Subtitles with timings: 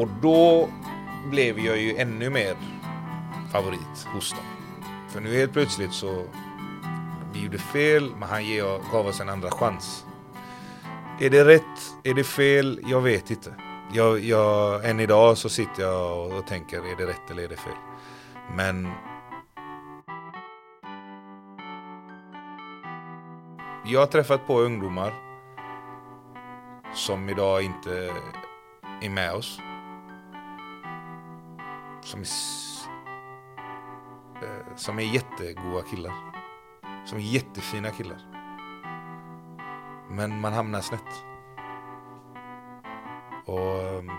[0.00, 0.68] Och då
[1.30, 2.56] blev jag ju ännu mer
[3.52, 4.44] favorit hos dem.
[5.08, 6.24] För nu helt plötsligt så
[7.32, 8.42] vi gjorde fel, men han
[8.92, 10.04] gav oss en andra chans.
[11.20, 11.94] Är det rätt?
[12.04, 12.80] Är det fel?
[12.86, 13.54] Jag vet inte.
[13.92, 17.48] Jag, jag, än idag så sitter jag och, och tänker, är det rätt eller är
[17.48, 17.72] det fel?
[18.56, 18.88] Men
[23.86, 25.14] jag har träffat på ungdomar
[26.94, 28.12] som idag inte
[29.02, 29.60] är med oss.
[32.00, 32.26] Som är,
[34.42, 36.12] eh, som är jättegoda killar.
[37.06, 38.18] Som är jättefina killar.
[40.10, 41.24] Men man hamnar snett.
[43.44, 44.10] Och ehm,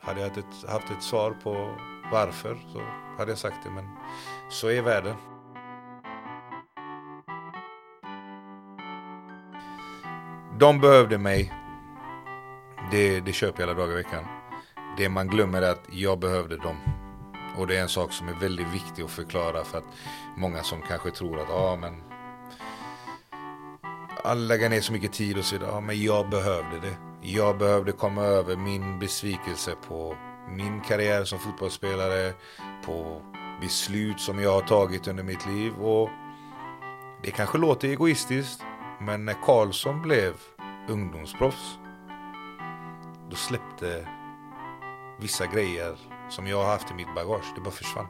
[0.00, 1.76] hade jag haft ett, haft ett svar på
[2.12, 2.82] varför så
[3.18, 3.70] hade jag sagt det.
[3.70, 3.88] Men
[4.48, 5.16] så är världen.
[10.58, 11.52] De behövde mig.
[12.90, 14.24] Det, det köper jag alla dagar i veckan.
[14.96, 16.76] Det man glömmer är att jag behövde dem.
[17.58, 19.84] Och det är en sak som är väldigt viktig att förklara för att
[20.36, 22.02] många som kanske tror att ja men
[24.24, 25.70] alla lägger ner så mycket tid och så vidare.
[25.72, 26.96] Ja, men jag behövde det.
[27.22, 30.16] Jag behövde komma över min besvikelse på
[30.48, 32.32] min karriär som fotbollsspelare,
[32.84, 33.22] på
[33.60, 35.72] beslut som jag har tagit under mitt liv.
[35.74, 36.10] Och
[37.22, 38.62] det kanske låter egoistiskt,
[39.00, 40.34] men när Karlsson blev
[40.88, 41.78] ungdomsproffs,
[43.30, 44.08] då släppte
[45.20, 45.96] vissa grejer
[46.30, 47.52] som jag har haft i mitt bagage.
[47.54, 48.06] Det bara försvann.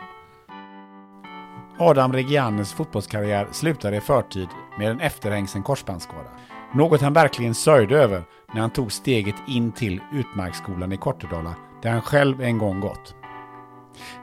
[1.78, 4.48] Adam Regianes fotbollskarriär slutade i förtid
[4.78, 6.30] med en efterhängsen korsbandsskada.
[6.74, 8.22] Något han verkligen sörjde över
[8.52, 13.14] när han tog steget in till Utmarksskolan i Kortedala, där han själv en gång gått.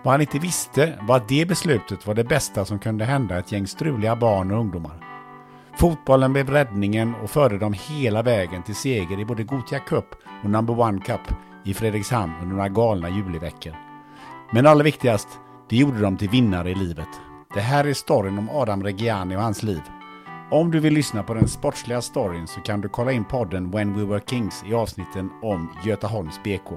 [0.04, 3.52] Vad han inte visste var att det beslutet var det bästa som kunde hända ett
[3.52, 5.04] gäng struliga barn och ungdomar.
[5.80, 10.06] Fotbollen blev räddningen och förde dem hela vägen till seger i både Gothia Cup
[10.44, 11.22] och Number One Cup
[11.66, 13.87] i Fredrikshamn under några galna juliveckor.
[14.52, 15.28] Men allra viktigast,
[15.70, 17.08] det gjorde dem till vinnare i livet.
[17.54, 19.82] Det här är storyn om Adam Reggiani och hans liv.
[20.52, 23.94] Om du vill lyssna på den sportsliga storyn så kan du kolla in podden When
[23.94, 26.74] We Were Kings i avsnitten om Götaholms BK.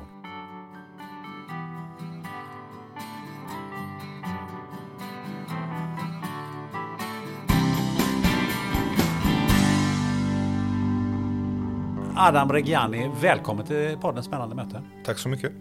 [12.17, 14.83] Adam Reggiani, välkommen till podden Spännande möte.
[15.05, 15.53] Tack så mycket.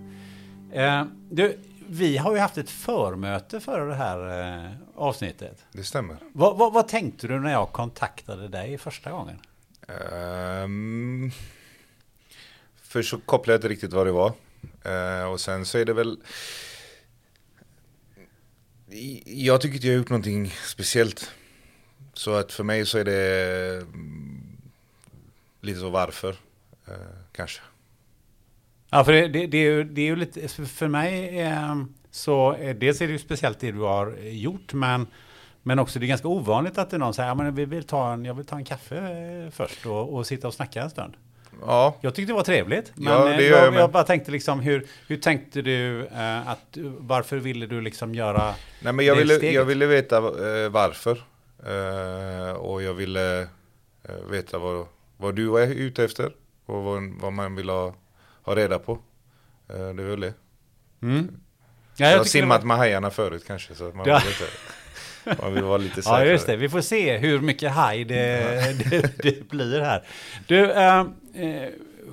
[0.72, 1.60] Eh, du,
[1.92, 5.66] vi har ju haft ett förmöte för det här eh, avsnittet.
[5.72, 6.18] Det stämmer.
[6.34, 9.40] Vad, vad, vad tänkte du när jag kontaktade dig första gången?
[10.64, 11.32] Um,
[12.82, 14.34] först så kopplade jag inte riktigt vad det var.
[14.84, 16.20] Eh, och sen så är det väl...
[19.26, 21.32] Jag tycker inte jag har gjort någonting speciellt.
[22.14, 24.62] Så att för mig så är det mm,
[25.62, 26.36] lite så varför.
[26.88, 26.94] eh,
[27.32, 27.62] kanske.
[28.90, 31.76] Ja, för det, det, det, är, ju, det är ju lite, för mig eh,
[32.12, 35.08] så, eh, dels är det ju speciellt det du har gjort, men,
[35.64, 37.84] men också det är ganska ovanligt att det är någon säger, ja men vi vill
[37.84, 40.90] ta en, jag vill ta en kaffe eh, först och, och sitta och snacka en
[40.90, 41.14] stund.
[41.66, 44.60] Ja, Jag tyckte det var trevligt, men Ja, eh, jag jag, jag bara tänkte liksom,
[44.60, 49.36] hur, hur tänkte du eh, att, varför ville du liksom göra Nej men jag ville,
[49.36, 49.56] steget?
[49.56, 51.24] jag ville veta eh, varför.
[51.66, 54.86] Eh, och jag ville eh, veta vad,
[55.18, 56.32] vad du var ute efter.
[56.66, 57.94] Och vad, vad man vill ha,
[58.50, 58.92] ha reda på.
[59.70, 60.34] Eh, det är väl det.
[61.02, 61.28] Mm.
[61.98, 63.76] Ja, Jag, har tycker det simmat var- med hajarna förut kanske.
[63.76, 64.22] Så att man Ja.
[64.24, 65.42] vill inte.
[65.44, 66.18] Man vill vara lite säker.
[66.20, 66.56] Ja, just det.
[66.56, 70.04] Vi får se hur mycket haj det, det, det blir här.
[70.48, 71.06] Du, äh,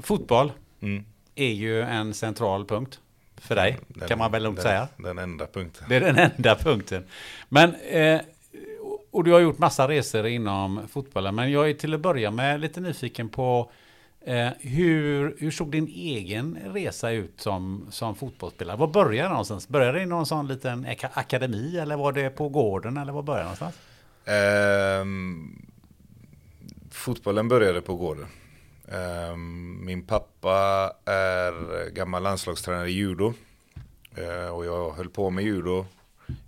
[0.03, 0.53] fotboll
[0.83, 1.05] Mm.
[1.35, 3.00] är ju en central punkt
[3.37, 4.88] för dig, Den- kan man väl lugnt säga.
[4.97, 5.85] Den enda punkten.
[5.88, 7.05] Det är den enda punkten.
[7.49, 8.21] Men, eh,
[9.11, 12.61] och du har gjort massa resor inom fotbollen, men jag är till att börja med
[12.61, 13.71] lite nyfiken på
[14.26, 18.76] eh, hur, hur såg din egen resa ut som, som fotbollsspelare?
[18.76, 19.69] Var började det någonstans?
[19.69, 23.43] Började det i någon sån liten akademi eller var det på gården eller var började
[23.43, 23.75] det någonstans?
[24.25, 25.67] Ehm,
[26.90, 28.26] fotbollen började på gården.
[28.88, 33.34] Ehm, min pappa är gammal landslagstränare i judo.
[34.17, 35.87] Eh, och jag höll på med judo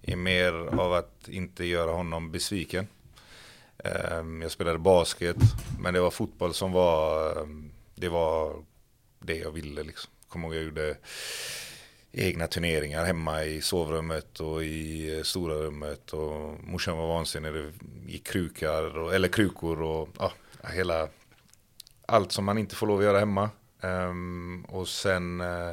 [0.02, 2.86] i mer av att inte göra honom besviken.
[3.84, 5.36] Ehm, jag spelade basket,
[5.80, 7.67] men det var fotboll som var, ehm,
[8.00, 8.64] det var
[9.18, 10.10] det jag ville liksom.
[10.28, 10.96] Kommer ihåg jag gjorde
[12.12, 17.52] egna turneringar hemma i sovrummet och i eh, stora rummet och morsan var vansinnig.
[17.52, 17.72] Det
[18.06, 21.08] gick krukar och, eller krukor och ja, hela
[22.06, 23.50] allt som man inte får lov att göra hemma.
[23.80, 25.72] Um, och sen uh,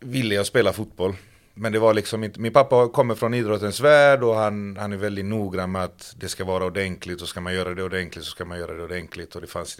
[0.00, 1.16] ville jag spela fotboll.
[1.54, 4.96] Men det var liksom inte, min pappa kommer från idrottens värld och han, han är
[4.96, 8.30] väldigt noggrann med att det ska vara ordentligt och ska man göra det ordentligt så
[8.30, 9.34] ska man göra det ordentligt.
[9.34, 9.76] Och det fanns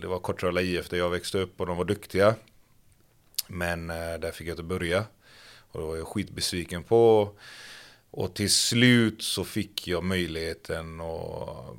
[0.00, 2.34] det var Kortröla IF där jag växte upp och de var duktiga.
[3.46, 5.04] Men eh, där fick jag inte börja.
[5.72, 7.30] Och då var jag skitbesviken på.
[8.10, 11.76] Och till slut så fick jag möjligheten att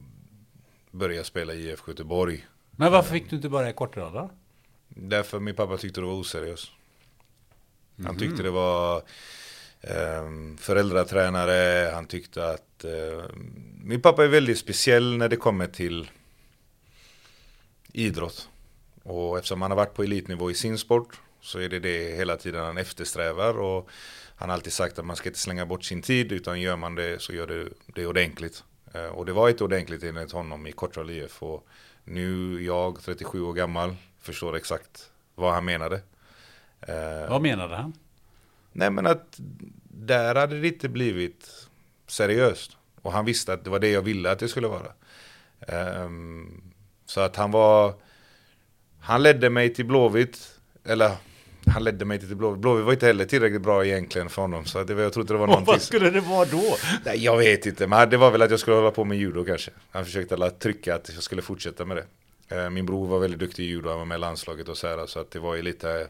[0.92, 2.47] börja spela i IFK Göteborg.
[2.71, 4.30] Men varför fick du inte börja i Kortedala?
[4.88, 6.71] Därför min pappa tyckte det var oseriöst.
[8.03, 9.01] Han tyckte det var
[10.21, 13.24] um, föräldratränare, han tyckte att eh,
[13.83, 16.09] min pappa är väldigt speciell när det kommer till
[17.92, 18.50] idrott.
[19.03, 22.38] Och eftersom han har varit på elitnivå i sin sport så är det det hela
[22.38, 23.59] tiden han eftersträvar.
[23.59, 23.89] Och
[24.36, 26.95] han har alltid sagt att man ska inte slänga bort sin tid utan gör man
[26.95, 28.63] det så gör det det ordentligt.
[28.94, 31.44] Eh, Och det var inte ordentligt enligt honom i Kortrall IF.
[31.44, 31.68] Och
[32.03, 36.01] nu jag, 37 år gammal, förstår exakt vad han menade.
[36.86, 37.94] Eh, Vad menade han?
[38.72, 39.36] Nej men att
[39.84, 41.68] där hade det inte blivit
[42.08, 42.78] seriöst.
[43.02, 44.92] Och han visste att det var det jag ville att det skulle vara.
[45.68, 46.62] Ehm,
[47.06, 47.94] så att han var...
[49.00, 50.52] Han ledde mig till Blåvitt.
[50.86, 51.12] Eller
[51.68, 52.62] han ledde mig till Blåvitt.
[52.62, 54.66] Blåvitt var inte heller tillräckligt bra egentligen för honom.
[54.66, 55.72] Så det jag trodde det var Och någonting.
[55.74, 56.76] vad skulle det vara då?
[57.06, 59.46] Nej, jag vet inte, men det var väl att jag skulle hålla på med judo
[59.46, 59.72] kanske.
[59.92, 62.06] Han försökte alla trycka att jag skulle fortsätta med det.
[62.64, 64.88] Eh, Min bror var väldigt duktig i judo, han var med i landslaget och så
[64.88, 66.08] här, så att det var ju lite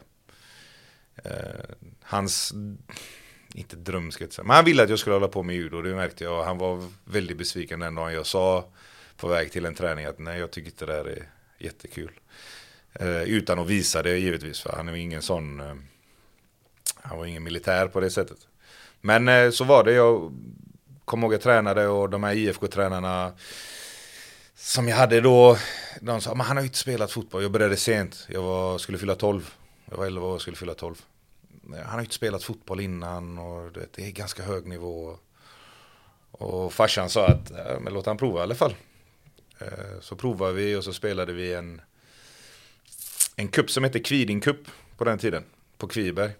[1.24, 2.54] eh, hans,
[3.54, 5.82] inte dröm ska jag säga, men han ville att jag skulle hålla på med judo,
[5.82, 6.44] det märkte jag.
[6.44, 8.68] Han var väldigt besviken den dagen jag sa
[9.16, 11.28] på väg till en träning att nej, jag tycker inte det där är
[11.58, 12.10] jättekul.
[12.92, 15.74] Eh, utan att visa det givetvis, för han är ingen sån, eh,
[16.96, 18.38] han var ingen militär på det sättet.
[19.00, 20.32] Men eh, så var det, jag
[21.04, 23.32] kommer ihåg jag tränade och de här IFK-tränarna
[24.54, 25.58] som jag hade då,
[26.00, 28.98] de sa, men han har ju inte spelat fotboll, jag började sent, jag var, skulle
[28.98, 29.54] fylla 12,
[29.90, 31.02] jag var 11 år och skulle fylla 12.
[31.74, 34.66] Eh, han har ju inte spelat fotboll innan och du vet, det är ganska hög
[34.66, 35.18] nivå.
[36.30, 38.74] Och farsan sa att, men låt han prova i alla fall.
[39.58, 41.80] Eh, så provade vi och så spelade vi en,
[43.36, 45.44] en kupp som hette Kviding Cup på den tiden,
[45.78, 46.30] på Kviberg.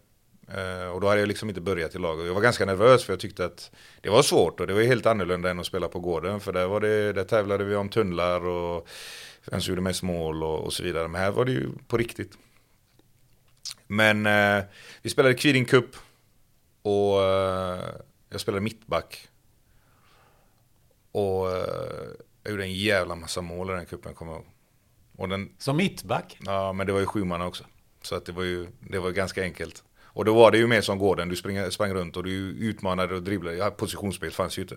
[0.48, 2.26] Eh, och då hade jag liksom inte börjat i laget.
[2.26, 5.06] Jag var ganska nervös för jag tyckte att det var svårt och det var helt
[5.06, 6.40] annorlunda än att spela på gården.
[6.40, 8.88] För där, var det, där tävlade vi om tunnlar och
[9.44, 11.08] vem som gjorde mest mål och, och så vidare.
[11.08, 12.38] Men här var det ju på riktigt.
[13.86, 14.64] Men eh,
[15.02, 15.96] vi spelade Kviding Cup
[16.82, 17.84] och eh,
[18.30, 19.28] jag spelade mittback.
[21.12, 22.08] Och eh,
[22.42, 24.50] jag gjorde en jävla massa mål i den kuppen kommer jag ihåg.
[25.16, 26.38] Och den, Som mittback?
[26.40, 27.64] Ja, men det var ju sju man också.
[28.02, 29.84] Så att det var ju det var ganska enkelt.
[30.16, 33.14] Och då var det ju mer som gården, du sprang, sprang runt och du utmanade
[33.14, 33.56] och dribblade.
[33.56, 34.76] Ja, positionsspel fanns ju inte.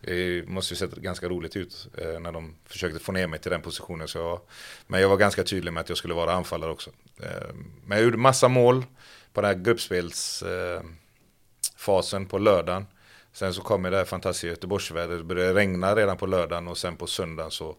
[0.00, 3.50] Det måste ju sett ganska roligt ut eh, när de försökte få ner mig till
[3.50, 4.08] den positionen.
[4.08, 4.40] Så jag,
[4.86, 6.90] men jag var ganska tydlig med att jag skulle vara anfallare också.
[7.22, 7.54] Eh,
[7.86, 8.84] men jag gjorde massa mål
[9.32, 12.86] på den här gruppspelsfasen eh, på lördagen.
[13.32, 16.96] Sen så kom det här fantastiska Göteborgsvädret, det började regna redan på lördagen och sen
[16.96, 17.76] på söndagen så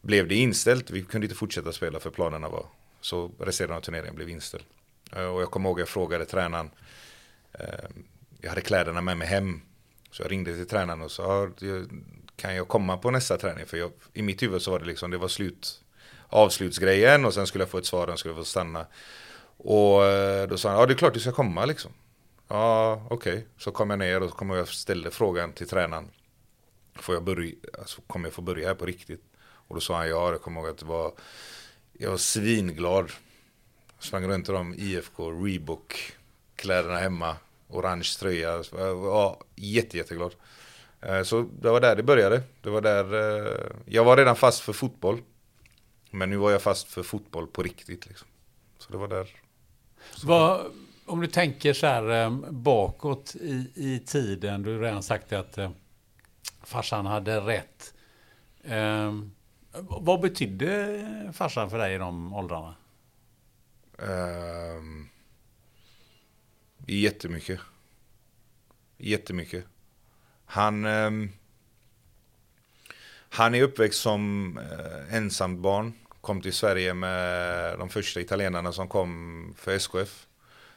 [0.00, 0.90] blev det inställt.
[0.90, 2.66] Vi kunde inte fortsätta spela för planerna var
[3.00, 4.64] så resten av turneringen blev inställd.
[5.12, 6.70] Eh, och jag kommer ihåg jag frågade tränaren.
[7.52, 8.04] Ehm,
[8.40, 9.60] jag hade kläderna med mig hem.
[10.10, 11.50] Så jag ringde till tränaren och sa
[12.36, 13.66] kan jag komma på nästa träning?
[13.66, 15.82] För jag, i mitt huvud så var det liksom det var slut
[16.30, 18.86] avslutsgrejen och sen skulle jag få ett svar och skulle få stanna.
[19.56, 21.92] Och eh, då sa han ja det är klart du ska komma liksom.
[22.48, 26.10] Ja okej, så kom jag ner och så kom jag ställde frågan till tränaren.
[26.94, 29.22] Får jag börja, alltså, kommer jag få börja här på riktigt?
[29.42, 31.12] Och då sa han ja, jag kommer ihåg att det var,
[31.92, 33.10] jag var svinglad.
[34.00, 36.12] Sprang runt i de IFK Reebok
[36.56, 37.36] kläderna hemma,
[37.68, 38.62] orange tröja.
[38.72, 40.34] Ja, jätte, jätteglad.
[41.00, 42.42] Eh, så det var där det började.
[42.62, 45.22] Det var där, eh, jag var redan fast för fotboll.
[46.10, 48.06] Men nu var jag fast för fotboll på riktigt.
[48.06, 48.28] Liksom.
[48.78, 49.28] Så det var där.
[50.24, 50.60] Vad,
[51.06, 55.58] om du tänker så här eh, bakåt i, i tiden, du har redan sagt att
[56.62, 57.94] farsan hade rätt.
[59.82, 62.74] Vad betydde farsan för dig i de åldrarna?
[64.08, 65.08] Ehm,
[66.86, 67.60] jättemycket.
[68.98, 69.64] Jättemycket.
[70.44, 71.30] Han, ehm,
[73.32, 75.92] han är uppväxt som eh, uh, ensamt barn.
[76.20, 80.26] Kom till Sverige med de första italienarna som kom för SKF.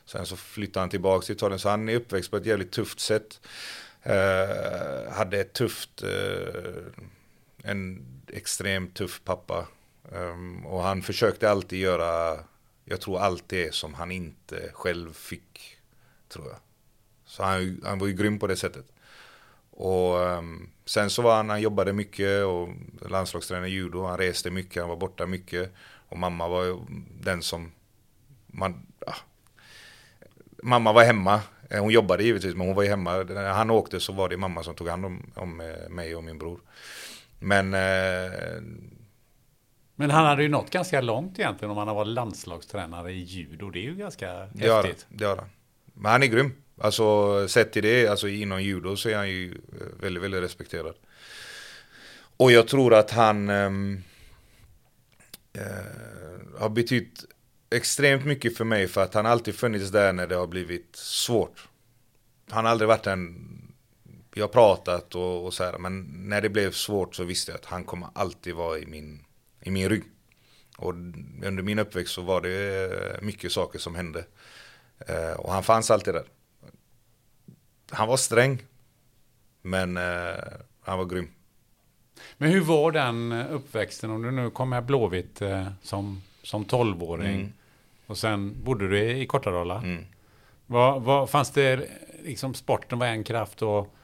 [0.05, 1.59] Sen så flyttade han tillbaka till Italien.
[1.59, 3.41] Så han är uppväxt på ett jävligt tufft sätt.
[4.07, 6.83] Uh, hade ett tufft, uh,
[7.63, 9.67] en extremt tuff pappa.
[10.11, 12.39] Um, och han försökte alltid göra,
[12.85, 15.77] jag tror allt det som han inte själv fick,
[16.29, 16.57] tror jag.
[17.25, 18.85] Så han, han var ju grym på det sättet.
[19.71, 22.69] Och um, sen så var han, han jobbade mycket och
[23.09, 25.73] landslagstränare i judo, han reste mycket, han var borta mycket.
[26.09, 26.77] Och mamma var ju
[27.21, 27.71] den som,
[28.47, 29.13] man, ja.
[30.63, 33.23] Mamma var hemma, eh, hon jobbade givetvis men hon var ju hemma.
[33.23, 36.23] När han åkte så var det mamma som tog hand om, om eh, mig och
[36.23, 36.59] min bror.
[37.39, 38.61] Men eh,
[40.03, 43.69] men han hade ju nått ganska långt egentligen om han har varit landslagstränare i judo.
[43.69, 45.05] Det är ju ganska det har häftigt.
[45.09, 45.49] Det har han.
[45.93, 46.51] Men han är grym.
[46.77, 50.95] Alltså sett till det, alltså inom judo så är han ju eh, väldigt, väldigt respekterad.
[52.37, 53.71] Och jag tror att han eh,
[56.59, 57.25] har betytt
[57.69, 61.67] extremt mycket för mig för att han alltid funnits där när det har blivit svårt.
[62.49, 63.49] Han har aldrig varit en,
[64.33, 67.59] vi har pratat och, och så här, men när det blev svårt så visste jag
[67.59, 69.19] att han kommer alltid vara i min,
[69.63, 70.03] i min rygg.
[70.77, 70.89] Och
[71.43, 74.25] under min uppväxt så var det eh, mycket saker som hände.
[75.07, 76.25] Eh, och han fanns alltid där.
[77.91, 78.61] Han var sträng,
[79.61, 80.33] men eh,
[80.81, 81.27] han var grym.
[82.37, 84.09] Men hur var den uppväxten?
[84.09, 85.41] Om du nu kom med Blåvitt
[85.81, 87.53] som, som 12-åring Mm.
[88.07, 89.77] och sen bodde du i Kortedala.
[89.77, 90.05] Mm.
[90.65, 91.87] Vad, vad, fanns det
[92.23, 93.95] liksom sporten var en kraft och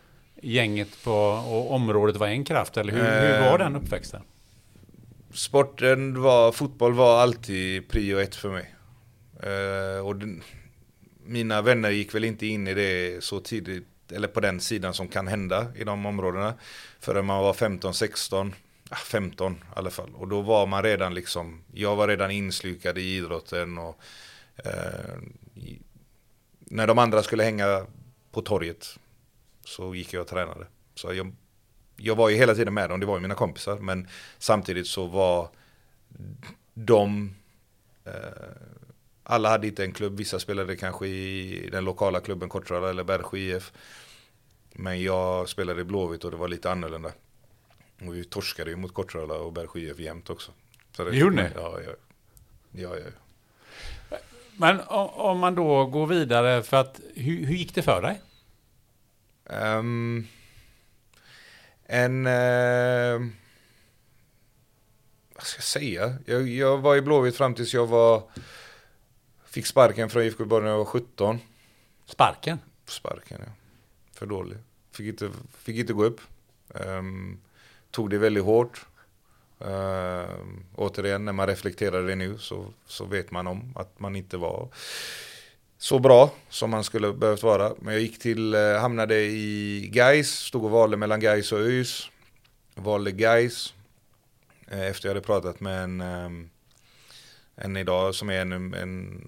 [0.41, 1.11] gänget på
[1.47, 2.77] och området var en kraft?
[2.77, 4.21] Eller hur, hur var den uppväxten?
[5.33, 8.75] Sporten var, fotboll var alltid prio ett för mig.
[9.43, 10.43] Uh, och den,
[11.23, 15.07] mina vänner gick väl inte in i det så tidigt, eller på den sidan som
[15.07, 16.53] kan hända i de områdena.
[16.99, 18.55] Förrän man var 15, 16,
[19.05, 20.09] 15 i alla fall.
[20.15, 24.01] Och då var man redan liksom, jag var redan inslukad i idrotten och
[24.65, 25.79] uh, i,
[26.59, 27.85] när de andra skulle hänga
[28.31, 28.99] på torget
[29.65, 30.67] så gick jag och tränade.
[30.95, 31.35] Så jag,
[32.01, 33.77] jag var ju hela tiden med dem, det var ju mina kompisar.
[33.77, 35.49] Men samtidigt så var
[36.73, 37.35] de,
[38.05, 38.13] eh,
[39.23, 43.37] alla hade inte en klubb, vissa spelade kanske i den lokala klubben Kortrala eller Bergsjö
[43.37, 43.71] IF.
[44.73, 47.11] Men jag spelade i Blåvitt och det var lite annorlunda.
[48.01, 50.51] Och vi torskade ju mot Kortrala och Bergsjö IF jämt också.
[50.91, 51.49] Så det Gjorde ni?
[51.55, 51.91] Ja, ja.
[52.71, 53.11] ja, ja.
[54.57, 58.21] Men om, man då går vidare för att hur, hur gick det för dig?
[59.45, 60.27] Ehm,
[61.89, 62.27] en...
[62.27, 63.27] Uh,
[65.35, 66.15] vad ska jag säga?
[66.25, 68.23] Jag, jag var i Blåvitt fram tills jag var...
[69.45, 71.39] Fick sparken från IFK Göteborg när jag var 17.
[72.05, 72.59] Sparken?
[72.85, 73.51] Sparken, ja.
[74.13, 74.57] För dålig.
[74.91, 76.21] Fick inte, fick inte gå upp.
[76.75, 77.39] Ehm,
[77.91, 78.85] tog det väldigt hårt.
[79.59, 84.37] Ehm, återigen, när man reflekterar det nu så, så vet man om att man inte
[84.37, 84.69] var
[85.81, 87.73] så bra som man skulle behövt vara.
[87.79, 92.09] Men jag gick till, eh, hamnade i Gais, stod och valde mellan Gais och ÖIS.
[92.75, 93.73] Valde Gais
[94.67, 96.29] eh, efter jag hade pratat med en, eh,
[97.55, 99.21] en idag som är en, en,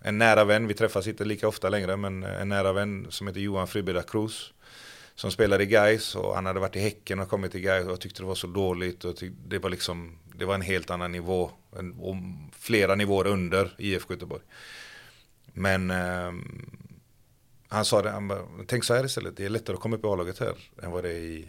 [0.00, 0.66] en nära vän.
[0.66, 4.52] Vi träffas inte lika ofta längre, men en nära vän som heter Johan Fribeda Cruz.
[5.14, 8.00] Som spelade i Gais och han hade varit i Häcken och kommit till Gais och
[8.00, 9.04] tyckte det var så dåligt.
[9.04, 9.14] Och
[9.46, 11.50] det var liksom, det var en helt annan nivå.
[11.78, 12.16] En, och
[12.58, 14.42] flera nivåer under IFK Göteborg.
[15.58, 16.32] Men eh,
[17.68, 20.04] han sa det, han bara, tänk så här istället, det är lättare att komma upp
[20.04, 21.48] i A-laget här än vad det är i,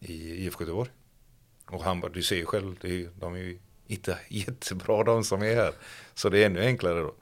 [0.00, 0.90] i IFK Göteborg.
[1.66, 5.24] Och han bara, du ser ju själv, det är, de är ju inte jättebra de
[5.24, 5.72] som är här.
[6.14, 7.14] Så det är ännu enklare då.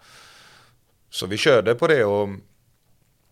[1.10, 2.28] Så vi körde på det och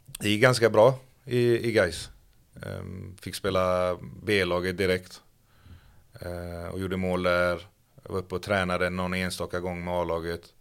[0.04, 2.10] det gick ganska bra i, i Gais.
[2.62, 5.22] Ehm, fick spela B-laget direkt.
[6.20, 7.66] Ehm, och gjorde mål där.
[8.02, 10.54] Jag var uppe och tränade någon enstaka gång med A-laget.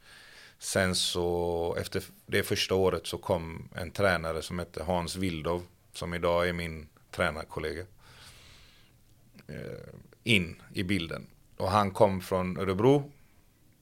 [0.60, 5.66] Sen så efter det första året så kom en tränare som hette Hans Wildov.
[5.94, 7.86] Som idag är min tränarkollega.
[9.48, 9.56] eh,
[10.24, 11.28] In i bilden.
[11.58, 13.12] Och han kom från Örebro.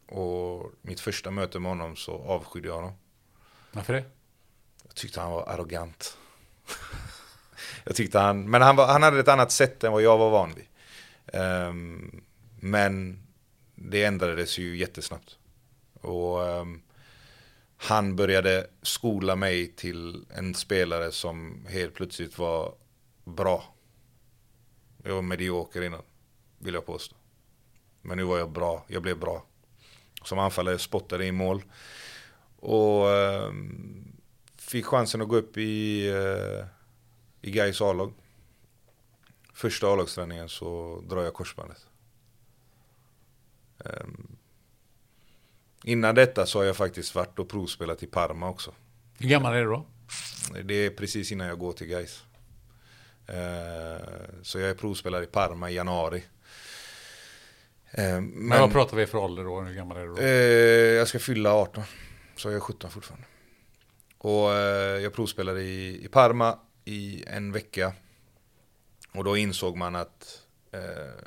[0.07, 2.93] Och mitt första möte med honom så avskydde jag honom.
[3.71, 4.03] Varför det?
[4.87, 6.17] Jag tyckte han var arrogant.
[7.83, 10.29] jag tyckte han, men han, var, han hade ett annat sätt än vad jag var
[10.29, 10.65] van vid.
[11.41, 12.21] Um,
[12.59, 13.23] men
[13.75, 15.37] det ändrades ju jättesnabbt.
[16.01, 16.81] Och um,
[17.77, 22.75] han började skola mig till en spelare som helt plötsligt var
[23.25, 23.73] bra.
[25.03, 26.01] Jag var medioker innan,
[26.57, 27.15] vill jag påstå.
[28.01, 29.45] Men nu var jag bra, jag blev bra.
[30.23, 31.63] Som anfallare spottade i mål.
[32.59, 34.17] Och um,
[34.55, 36.65] fick chansen att gå upp i, uh,
[37.41, 38.13] i Gais A-lag.
[39.53, 41.87] Första A-lagsträningen så drar jag korsbandet.
[43.77, 44.36] Um,
[45.87, 48.73] innan detta så har jag faktiskt varit och provspelat i Parma också.
[49.19, 49.85] Hur gammal är du då?
[50.63, 52.23] Det är precis innan jag går till Gais.
[53.29, 54.05] Uh,
[54.41, 56.23] så jag är provspelare i Parma i januari.
[57.91, 59.61] Men, men vad pratar vi för ålder då?
[59.61, 60.23] Hur gammal är du då?
[60.97, 61.83] jag ska fylla 18.
[62.35, 63.27] Så jag är 17 fortfarande.
[64.17, 67.93] Och eh, jag provspelade i, i Parma i en vecka.
[69.13, 70.41] Och då insåg man att
[70.71, 71.25] eh,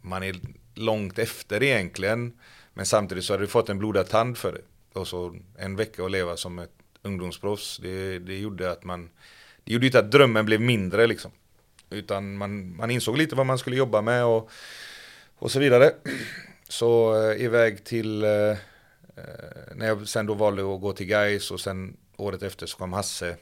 [0.00, 0.40] man är
[0.74, 2.38] långt efter egentligen.
[2.74, 4.62] Men samtidigt så hade du fått en blodad tand för det.
[4.98, 7.78] Och så en vecka att leva som ett ungdomsproffs.
[7.82, 9.10] Det, det gjorde att man...
[9.64, 11.30] Det gjorde inte att drömmen blev mindre liksom.
[11.90, 14.50] Utan man, man insåg lite vad man skulle jobba med och,
[15.36, 15.92] och så vidare.
[16.68, 18.24] Så eh, iväg till...
[18.24, 18.56] Eh, eh
[19.74, 22.92] när jag sen då valde att gå till Gais och sen året efter så kom
[22.92, 23.36] Hasse.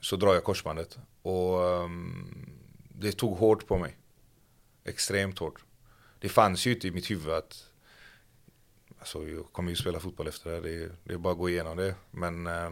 [0.00, 0.98] Så drar jag korsbandet.
[1.22, 2.50] Och um,
[2.88, 3.96] det tog hårt på mig.
[4.84, 5.64] Extremt hårt.
[6.20, 7.70] Det fanns ju inte i mitt huvud att
[9.04, 11.48] Alltså jag kommer ju spela fotboll efter det, det är, det är bara att gå
[11.48, 11.94] igenom det.
[12.10, 12.70] Men eh,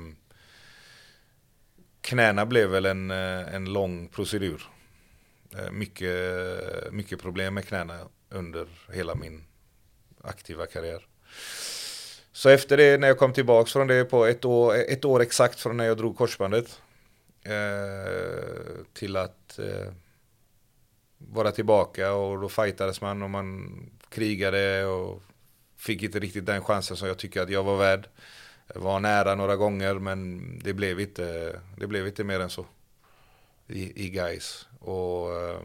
[2.01, 4.63] knäna blev väl en, eh, en lång procedur.
[5.57, 6.13] Eh, mycket,
[6.93, 7.99] mycket problem med knäna
[8.31, 9.45] under hela min
[10.23, 11.07] aktiva karriär.
[12.33, 15.61] Så efter det, när jag kom tillbaka från det på ett år, ett år exakt
[15.61, 16.81] från när jag drog korsbandet.
[17.43, 19.93] Eh, till att eh,
[21.19, 23.71] vara tillbaka och då fightades man och man
[24.09, 25.23] krigade och
[25.83, 28.09] fick inte riktigt den chansen som jag tycker att jag var värd.
[28.75, 32.67] Jag var nära några gånger men det blev inte, det blev inte mer än så.
[33.67, 34.67] I, i guys.
[34.79, 35.61] Och eh,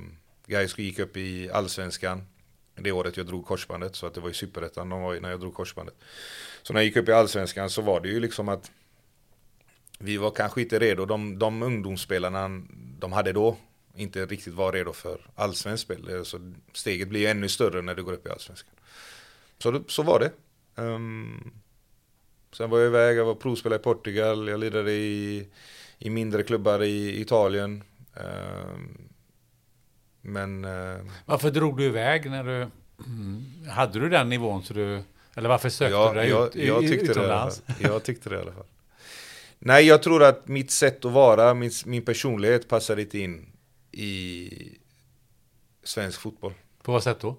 [0.48, 2.28] guys gick upp i allsvenskan
[2.76, 3.96] det året jag drog korsbandet.
[3.96, 5.96] Så att det var i superettan de var när jag drog korsbandet.
[6.64, 8.72] Så när jag gick upp i allsvenskan så var det ju liksom att
[10.00, 11.06] vi var kanske inte redo.
[11.06, 12.62] De, de ungdomsspelarna
[13.00, 13.58] de hade då
[13.96, 16.26] inte riktigt var redo för allsvenskt spel.
[16.26, 18.74] Så steget blir ju ännu större när du går upp i allsvenskan.
[19.58, 20.32] Så, så var det.
[20.82, 21.54] Um,
[22.52, 25.48] sen var jag iväg, jag var provspelare i Portugal, jag lirade i,
[25.98, 27.84] i mindre klubbar i Italien.
[28.14, 29.08] Um,
[30.22, 30.66] men...
[30.66, 32.68] Eh, varför drog du iväg när du...
[33.70, 35.04] Hade du den nivån så du...
[35.36, 37.62] Eller varför sökte ja, du dig jag, ut, jag tyckte utomlands?
[37.66, 38.66] Det jag tyckte det i alla fall.
[39.60, 43.46] Nej, jag tror att mitt sätt att vara, min, min personlighet passar inte in
[43.92, 44.50] i
[45.84, 46.54] svensk fotboll.
[46.82, 47.38] På vad sätt då?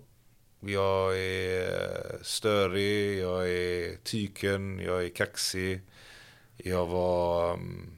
[0.61, 5.81] Jag är störig, jag är tyken, jag är kaxig.
[6.57, 7.53] Jag var...
[7.53, 7.95] Um,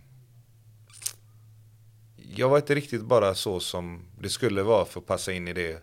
[2.35, 5.53] jag var inte riktigt bara så som det skulle vara för att passa in i
[5.53, 5.83] det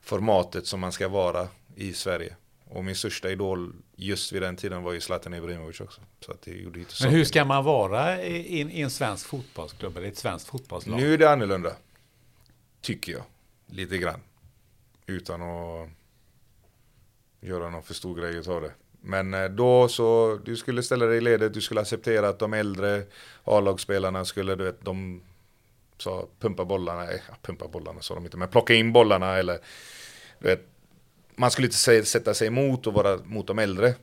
[0.00, 2.36] formatet som man ska vara i Sverige.
[2.64, 6.00] Och min största idol just vid den tiden var ju Zlatan Ibrahimovic också.
[6.20, 9.96] Så att det gjorde inte Men hur ska man vara i, i en svensk fotbollsklubb
[9.96, 10.96] eller ett svenskt fotbollslag?
[10.96, 11.76] Nu är det annorlunda.
[12.80, 13.22] Tycker jag.
[13.66, 14.20] Lite grann.
[15.06, 15.88] Utan att
[17.40, 18.72] göra någon för stor grej av det.
[19.00, 22.54] Men eh, då så, du skulle ställa dig i ledet, du skulle acceptera att de
[22.54, 23.02] äldre
[23.44, 25.22] A-lagsspelarna skulle, du vet, de
[25.98, 29.58] sa pumpa bollarna, ja, pumpa bollarna sa de inte, men plocka in bollarna eller
[30.38, 30.66] du vet,
[31.36, 33.94] man skulle inte sätta sig emot och vara mot de äldre.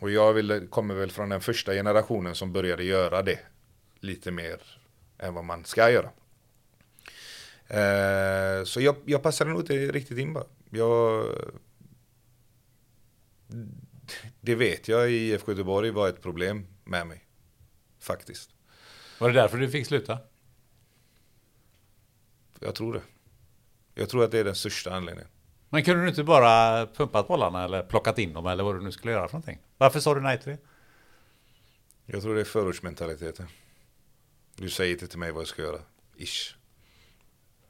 [0.00, 3.38] Och jag vill, kommer väl från den första generationen som började göra det
[4.00, 4.60] lite mer
[5.18, 6.10] än vad man ska göra.
[7.68, 10.44] Eh, så jag, jag passade nog inte riktigt in bara.
[10.70, 11.26] Jag,
[14.40, 17.24] det vet jag i IFK Göteborg var ett problem med mig.
[18.00, 18.50] Faktiskt.
[19.18, 20.18] Var det därför du fick sluta?
[22.60, 23.02] Jag tror det.
[23.94, 25.30] Jag tror att det är den största anledningen.
[25.68, 28.92] Men kunde du inte bara pumpat bollarna eller plockat in dem eller vad du nu
[28.92, 29.58] skulle göra för någonting?
[29.78, 30.58] Varför sa du nej till det?
[32.06, 33.46] Jag tror det är förortsmentaliteten.
[34.56, 35.80] Du säger inte till mig vad jag ska göra.
[36.16, 36.56] Ish.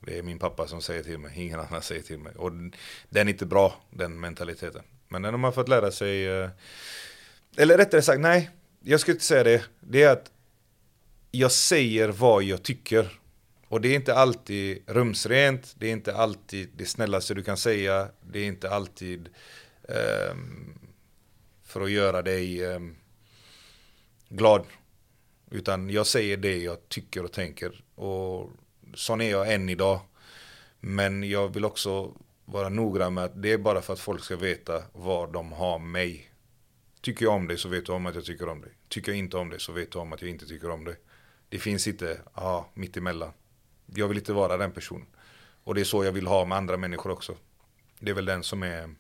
[0.01, 2.35] Det är min pappa som säger till mig, ingen annan säger till mig.
[2.35, 2.53] Och
[3.09, 4.83] den är inte bra, den mentaliteten.
[5.09, 6.51] Men den har man fått lära sig, eh,
[7.57, 8.51] eller rättare sagt, nej,
[8.83, 9.65] jag skulle inte säga det.
[9.81, 10.31] Det är att
[11.31, 13.21] jag säger vad jag tycker
[13.75, 18.09] och det är inte alltid rumsrent, det är inte alltid det snällaste du kan säga,
[18.21, 19.29] det är inte alltid
[19.83, 20.79] um,
[21.63, 22.97] för att göra dig um,
[24.29, 24.65] glad.
[25.51, 27.85] Utan jag säger det jag tycker och tänker.
[27.95, 28.51] Och
[28.95, 30.01] sån är jag än idag.
[30.81, 34.37] Men jag vill också vara noggrann med att det är bara för att folk ska
[34.37, 36.31] veta var de har mig.
[37.01, 38.73] Tycker jag om dig så vet du om att jag tycker om dig.
[38.89, 40.97] Tycker jag inte om dig så vet du om att jag inte tycker om dig.
[41.49, 43.33] Det finns inte, ja, mitt emellan.
[43.87, 45.07] Jag vill inte vara den personen.
[45.65, 47.37] Och det är så jag vill ha med andra människor också.
[47.99, 48.95] Det är väl den som är...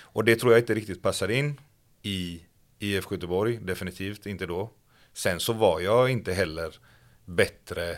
[0.00, 1.60] Och det tror jag inte riktigt passar in
[2.02, 2.42] i
[2.78, 4.70] IF Göteborg, definitivt inte då.
[5.12, 6.78] Sen så var jag inte heller
[7.24, 7.90] bättre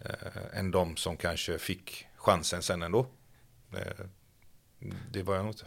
[0.00, 3.06] eh, än de som kanske fick chansen sen ändå.
[3.72, 4.06] Eh,
[5.10, 5.66] det var jag nog inte.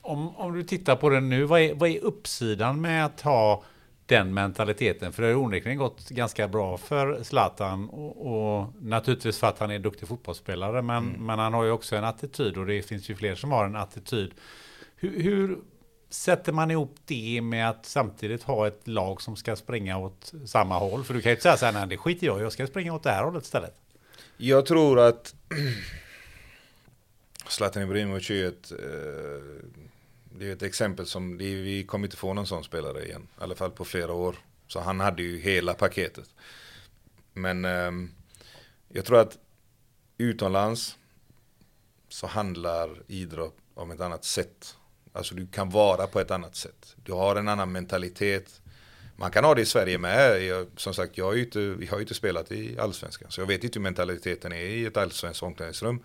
[0.00, 3.62] Om, om du tittar på det nu, vad är, vad är uppsidan med att ha
[4.06, 5.12] den mentaliteten?
[5.12, 9.70] För det har onekligen gått ganska bra för Zlatan och, och, naturligtvis för att han
[9.70, 10.82] är duktig fotbollsspelare.
[10.82, 11.26] Men, mm.
[11.26, 13.76] men han har ju också en attityd och det finns ju fler som har en
[13.76, 14.34] attityd.
[14.96, 15.58] Hur, hur
[16.10, 20.78] sätter man ihop det med att samtidigt ha ett lag som ska springa åt samma
[20.78, 21.04] håll?
[21.04, 22.94] För du kan ju inte säga så här, nej det skiter jag jag ska springa
[22.94, 23.76] åt det här hållet istället.
[24.40, 25.34] Jag tror att
[27.48, 29.68] Zlatan Ibrahimovic är ett, eh,
[30.38, 33.28] det är ett exempel som, vi kommer inte få någon sån spelare igen.
[33.40, 34.36] I alla fall på flera år.
[34.66, 36.34] Så han hade ju hela paketet.
[37.32, 38.10] Men ehm,
[38.88, 39.38] jag tror att
[40.18, 40.96] utomlands
[42.08, 44.76] så handlar idrott om ett annat sätt.
[45.12, 46.96] Alltså du kan vara på ett annat sätt.
[47.04, 48.60] Du har en annan mentalitet.
[49.20, 50.42] Man kan ha det i Sverige med.
[50.42, 53.30] Jag, som sagt, jag har ju inte, jag har inte spelat i allsvenskan.
[53.30, 56.02] Så jag vet inte hur mentaliteten är i ett allsvenskt omklädningsrum.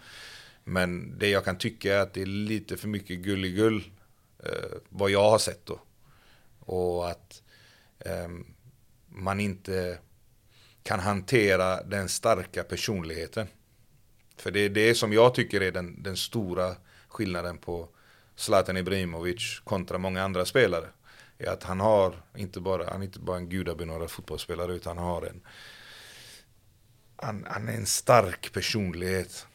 [0.63, 3.83] Men det jag kan tycka är att det är lite för mycket gulligull.
[4.43, 5.79] Eh, vad jag har sett då.
[6.59, 7.41] Och att
[7.99, 8.29] eh,
[9.07, 9.97] man inte
[10.83, 13.47] kan hantera den starka personligheten.
[14.37, 16.75] För det är det som jag tycker är den, den stora
[17.07, 17.89] skillnaden på
[18.35, 20.87] Zlatan Ibrahimovic kontra många andra spelare
[21.37, 25.07] är att han har inte bara, han är inte bara en gudabenådad fotbollsspelare utan han
[25.07, 25.41] har en
[27.15, 29.47] han, han är en stark personlighet.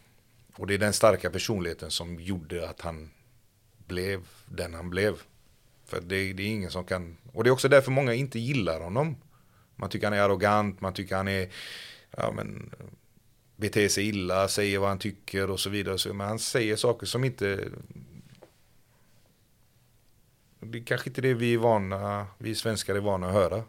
[0.54, 3.10] Och det är den starka personligheten som gjorde att han
[3.86, 5.14] blev den han blev.
[5.86, 8.80] För det, det, är ingen som kan, och det är också därför många inte gillar
[8.80, 9.16] honom.
[9.76, 11.48] Man tycker han är arrogant, man tycker han är,
[12.10, 12.74] ja men,
[13.56, 16.12] beter sig illa, säger vad han tycker och så vidare.
[16.12, 17.68] Men han säger saker som inte
[20.60, 23.62] det är kanske inte det vi är vana, vi svenskar är vana att höra.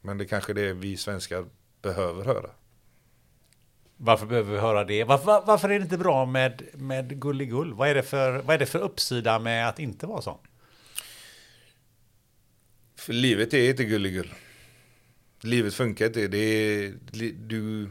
[0.00, 1.46] Men det är kanske det vi svenskar
[1.82, 2.50] behöver höra.
[3.96, 5.04] Varför behöver vi höra det?
[5.04, 7.74] Varför, varför är det inte bra med, med gulligull?
[7.74, 10.38] Vad är, det för, vad är det för uppsida med att inte vara sån?
[12.96, 14.34] För livet är inte gulligull.
[15.40, 16.28] Livet funkar inte.
[16.28, 16.94] Det är,
[17.48, 17.90] du,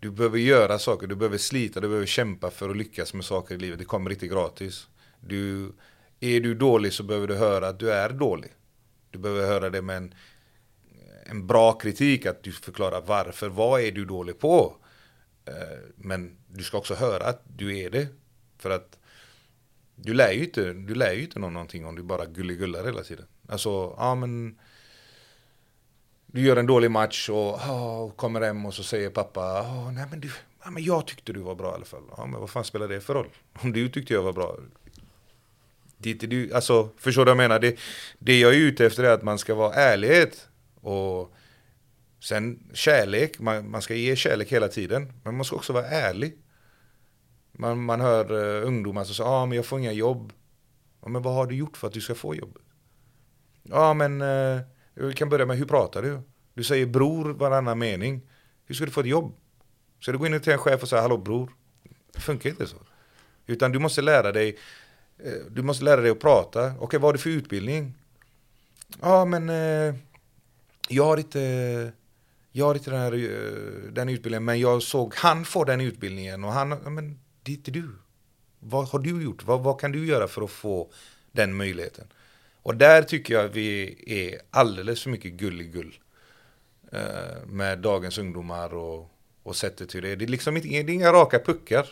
[0.00, 3.54] du behöver göra saker, du behöver slita, du behöver kämpa för att lyckas med saker
[3.54, 3.78] i livet.
[3.78, 4.88] Det kommer inte gratis.
[5.20, 5.72] Du
[6.20, 8.52] är du dålig så behöver du höra att du är dålig.
[9.10, 10.14] Du behöver höra det med en,
[11.26, 13.48] en bra kritik, att du förklarar varför.
[13.48, 14.76] Vad är du dålig på?
[15.44, 18.08] Eh, men du ska också höra att du är det.
[18.58, 18.98] För att
[19.94, 23.02] du lär ju inte, du lär ju inte någon någonting om du bara gulligullar hela
[23.02, 23.26] tiden.
[23.48, 24.58] Alltså, ja men
[26.26, 30.06] du gör en dålig match och oh, kommer hem och så säger pappa, oh, nej
[30.10, 30.30] men du,
[30.64, 32.02] ja, men jag tyckte du var bra i alla fall.
[32.16, 33.28] Ja, men vad fan spelar det för roll?
[33.52, 34.56] Om du tyckte jag var bra,
[36.02, 37.58] det, det, alltså, förstår du vad jag menar?
[37.58, 37.78] Det,
[38.18, 40.48] det jag är ute efter är att man ska vara ärlighet.
[40.80, 41.34] Och
[42.20, 45.12] sen kärlek, man, man ska ge kärlek hela tiden.
[45.24, 46.38] Men man ska också vara ärlig.
[47.52, 50.32] Man, man hör uh, ungdomar som säger, ja ah, men jag får inga jobb.
[51.02, 52.58] Ja, men vad har du gjort för att du ska få jobb?
[53.62, 54.60] Ja men, eh,
[54.96, 56.20] uh, vi kan börja med, hur pratar du?
[56.54, 58.20] Du säger bror varannan mening.
[58.66, 59.34] Hur ska du få ett jobb?
[60.00, 61.50] Ska du gå in till en chef och säga, hallå bror?
[62.12, 62.76] Det funkar inte så.
[63.46, 64.58] Utan du måste lära dig
[65.24, 66.66] Eh, du måste lära dig att prata.
[66.66, 67.94] Okej, okay, vad har du för utbildning?
[69.00, 69.94] Ja, men eh,
[70.88, 71.92] jag har inte,
[72.52, 76.44] jag har inte den, här, eh, den utbildningen, men jag såg han få den utbildningen
[76.44, 77.88] och han, men det är inte du.
[78.58, 79.44] Vad har du gjort?
[79.44, 80.90] Vad, vad kan du göra för att få
[81.32, 82.06] den möjligheten?
[82.62, 85.98] Och där tycker jag vi är alldeles för mycket gulligull
[87.46, 89.10] med dagens ungdomar och,
[89.42, 90.16] och sättet hur det är.
[90.16, 91.86] Det är liksom inte, det är inga raka puckar.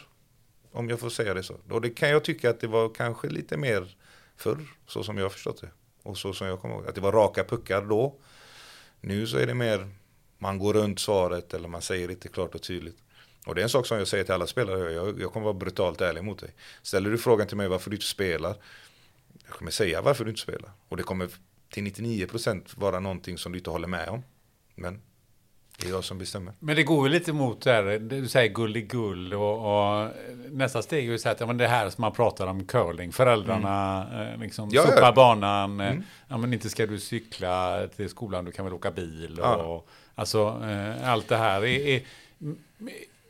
[0.73, 1.57] Om jag får säga det så.
[1.71, 3.97] Och det kan jag tycka att det var kanske lite mer
[4.37, 5.71] förr, så som jag har förstått det.
[6.03, 8.15] Och så som jag kommer ihåg, att det var raka puckar då.
[9.01, 9.89] Nu så är det mer,
[10.39, 12.99] man går runt svaret eller man säger inte klart och tydligt.
[13.47, 15.55] Och det är en sak som jag säger till alla spelare, jag, jag kommer vara
[15.55, 16.55] brutalt ärlig mot dig.
[16.83, 18.57] Ställer du frågan till mig varför du inte spelar,
[19.45, 20.71] jag kommer säga varför du inte spelar.
[20.89, 21.29] Och det kommer
[21.71, 24.23] till 99% vara någonting som du inte håller med om.
[24.75, 25.03] Men
[25.81, 26.53] det är jag som bestämmer.
[26.59, 29.59] Men det går ju lite mot det här, du säger gulligull och,
[30.03, 30.11] och
[30.51, 33.13] nästa steg är ju så att ja, men det här som man pratar om curling,
[33.13, 34.75] föräldrarna eh, liksom Mm.
[34.75, 35.07] Ja, sopar ja.
[35.07, 35.15] Mm.
[35.15, 35.95] banan, eh,
[36.29, 39.85] ja men inte ska du cykla till skolan, du kan väl åka bil och, Ja.
[40.15, 42.03] alltså eh, allt det här är, är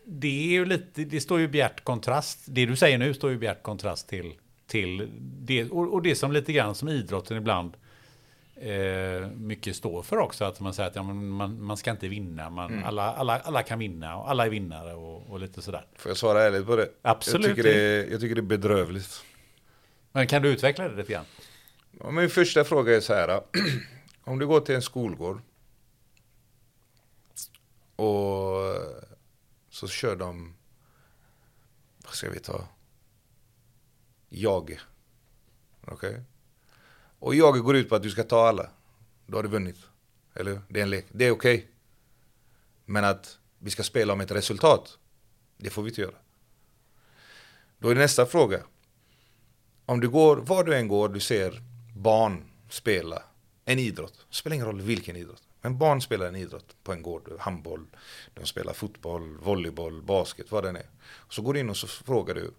[0.04, 3.38] det är ju lite, det står ju bjärt kontrast, det du säger nu står ju
[3.38, 4.32] bjärt kontrast till,
[4.66, 5.08] till
[5.40, 7.72] det, och, och det som lite grann som idrotten ibland
[8.60, 10.44] eh, mycket står för också.
[10.44, 12.50] Att man säger att ja, man, man ska inte vinna.
[12.50, 12.84] Man, Mm.
[12.84, 15.86] alla, alla, alla kan vinna och alla är vinnare och, och lite sådär.
[15.96, 16.90] Får jag svara ärligt på det?
[17.02, 17.46] Absolut.
[17.46, 19.24] Jag tycker det är, jag tycker det är bedrövligt.
[20.12, 21.24] Men kan du utveckla det lite grann?
[22.00, 23.40] Ja, min första fråga är så här.
[24.24, 25.40] Om du går till en skolgård
[27.96, 28.74] och
[29.70, 30.54] så kör de,
[32.04, 32.68] vad ska vi ta?
[34.28, 34.78] Jag.
[35.86, 36.20] Okej?
[37.18, 38.70] Och jag går ut på att du ska ta alla.
[39.26, 39.76] Då har du vunnit.
[40.34, 40.60] Eller hur?
[40.68, 41.06] Det är en lek.
[41.12, 41.68] Det är okej.
[42.84, 44.98] Men att vi ska spela om ett resultat,
[45.56, 46.14] det får vi inte göra.
[47.78, 48.62] Då är nästa fråga.
[49.86, 51.62] Om du går, var du än går, du ser
[51.96, 53.22] barn spela
[53.64, 54.26] en idrott.
[54.30, 55.42] Spelar ingen roll vilken idrott.
[55.60, 57.32] Men barn spelar en idrott på en gård.
[57.38, 57.86] Handboll,
[58.34, 60.90] de spelar fotboll, volleyboll, basket, vad det än är.
[61.28, 62.50] Så går du in och så frågar du.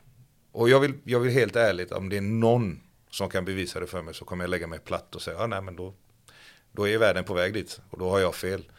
[0.52, 3.88] Och jag vill, jag vill helt ärligt, om det är någon som kan bevisa det
[3.88, 5.94] för mig så kommer jag lägga mig platt och säga, ja nej men då,
[6.72, 8.72] då är världen på väg dit och då har jag fel.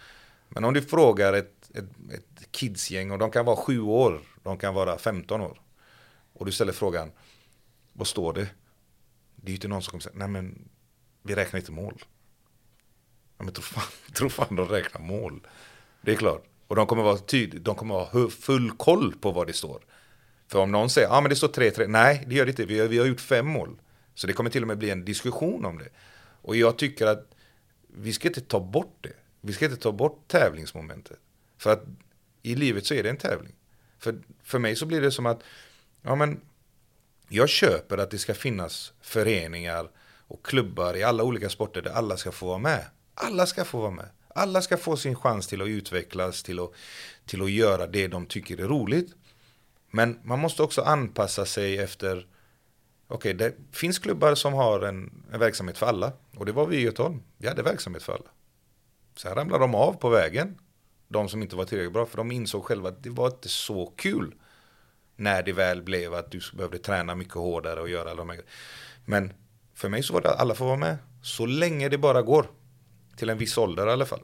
[0.48, 4.58] Men om du frågar ett, ett, ett kidsgäng och de kan vara sju år, de
[4.58, 5.60] kan vara 15 år.
[6.32, 7.12] Och du ställer frågan,
[7.92, 8.48] vad står det?
[9.36, 10.68] Det är ju inte någon som kommer säga, nej men
[11.22, 12.04] vi räknar inte mål.
[13.38, 15.46] Ja, men tro fan, tro fan de räknar mål.
[16.02, 16.44] Det är klart.
[16.66, 19.82] Och de kommer vara tydliga, de kommer ha full koll på vad det står.
[20.48, 22.64] För om någon säger, ja ah, men det står 3-3, nej det gör det inte,
[22.64, 23.80] vi har, vi har gjort fem mål.
[24.20, 25.88] Så det kommer till och med bli en diskussion om det.
[26.42, 27.34] Och jag tycker att
[27.86, 29.12] vi ska inte ta bort det.
[29.40, 31.18] Vi ska inte ta bort tävlingsmomentet.
[31.58, 31.84] För att
[32.42, 33.52] i livet så är det en tävling.
[33.98, 35.42] För, för mig så blir det som att,
[36.02, 36.40] ja men
[37.28, 39.90] jag köper att det ska finnas föreningar
[40.26, 42.84] och klubbar i alla olika sporter där alla ska få vara med.
[43.14, 44.08] Alla ska få vara med.
[44.28, 46.72] Alla ska få sin chans till att utvecklas, till att,
[47.26, 49.14] till att göra det de tycker är roligt.
[49.90, 52.26] Men man måste också anpassa sig efter,
[53.10, 56.12] okej det finns klubbar som har en, en verksamhet för alla.
[56.36, 57.22] Och det var vi i Göteholm.
[57.38, 58.30] vi hade verksamhet för alla.
[59.16, 60.58] Sen ramlade de av på vägen,
[61.08, 63.86] de som inte var tillräckligt bra, för de insåg själva att det var inte så
[63.96, 64.34] kul
[65.16, 68.36] när det väl blev att du behövde träna mycket hårdare och göra alla de här
[68.36, 68.52] grejerna.
[69.04, 69.32] Men
[69.74, 70.98] för mig så var det att alla får vara med.
[71.22, 72.50] Så länge det bara går.
[73.16, 74.22] Till en viss ålder i alla fall.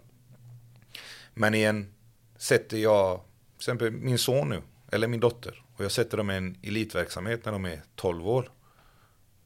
[1.34, 1.94] Men igen,
[2.36, 6.36] sätter jag, till exempel min son nu, eller min dotter, och jag sätter dem i
[6.36, 8.50] en elitverksamhet när de är 12 år.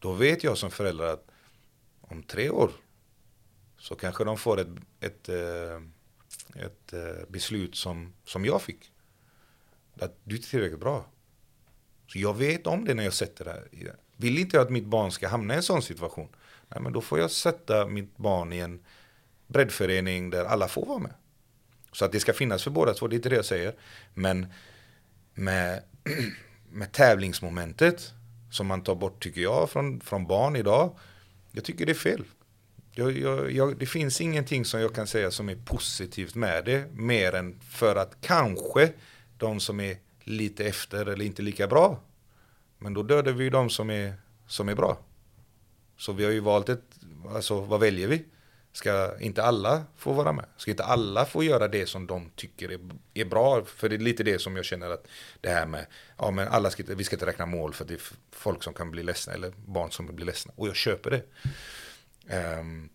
[0.01, 1.27] Då vet jag som förälder att
[2.01, 2.71] om tre år
[3.79, 4.69] så kanske de får ett,
[5.01, 5.83] ett, eh,
[6.65, 8.93] ett, ett beslut som, som jag fick.
[10.01, 11.07] Att du är inte tillräckligt bra.
[12.07, 13.97] Så jag vet om det när jag sätter det i det.
[14.17, 16.29] Vill inte jag att mitt barn ska hamna i en sån situation.
[16.69, 18.85] Nej, men då får jag sätta mitt barn i en
[19.47, 21.15] breddförening där alla får vara med.
[21.93, 23.75] Så att det ska finnas för båda två, det är inte det jag säger.
[24.15, 24.47] Men
[25.35, 25.83] med,
[26.71, 28.13] med tävlingsmomentet
[28.51, 30.97] som man tar bort, tycker jag, från, från barn idag.
[31.53, 32.25] Jag tycker det är fel.
[32.93, 36.93] Jag, jag, jag, det finns ingenting som jag kan säga som är positivt med det.
[36.93, 38.93] Mer än för att kanske
[39.39, 42.01] de som är lite efter eller inte lika bra.
[42.79, 44.15] Men då dödar vi ju de som är,
[44.47, 44.99] som är bra.
[45.97, 46.85] Så vi har ju valt ett,
[47.35, 48.25] alltså vad väljer vi?
[48.73, 50.45] Ska inte alla få vara med?
[50.57, 52.81] Ska inte alla få göra det som de tycker är,
[53.15, 53.65] är bra?
[53.65, 55.07] För det är lite det som jag känner att
[55.41, 55.87] det här med,
[56.19, 58.01] ja men alla ska inte, vi ska inte räkna mål för det är
[58.33, 60.53] folk som kan bli ledsna eller barn som blir ledsna.
[60.57, 61.23] Och jag köper det.
[62.61, 62.89] Um,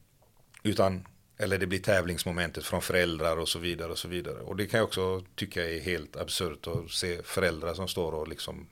[0.64, 1.08] utan,
[1.38, 4.40] eller det blir tävlingsmomentet från föräldrar och så vidare och så vidare.
[4.40, 8.28] Och det kan jag också tycka är helt absurt att se föräldrar som står och
[8.28, 8.68] liksom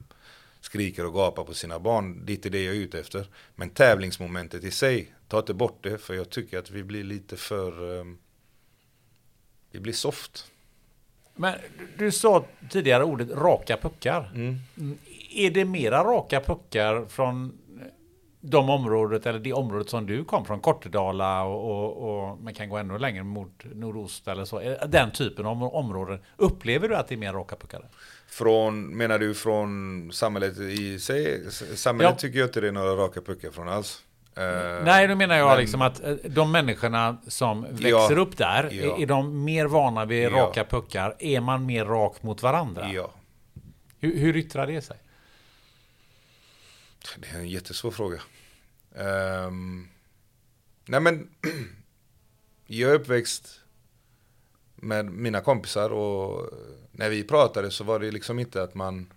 [0.62, 2.26] skriker och gapar på sina barn.
[2.26, 3.28] Det är inte det jag är ute efter.
[3.56, 7.38] Men tävlingsmomentet i sig, ta inte bort det för jag tycker att vi blir lite
[7.38, 8.17] för, um,
[9.72, 10.52] vi blir soft.
[11.36, 11.54] Men
[11.98, 14.32] du- sa tidigare ordet raka puckar.
[14.36, 14.58] Mm.
[15.32, 17.58] Är det mera raka puckar från
[18.41, 22.69] de området eller det området som du kom från, Kortedala och, och, och man kan
[22.69, 24.76] gå ännu längre mot nordost eller så.
[24.88, 26.19] Den typen av områden.
[26.38, 27.89] Upplever du att det är mer raka puckar?
[28.28, 31.52] Från, menar du från samhället i sig?
[31.76, 32.19] Samhället Ja.
[32.19, 34.04] tycker jag inte det är några raka puckar från alls.
[34.36, 38.15] Eh, Nej, då menar jag men- liksom att eh, de människorna som växer Ja.
[38.22, 38.98] upp där, Ja.
[38.98, 40.30] är, de mer vana vid Ja.
[40.30, 41.15] raka puckar?
[41.19, 42.89] Är man mer rak mot varandra?
[42.93, 43.13] Ja,
[44.00, 44.98] Hur, hur yttrar det sig?
[47.17, 48.22] det är en jättesvår fråga.
[48.96, 49.88] Ehm,
[50.86, 51.30] nej men,
[52.67, 53.60] jag är uppväxt
[54.76, 56.50] med mina kompisar och
[56.91, 59.12] när vi pratade så var det liksom inte att man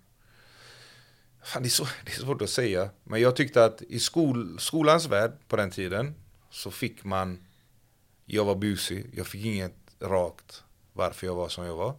[1.46, 2.90] Fan, det, är så, det är svårt att säga.
[3.04, 6.14] Men jag tyckte att i skol, skolans värld på den tiden
[6.50, 7.46] så fick man
[8.24, 11.94] Jag var busig, jag fick inget rakt varför jag var som jag var.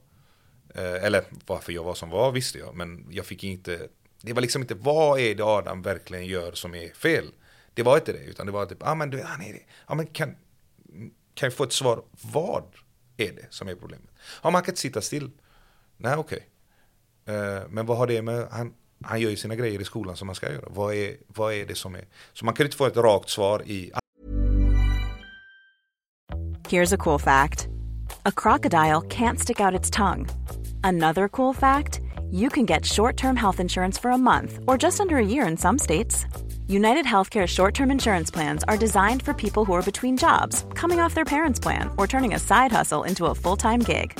[0.76, 3.88] Eh, eller varför jag var som var visste jag, men jag fick inte
[4.22, 7.32] Det var liksom inte vad är det Adam verkligen gör som är fel?
[7.74, 9.64] Det var inte det, utan det var typ, ja ah, men du, han är det.
[9.86, 10.36] Ah, men kan,
[11.34, 12.64] kan jag få ett svar, vad
[13.18, 14.10] är det som är problemet?
[14.44, 15.32] Ja man kan inte sitta still.
[15.98, 16.48] Nej okej.
[17.26, 17.36] Okay.
[17.36, 20.26] Eh, men vad har det med, han, han gör ju sina grejer i skolan som
[20.26, 20.68] man ska göra.
[20.68, 22.06] Vad är, vad är det som är?
[22.34, 23.92] Så man kan inte få ett rakt svar i...
[26.70, 27.68] Here's a cool fact.
[28.24, 30.26] A crocodile can't stick out its tongue.
[30.84, 32.02] Another cool fact.
[32.32, 35.58] You can get short-term health insurance for a month or just under a year in
[35.58, 36.26] some states.
[36.68, 41.00] United Healthcare short term insurance plans are designed for people who are between jobs, coming
[41.00, 44.20] off their parents' plan, or turning a side hustle into a full time gig.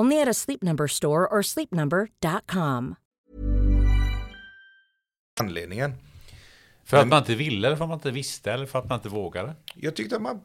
[0.00, 2.94] Only at a Sleep Number store or sleepnumber.com.
[5.40, 5.92] Anledningen.
[6.84, 8.98] För att man inte ville, eller för att man inte visste, eller för att man
[8.98, 9.54] inte vågade?
[9.74, 10.40] Jag tyckte att man,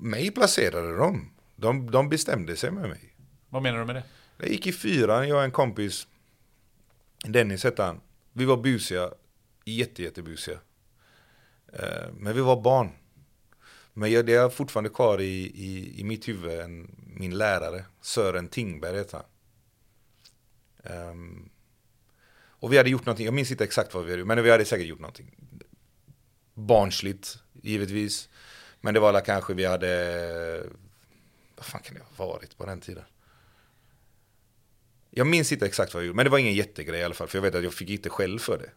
[0.00, 1.30] mig placerade dem.
[1.56, 3.14] De, de bestämde sig med mig.
[3.48, 4.02] Vad menar du med det?
[4.36, 6.06] Jag gick i fyran, jag och en kompis,
[7.24, 8.00] Dennis hette han.
[8.32, 9.10] Vi var busiga,
[9.64, 10.58] jätte, jättebusiga.
[11.72, 12.90] Eh, men vi var barn.
[13.92, 18.48] Men jag, det är fortfarande kvar i, i, i mitt huvud, en, min lärare, Sören
[18.48, 19.26] Tingberg heter han.
[21.10, 21.50] Um,
[22.62, 24.50] och vi hade gjort någonting, jag minns inte exakt vad vi hade gjort, men vi
[24.50, 25.34] hade säkert gjort någonting.
[26.54, 28.28] Barnsligt, givetvis.
[28.80, 30.66] Men det var väl kanske vi hade,
[31.56, 33.04] vad fan kan det ha varit på den tiden?
[35.10, 37.28] Jag minns inte exakt vad vi gjorde, men det var ingen jättegrej i alla fall,
[37.28, 38.70] för jag vet att jag fick inte själv för det.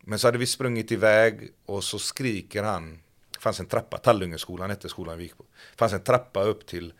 [0.00, 3.00] Men så hade vi sprungit iväg och så skriker han,
[3.44, 5.44] fanns en trappa, Tallungeskolan hette skolan vi gick på.
[5.70, 6.92] Det fanns en trappa upp till,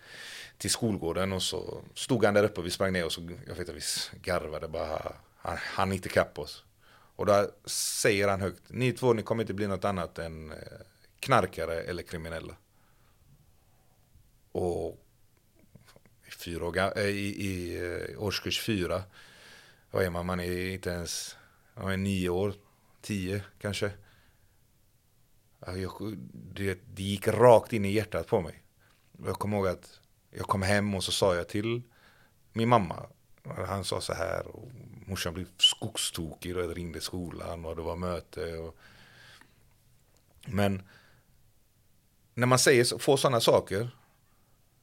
[0.58, 3.54] till skolgården och så stod han där uppe och vi sprang ner och så, jag
[3.54, 3.80] vet att vi
[4.22, 6.64] garvade bara, han, han inte kapp oss.
[7.16, 10.56] Och då säger han högt, ni två ni kommer inte bli något annat än eh,
[11.20, 12.56] knarkare eller kriminella.
[14.52, 15.00] Och
[16.38, 19.02] fyra år, eh, i, i, eh, årskurs fyra,
[19.90, 21.36] vad är man, man är inte ens,
[21.74, 22.54] man är nio år,
[23.02, 23.90] tio kanske.
[25.66, 28.62] Äh, jag, det, det gick rakt in i hjärtat på mig.
[29.24, 30.00] Jag kommer ihåg att
[30.30, 31.82] jag kom hem och så sa jag till
[32.52, 33.06] min mamma.
[33.66, 34.70] Han sa så här och
[35.06, 38.56] morsan blev skogstokig och ringde skolan och det var möte.
[38.56, 38.76] Och...
[40.46, 40.82] Men
[42.34, 43.90] när man säger, får sådana saker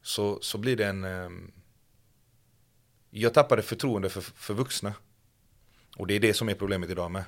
[0.01, 1.03] så, så blir det en...
[1.03, 1.51] Um...
[3.09, 4.93] jag tappade förtroende för, för vuxna.
[5.97, 7.23] Och det är det som är problemet idag med.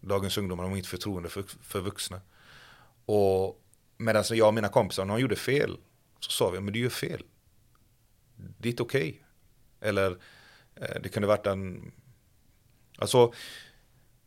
[0.00, 2.20] Dagens ungdomar har inte förtroende för, för vuxna.
[3.06, 3.62] Och
[3.96, 5.78] medan jag och mina kompisar, när de gjorde fel,
[6.20, 7.22] så sa vi, men du gör fel.
[8.58, 9.08] Det är inte okej.
[9.10, 9.88] Okay.
[9.88, 10.10] Eller
[10.74, 11.92] eh, det kunde varit en...
[12.98, 13.32] Alltså,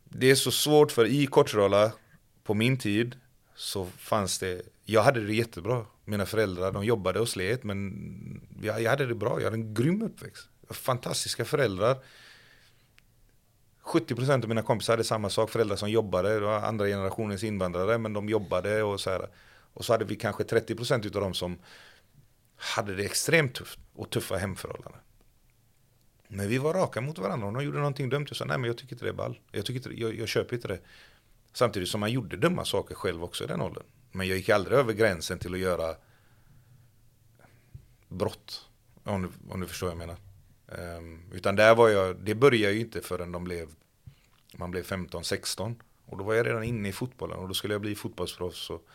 [0.04, 1.92] det är så svårt för i Kortedala,
[2.44, 3.16] på min tid,
[3.56, 5.86] så fanns det, jag hade det jättebra.
[6.06, 9.40] Mina föräldrar, de jobbade och slet, men jag, jag hade det bra.
[9.40, 10.50] Jag hade en grym uppväxt.
[10.70, 11.98] Fantastiska föräldrar
[13.86, 17.98] 70% av mina kompisar hade samma sak, föräldrar som jobbade, det var andra generationens invandrare,
[17.98, 19.30] men de jobbade och så här.
[19.74, 21.58] Och så hade vi kanske 30% av dem som
[22.56, 25.02] hade det extremt tufft och tuffa hemförhållanden.
[26.28, 28.68] Men vi var raka mot varandra, om de gjorde någonting dumt, jag sa nej men
[28.68, 29.40] jag tycker inte det är ball.
[29.52, 30.80] Jag, tycker inte, jag, jag köper inte det.
[31.54, 33.84] Samtidigt som man gjorde dumma saker själv också i den åldern.
[34.12, 35.96] Men jag gick aldrig över gränsen till att göra
[38.08, 38.70] brott.
[39.04, 40.18] Om du, om du förstår vad jag menar.
[40.78, 43.70] Um, utan där var jag, det började ju inte förrän de blev,
[44.58, 45.76] man blev 15-16.
[46.06, 48.70] Och då var jag redan inne i fotbollen och då skulle jag bli fotbollsproffs.
[48.70, 48.88] Och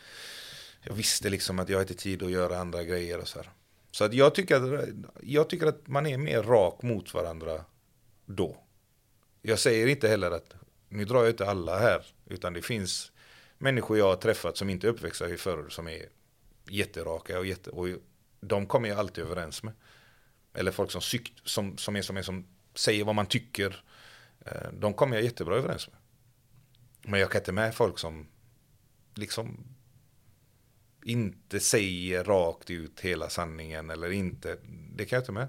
[0.83, 3.49] jag visste liksom att jag hade tid att göra andra grejer och så här.
[3.91, 4.89] Så att jag, tycker att,
[5.21, 7.65] jag tycker att man är mer rak mot varandra
[8.25, 8.57] då.
[9.41, 10.53] Jag säger inte heller att,
[10.89, 13.11] nu drar jag inte alla här, utan det finns
[13.57, 16.05] människor jag har träffat som inte är uppväxta i förr som är
[16.69, 17.87] jätteraka och, jätte, och
[18.41, 19.73] de kommer jag alltid överens med.
[20.53, 23.83] Eller folk som, syk, som, som, är, som, är, som säger vad man tycker.
[24.45, 25.97] Eh, de kommer jag jättebra överens med.
[27.01, 28.27] Men jag kan inte med folk som
[29.15, 29.63] liksom
[31.03, 34.57] inte säger rakt ut hela sanningen eller inte.
[34.95, 35.47] Det kan jag inte med.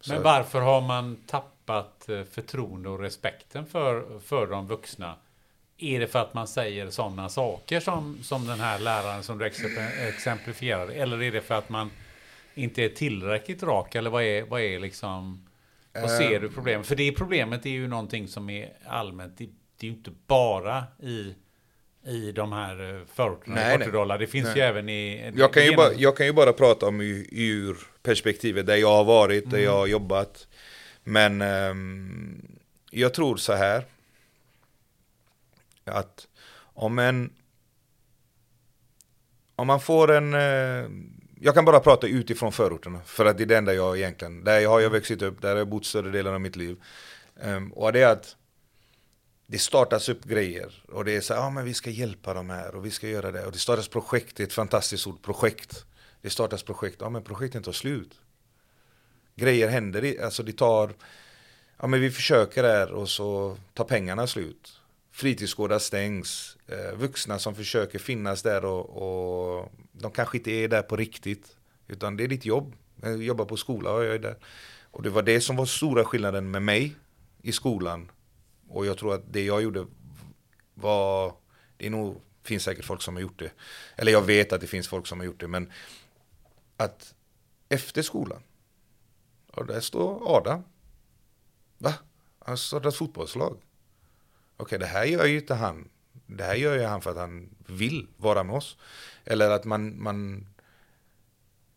[0.00, 0.12] Så.
[0.12, 5.16] Men varför har man tappat eh, förtroende och respekten för, för de vuxna?
[5.78, 9.46] Är det för att man säger sådana saker som, som den här läraren som du
[10.08, 10.94] exemplifierade?
[10.94, 11.90] Eller är det för att man
[12.54, 13.94] inte är tillräckligt rak?
[13.94, 15.48] Eller vad är, vad är liksom...
[15.92, 16.86] Vad ser du problemet?
[16.86, 19.38] För det problemet är ju någonting som är allmänt.
[19.38, 19.48] Det,
[19.78, 21.34] det är ju inte bara i
[22.06, 24.08] i de här eh, förorterna i Portugal.
[24.08, 24.56] Det finns nej.
[24.56, 25.32] ju även i...
[25.36, 27.00] Jag kan ju, bara, jag kan ju bara prata om
[27.30, 29.64] ur perspektivet där jag har varit, där mm.
[29.64, 30.48] jag har jobbat.
[31.04, 32.58] Men um,
[32.90, 33.84] jag tror så här.
[35.84, 37.32] Att om en...
[39.56, 40.34] Om man får en...
[40.34, 40.90] Uh,
[41.44, 43.00] jag kan bara prata utifrån förorterna.
[43.04, 44.44] För att det är det enda jag egentligen...
[44.44, 46.82] Där har jag vuxit upp, där har jag bott större delen av mitt liv.
[47.34, 48.36] Um, och det är att
[49.46, 52.50] det startas upp grejer och det är så här, ja men vi ska hjälpa dem
[52.50, 53.46] här och vi ska göra det.
[53.46, 55.84] Och det startas projekt, det är ett fantastiskt ord, projekt.
[56.20, 58.20] Det startas projekt, ja men projekten tar slut.
[59.34, 60.92] Grejer händer, alltså det tar,
[61.80, 64.80] ja men vi försöker där och så tar pengarna slut.
[65.12, 70.82] Fritidsgårdar stängs, eh, vuxna som försöker finnas där och, och de kanske inte är där
[70.82, 71.56] på riktigt.
[71.88, 74.36] Utan det är ditt jobb, jag jobbar på skola och jag är där.
[74.90, 76.96] Och det var det som var stora skillnaden med mig
[77.42, 78.10] i skolan
[78.68, 79.86] och jag tror att det jag gjorde
[80.74, 81.34] var,
[81.76, 83.52] det är nog, finns säkert folk som har gjort det.
[83.96, 85.72] Eller jag vet att det finns folk som har gjort det, men
[86.76, 87.14] att
[87.68, 88.42] efter skolan,
[89.52, 90.62] och där står Adam.
[91.78, 91.94] Va?
[92.38, 93.52] Han har startat fotbollslag.
[93.52, 93.62] Okej,
[94.56, 95.88] okay, det här gör ju inte han.
[96.26, 98.76] Det här gör ju han för att han vill vara med oss.
[99.24, 100.46] Eller att man, man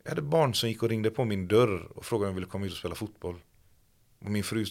[0.03, 2.51] jag hade barn som gick och ringde på min dörr och frågade om jag ville
[2.51, 3.39] komma ut och spela fotboll.
[4.19, 4.65] Och min fru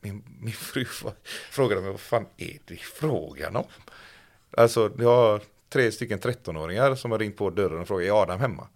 [0.00, 0.84] min, min fru
[1.50, 3.64] frågade mig vad fan är det frågan om?
[4.50, 8.40] Alltså jag har tre stycken 13-åringar som har ringt på dörren och frågat är Adam
[8.40, 8.68] hemma?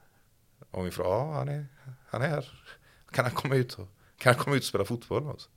[0.70, 1.66] Och min fru, ja han är,
[2.09, 2.62] han är här.
[3.11, 5.29] Kan han komma ut och, kan han komma ut och spela fotboll?
[5.29, 5.49] Alltså?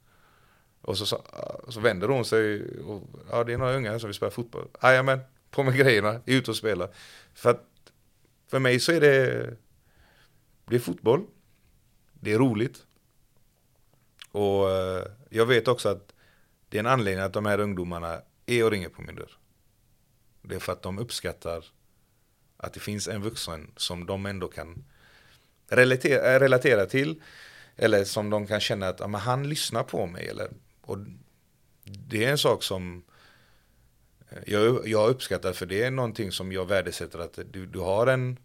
[0.82, 1.24] Och så, så,
[1.68, 4.68] så vänder hon sig och ja det är några unga som vill spela fotboll.
[4.82, 5.20] Jajamän,
[5.52, 6.90] på med grejerna, ut och spela.
[7.34, 7.66] För att
[8.48, 9.58] för mig så är det,
[10.66, 11.26] det är fotboll.
[12.14, 12.86] Det är roligt.
[14.32, 16.14] Och eh, jag vet också att
[16.70, 19.38] det är en anledning att de här ungdomarna är och ringer på min dörr.
[20.42, 21.66] Det är för att de uppskattar
[22.58, 24.86] att det finns en vuxen som de ändå kan
[25.68, 27.22] relatera, eh, relatera till.
[27.76, 30.28] Eller som de kan känna att ah, men han lyssnar på mig.
[30.28, 30.50] Eller,
[30.82, 30.98] och
[31.84, 33.04] det är en sak som
[34.46, 38.40] jag, jag uppskattar för det är någonting som jag värdesätter att du, du har en,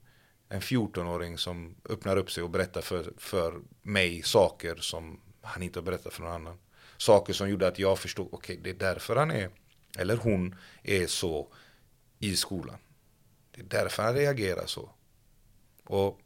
[0.48, 5.78] en 14-åring som öppnar upp sig och berättar för, för mig saker som han inte
[5.78, 6.58] har berättat för någon annan.
[6.96, 9.50] Saker som gjorde att jag förstod, okej okay, det är därför han är,
[9.98, 11.52] eller hon är så
[12.18, 12.78] i skolan.
[13.50, 14.90] Det är därför han reagerar så.
[15.84, 16.20] Och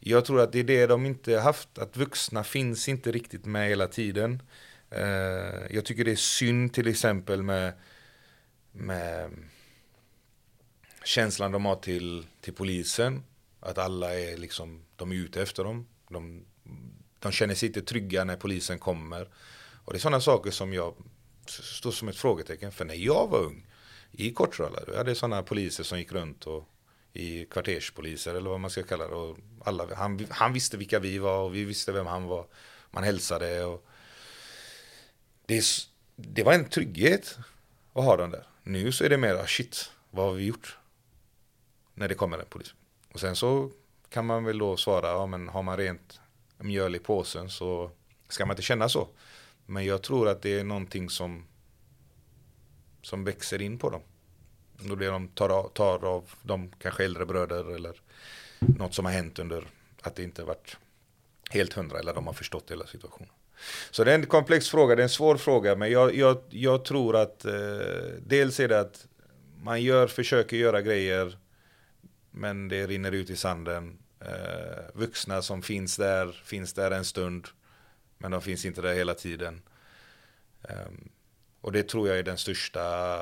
[0.00, 3.68] jag tror att det är det de inte haft, att vuxna finns inte riktigt med
[3.68, 4.42] hela tiden.
[4.90, 7.72] Eh, jag tycker det är synd till exempel med,
[8.76, 9.30] med
[11.04, 13.22] känslan de har till, till polisen.
[13.60, 15.86] Att alla är liksom, de är ute efter dem.
[16.08, 16.44] De,
[17.18, 19.28] de känner sig inte trygga när polisen kommer.
[19.84, 20.94] Och det är sådana saker som jag
[21.46, 22.72] står som ett frågetecken.
[22.72, 23.66] För när jag var ung
[24.12, 26.68] i Kortralla, då hade sådana poliser som gick runt och
[27.12, 29.14] i kvarterspoliser eller vad man ska kalla det.
[29.14, 32.46] Och alla, han, han visste vilka vi var och vi visste vem han var.
[32.90, 33.86] Man hälsade och
[35.46, 35.64] det,
[36.16, 37.38] det var en trygghet
[37.92, 38.46] att ha den där.
[38.68, 40.78] Nu så är det mer, shit, vad har vi gjort?
[41.94, 42.74] När det kommer en polis.
[43.12, 43.70] Och sen så
[44.08, 46.20] kan man väl då svara, ja men har man rent
[46.58, 47.90] mjöl i påsen så
[48.28, 49.08] ska man inte känna så.
[49.66, 51.46] Men jag tror att det är någonting som,
[53.02, 54.02] som växer in på dem.
[54.78, 58.00] Då blir de tar av, tar av de kanske äldre bröder eller
[58.58, 59.66] något som har hänt under
[60.00, 60.76] att det inte varit
[61.50, 63.30] helt hundra eller de har förstått hela situationen.
[63.90, 66.84] Så det är en komplex fråga, det är en svår fråga men jag, jag, jag
[66.84, 67.54] tror att eh,
[68.20, 69.06] dels är det att
[69.62, 71.38] man gör, försöker göra grejer
[72.30, 73.98] men det rinner ut i sanden.
[74.20, 77.48] Eh, vuxna som finns där, finns där en stund,
[78.18, 79.62] men de finns inte där hela tiden.
[80.62, 80.88] Eh,
[81.60, 83.18] och det tror jag är den största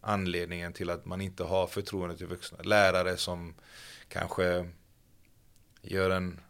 [0.00, 2.58] anledningen till att man inte har förtroende till vuxna.
[2.62, 3.54] Lärare som
[4.08, 4.70] kanske
[5.82, 6.40] gör en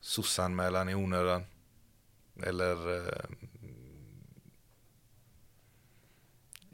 [0.00, 1.44] sossanmälan i onödan.
[2.42, 3.24] Eller eh,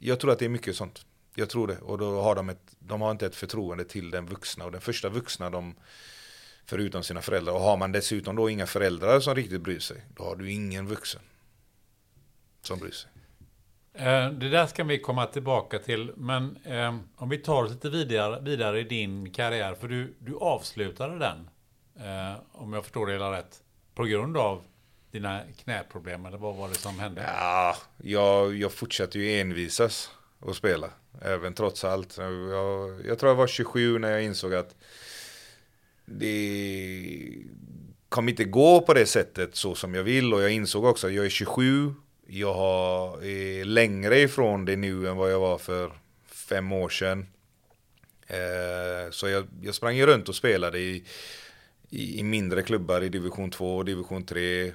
[0.05, 1.05] Jag tror att det är mycket sånt.
[1.35, 1.77] Jag tror det.
[1.77, 4.65] Och då har de, ett, de har inte ett förtroende till den vuxna.
[4.65, 5.75] Och den första vuxna de,
[6.65, 7.53] förutom sina föräldrar.
[7.53, 10.01] Och har man dessutom då inga föräldrar som riktigt bryr sig.
[10.15, 11.21] Då har du ingen vuxen
[12.61, 13.11] som bryr sig.
[13.93, 17.89] Eh, det där ska vi komma tillbaka till, men eh, om vi tar oss lite
[17.89, 21.49] vidare, vidare i din karriär, för du, du avslutade den,
[21.95, 23.63] eh, om jag förstår det hela rätt,
[23.95, 24.63] på grund av
[25.13, 27.23] dina knäproblem, eller vad var det som hände?
[27.27, 30.89] Ja, jag, jag fortsatte ju envisas att spela,
[31.21, 32.17] även trots allt.
[32.17, 34.75] Jag, jag tror jag var 27 när jag insåg att
[36.05, 37.37] det
[38.09, 41.13] kommer inte gå på det sättet så som jag vill och jag insåg också att
[41.13, 41.93] jag är 27
[42.27, 45.91] jag är eh, längre ifrån det nu än vad jag var för
[46.27, 47.27] fem år sedan.
[48.27, 51.03] Eh, så jag, jag sprang ju runt och spelade i,
[51.93, 54.67] i, i, mindre klubbar i division 2 och division 3.
[54.67, 54.73] Eh,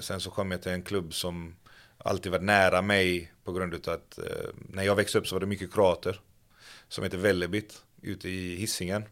[0.00, 1.56] sen så kom jag till en klubb som
[1.98, 5.40] alltid varit nära mig på grund av att eh, när jag växte upp så var
[5.40, 6.20] det mycket kroater
[6.88, 9.04] som heter Vällebit ute i hissingen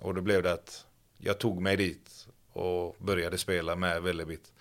[0.00, 0.86] Och då blev det att
[1.18, 4.52] jag tog mig dit och började spela med Vällebit.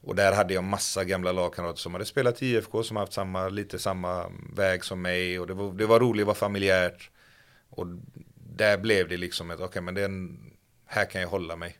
[0.00, 3.48] Och där hade jag massa gamla lagkamrater som hade spelat i IFK som haft samma,
[3.48, 7.10] lite samma väg som mig och det var, det var roligt, det var familjärt.
[7.70, 7.86] Och
[8.56, 10.38] där blev det liksom ett, okej okay, men den,
[10.92, 11.78] här kan jag hålla mig.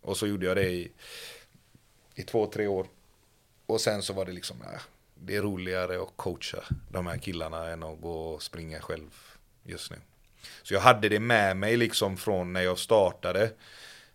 [0.00, 0.92] Och så gjorde jag det i,
[2.14, 2.86] i två, tre år.
[3.66, 4.80] Och sen så var det liksom, äh,
[5.14, 9.10] det är roligare att coacha de här killarna än att gå och springa själv
[9.64, 9.96] just nu.
[10.62, 13.50] Så jag hade det med mig liksom från när jag startade.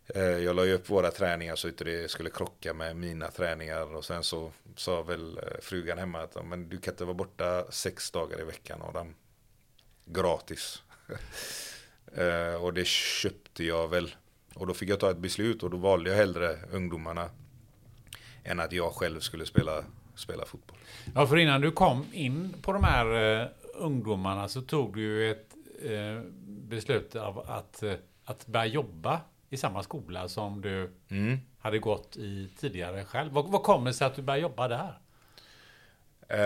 [0.08, 3.96] Eh, jag la ju upp våra träningar så att det skulle krocka med mina träningar
[3.96, 7.72] och sen så sa väl eh, frugan hemma att men du kan inte vara borta
[7.72, 9.16] sex dagar i veckan Adam.
[10.06, 10.82] Gratis.
[12.16, 14.12] Eh, och det köpte jag väl.
[14.56, 17.30] Och då fick jag ta ett beslut och då valde jag hellre ungdomarna
[18.44, 19.84] än att jag själv skulle spela,
[20.16, 20.78] spela fotboll.
[21.16, 25.32] Ja, för innan du kom in på de här uh, ungdomarna så tog du ju
[25.32, 25.56] ett
[25.92, 27.94] uh, beslut av att, uh,
[28.26, 31.38] att börja jobba i samma skola som du mm.
[31.60, 33.32] hade gått i tidigare själv.
[33.32, 34.98] Vad, vad kommer det sig att du började jobba där?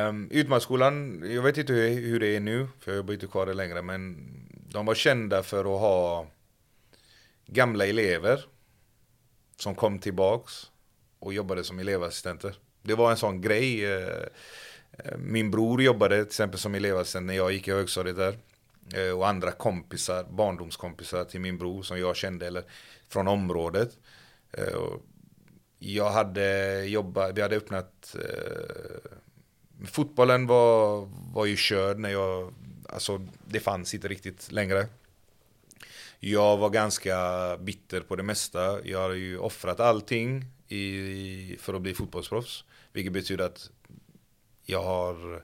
[0.09, 3.45] Um, Utmarksskolan, jag vet inte hur, hur det är nu, för jag jobbar inte kvar
[3.45, 4.17] där längre, men
[4.75, 6.27] de var kända för att ha
[7.45, 8.45] gamla elever
[9.57, 10.71] som kom tillbaks
[11.19, 12.55] och jobbade som elevassistenter.
[12.81, 13.85] Det var en sån grej.
[13.85, 14.25] Eh,
[14.91, 18.37] eh, min bror jobbade till exempel som elevassistent när jag gick i högstadiet där.
[18.95, 22.63] Eh, och andra kompisar, barndomskompisar till min bror som jag kände eller
[23.09, 23.89] från området.
[25.79, 28.15] Jag hade jobbat, vi hade öppnat
[29.83, 32.53] Fotbollen var, var ju körd när jag,
[32.89, 34.87] alltså det fanns inte riktigt längre.
[36.19, 37.17] Jag var ganska
[37.57, 38.87] bitter på det mesta.
[38.87, 42.63] Jag har ju offrat allting i, för att bli fotbollsproffs.
[42.91, 43.69] Vilket betyder att
[44.65, 45.43] jag har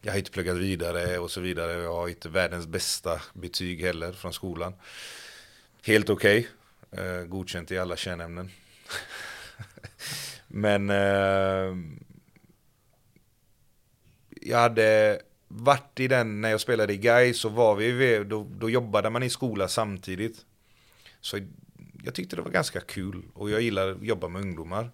[0.00, 1.72] jag har inte pluggat vidare och så vidare.
[1.72, 4.74] Jag har inte världens bästa betyg heller från skolan.
[5.82, 6.48] Helt okej.
[6.90, 7.06] Okay.
[7.06, 8.50] Eh, godkänt i alla kärnämnen.
[10.48, 11.76] Men eh,
[14.40, 18.70] jag hade varit i den, när jag spelade i Gais så var vi, då, då
[18.70, 20.46] jobbade man i skola samtidigt.
[21.20, 21.38] Så
[22.04, 24.90] jag tyckte det var ganska kul och jag gillar att jobba med ungdomar.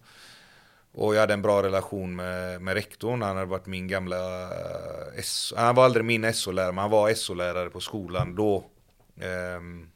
[0.93, 3.23] Och jag hade en bra relation med, med rektorn.
[3.23, 4.43] Han hade varit min gamla...
[4.43, 8.65] Eh, S, han var aldrig min SO-lärare, men han var SO-lärare på skolan då.
[9.57, 9.91] Um,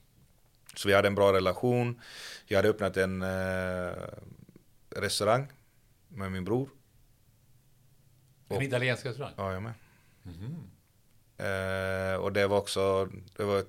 [0.74, 2.00] så vi hade en bra relation.
[2.46, 3.92] Jag hade öppnat en uh,
[4.96, 5.46] restaurang
[6.08, 6.68] med min bror.
[8.48, 9.32] En italiensk restaurang?
[9.36, 9.72] Ja, jag med.
[10.28, 10.68] Mm
[12.20, 13.08] och det var också...
[13.36, 13.64] Det var,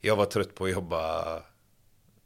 [0.00, 1.24] jag var trött på att jobba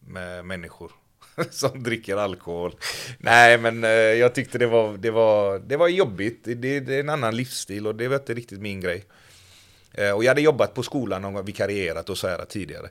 [0.00, 0.92] med människor.
[1.50, 2.74] som dricker alkohol.
[3.18, 6.40] Nej, men eh, jag tyckte det var, det var, det var jobbigt.
[6.44, 9.04] Det, det, är en annan livsstil och det var inte riktigt min grej.
[9.92, 12.88] Eh, och jag hade jobbat på skolan och vikarierat och så här tidigare.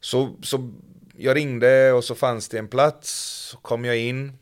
[0.00, 0.72] Så, så
[1.16, 3.10] jag ringde och så fanns det en plats.
[3.50, 4.38] Så kom jag in.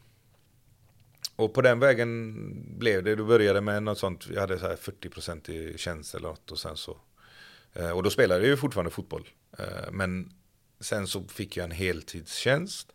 [1.37, 2.35] Och på den vägen
[2.79, 3.15] blev det.
[3.15, 4.27] Då började med något sånt.
[4.31, 6.51] Jag hade så här 40% i tjänst eller något.
[6.51, 6.97] Och sen så.
[7.73, 9.29] Eh, och då spelade jag ju fortfarande fotboll.
[9.59, 10.33] Eh, men
[10.81, 12.93] sen så fick jag en heltidstjänst.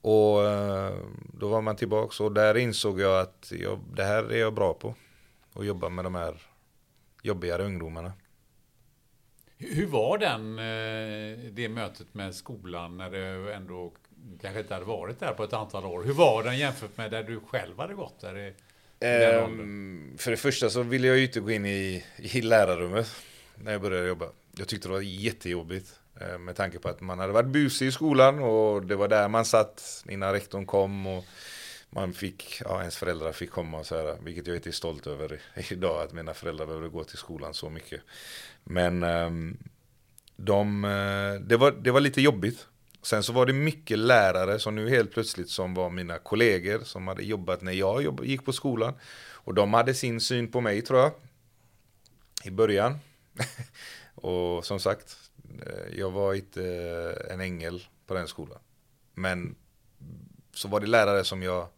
[0.00, 0.96] Och eh,
[1.32, 4.74] då var man tillbaka och där insåg jag att jag, det här är jag bra
[4.74, 4.94] på.
[5.52, 6.42] Att jobba med de här
[7.22, 8.12] jobbigare ungdomarna.
[9.56, 10.56] Hur var den,
[11.54, 13.92] det mötet med skolan när du ändå
[14.42, 16.02] kanske inte hade varit där på ett antal år?
[16.02, 18.36] Hur var den jämfört med där du själv hade gått där?
[18.36, 18.54] I,
[19.44, 23.16] um, för det första så ville jag ju inte gå in i, i lärarrummet
[23.54, 24.26] när jag började jobba.
[24.56, 26.00] Jag tyckte det var jättejobbigt.
[26.20, 29.28] Eh, med tanke på att man hade varit busig i skolan och det var där
[29.28, 31.06] man satt innan rektorn kom.
[31.06, 31.24] Och
[31.90, 35.06] man fick, ja, ens föräldrar fick komma och så här, vilket jag inte är stolt
[35.06, 38.00] över idag, att mina föräldrar behövde gå till skolan så mycket.
[38.64, 39.58] Men ehm,
[40.36, 42.66] de, eh, det, var, det var lite jobbigt.
[43.02, 47.08] Sen så var det mycket lärare som nu helt plötsligt som var mina kollegor som
[47.08, 48.94] hade jobbat när jag jobb, gick på skolan.
[49.32, 51.12] Och de hade sin syn på mig tror jag.
[52.44, 52.98] I början.
[54.14, 55.16] och som sagt,
[55.66, 58.58] eh, jag var inte eh, en ängel på den skolan.
[59.14, 59.56] Men
[60.54, 61.68] så var det lärare som jag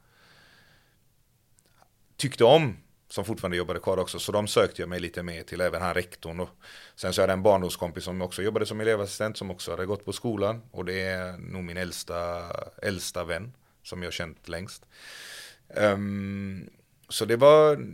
[2.16, 2.76] tyckte om
[3.10, 4.18] som fortfarande jobbade kvar också.
[4.18, 6.48] Så de sökte jag mig lite mer till, även han rektorn då.
[6.96, 10.04] Sen så hade jag en barndomskompis som också jobbade som elevassistent som också hade gått
[10.04, 10.62] på skolan.
[10.70, 12.42] Och det är nog min äldsta,
[12.82, 13.52] äldsta vän
[13.82, 14.86] som jag känt längst.
[15.68, 16.70] Um,
[17.08, 17.86] så det var,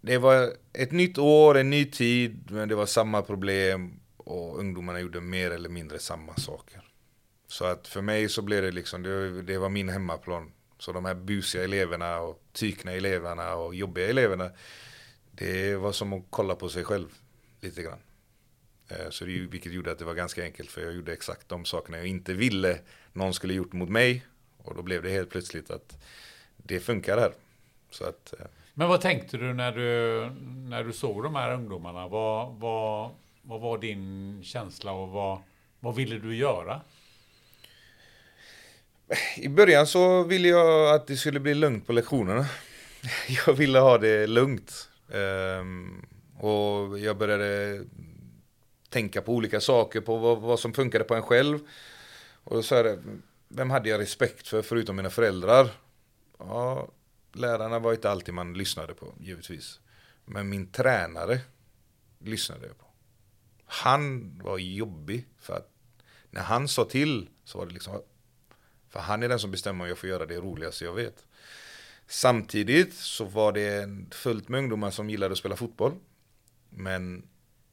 [0.00, 5.00] det var ett nytt år, en ny tid, men det var samma problem och ungdomarna
[5.00, 6.80] gjorde mer eller mindre samma saker.
[7.48, 10.52] Så att för mig så blev det liksom, det, det var min hemmaplan
[10.84, 14.50] så de här busiga eleverna och tykna eleverna och jobbiga eleverna,
[15.30, 17.08] det var som att kolla på sig själv
[17.60, 17.98] lite grann.
[18.88, 21.64] Eh, så det, vilket gjorde att det var ganska enkelt för jag gjorde exakt de
[21.64, 22.78] sakerna jag inte ville
[23.12, 24.26] någon skulle gjort mot mig.
[24.58, 26.04] Och då blev det helt plötsligt att
[26.56, 27.32] det funkar här.
[27.90, 28.46] Så att, eh.
[28.74, 30.30] Men vad tänkte du när du,
[30.68, 32.08] när du såg de här ungdomarna?
[32.08, 33.10] Vad, vad,
[33.42, 35.38] vad var din känsla och vad,
[35.80, 36.80] vad ville du göra?
[39.36, 42.46] I början så ville jag att det skulle bli lugnt på lektionerna.
[43.46, 44.88] Jag ville ha det lugnt.
[45.08, 46.06] Um,
[46.38, 47.80] och jag började
[48.88, 51.58] tänka på olika saker, på vad, vad som funkade på en själv.
[52.44, 52.98] Och så här,
[53.48, 55.68] vem hade jag respekt för förutom mina föräldrar?
[56.38, 56.88] Ja,
[57.32, 59.80] lärarna var inte alltid man lyssnade på, givetvis.
[60.24, 61.40] Men min tränare
[62.18, 62.86] lyssnade jag på.
[63.66, 65.70] Han var jobbig, för att
[66.30, 68.02] när han sa till så var det liksom,
[68.94, 71.26] för han är den som bestämmer om jag får göra det roligaste jag vet.
[72.06, 75.92] Samtidigt så var det fullt med ungdomar som gillade att spela fotboll.
[76.70, 77.20] Men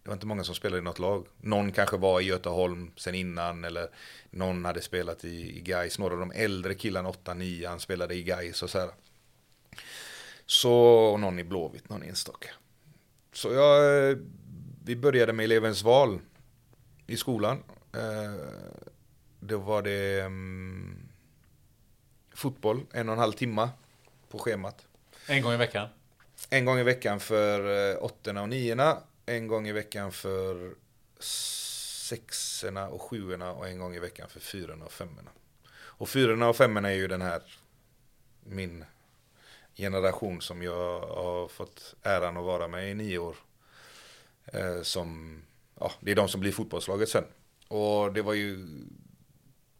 [0.04, 1.28] det var inte många som spelade i något lag.
[1.42, 3.90] Någon kanske var i Göteholm sen innan eller
[4.30, 6.00] någon hade spelat i, i Gais.
[6.00, 8.90] Några av de äldre killarna, 8-9, spelade i Gais och så här.
[10.46, 12.50] Så, och någon i Blåvitt, någon enstaka.
[13.34, 14.18] Så jag, eh,
[14.86, 16.20] vi började med elevens val
[17.08, 17.64] i skolan.
[17.94, 18.46] Eh,
[19.40, 21.11] då var det mm,
[22.42, 23.70] fotboll, en och en halv timme
[24.30, 24.86] på schemat.
[25.28, 25.88] En gång i veckan?
[26.50, 30.76] En gång i veckan för eh, åttorna och niorna, en gång i veckan för
[32.10, 35.32] sexorna och sjuorna och en gång i veckan för fyrorna och femmorna.
[35.74, 37.42] Och fyrorna och femmorna är ju den här,
[38.44, 38.86] min
[39.76, 43.36] generation som jag har fått äran att vara med i nio år.
[44.46, 45.42] Eh, som,
[45.80, 47.26] ja, det är de som blir fotbollslaget sen.
[47.68, 48.68] Och det var ju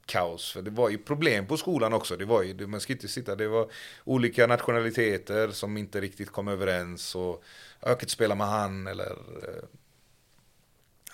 [0.06, 0.52] kaos.
[0.52, 2.18] För det var ju problem på skolan också.
[2.18, 3.72] Det var ju, man ska inte sitta, det var
[4.04, 7.16] olika nationaliteter som inte riktigt kom överens.
[7.16, 7.44] Och
[7.80, 9.12] jag kan inte spela med han eller...
[9.12, 9.64] Eh,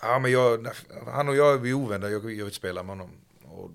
[0.02, 0.68] ja men jag,
[1.08, 3.12] han och jag är ovänner, jag, jag vill spela med honom.
[3.44, 3.72] Och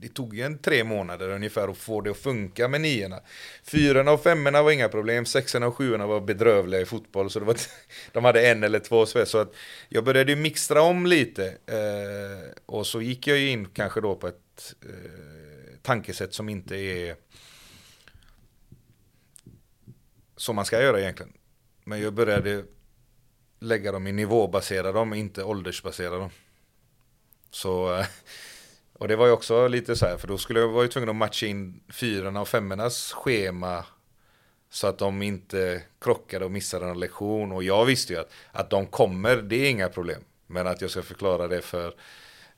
[0.00, 3.20] det tog ju en tre månader ungefär att få det att funka med niorna.
[3.64, 7.30] Fyrorna och femmorna var inga problem, sexorna och sjuorna var bedrövliga i fotboll.
[7.30, 7.56] Så det var,
[8.12, 9.26] de hade en eller två spel.
[9.26, 9.54] Så att
[9.88, 11.46] jag började mixtra om lite.
[11.46, 14.40] Eh, och så gick jag in kanske då på ett
[14.82, 17.16] eh, tankesätt som inte är
[20.36, 21.32] som man ska göra egentligen.
[21.84, 22.64] Men jag började
[23.58, 26.30] lägga dem i nivåbasera dem, inte åldersbasera dem.
[27.50, 28.06] Så, eh,
[28.92, 31.16] och det var ju också lite så här, för då skulle jag vara tvungen att
[31.16, 33.84] matcha in fyrorna och femmornas schema
[34.70, 37.52] så att de inte krockade och missade någon lektion.
[37.52, 40.24] Och jag visste ju att, att de kommer, det är inga problem.
[40.46, 41.94] Men att jag ska förklara det för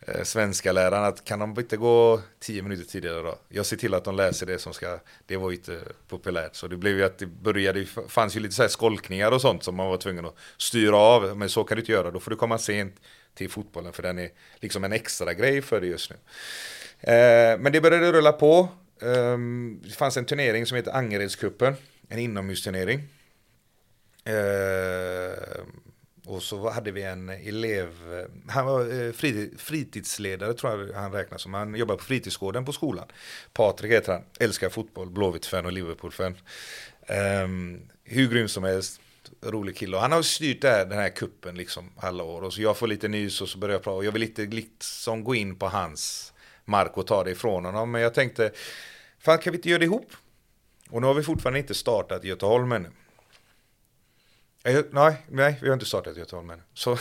[0.06, 3.38] eh, svenska läraren att kan de inte gå tio minuter tidigare då?
[3.48, 6.56] Jag ser till att de läser det som ska, det var ju inte populärt.
[6.56, 9.40] Så det blev ju att det började, det fanns ju lite så här skolkningar och
[9.40, 11.36] sånt som man var tvungen att styra av.
[11.36, 12.96] Men så kan du inte göra, då får du komma sent
[13.34, 16.16] till fotbollen för den är liksom en extra grej för dig just nu.
[17.00, 18.68] Eh, men det började rulla på.
[19.02, 19.38] Eh,
[19.82, 21.74] det fanns en turnering som heter Angeredscupen,
[22.08, 23.00] en inomhusturnering.
[24.24, 25.64] Eh,
[26.30, 27.88] och så hade vi en elev,
[28.48, 29.12] han var eh,
[29.56, 31.54] fritidsledare tror jag han räknas som.
[31.54, 33.06] Han jobbar på fritidsgården på skolan.
[33.52, 36.36] Patrik heter han, älskar fotboll, Blåvitt-fan och Liverpool-fan.
[37.44, 39.00] Um, hur grym som helst.
[39.42, 39.96] rolig kille.
[39.96, 42.42] Och han har styrt här, den här kuppen liksom alla år.
[42.42, 43.96] Och så jag får lite nys och så börjar jag prata.
[43.96, 46.32] Och jag vill inte liksom gå in på hans
[46.64, 47.90] mark och ta det ifrån honom.
[47.90, 48.52] Men jag tänkte,
[49.18, 50.12] fan kan vi inte göra det ihop?
[50.90, 52.90] Och nu har vi fortfarande inte startat Göteholm ännu.
[54.64, 56.62] Nej, nej, vi har inte startat i Göteborg men.
[56.74, 56.96] Så,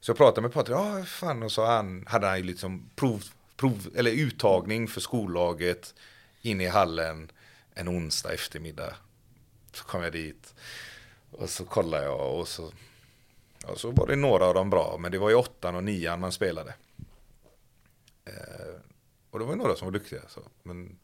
[0.00, 3.24] så jag pratade med Patrik, ja fan, och så han, hade han ju liksom prov,
[3.56, 5.94] prov, eller uttagning för skollaget
[6.42, 7.32] inne i hallen
[7.74, 8.94] en onsdag eftermiddag.
[9.72, 10.54] Så kom jag dit
[11.30, 12.72] och så kollade jag och så,
[13.66, 16.20] och så var det några av dem bra, men det var ju åttan och nian
[16.20, 16.74] man spelade.
[18.24, 18.80] Eh,
[19.30, 20.20] och det var ju några som var duktiga.
[20.28, 20.40] Så.
[20.62, 20.98] Men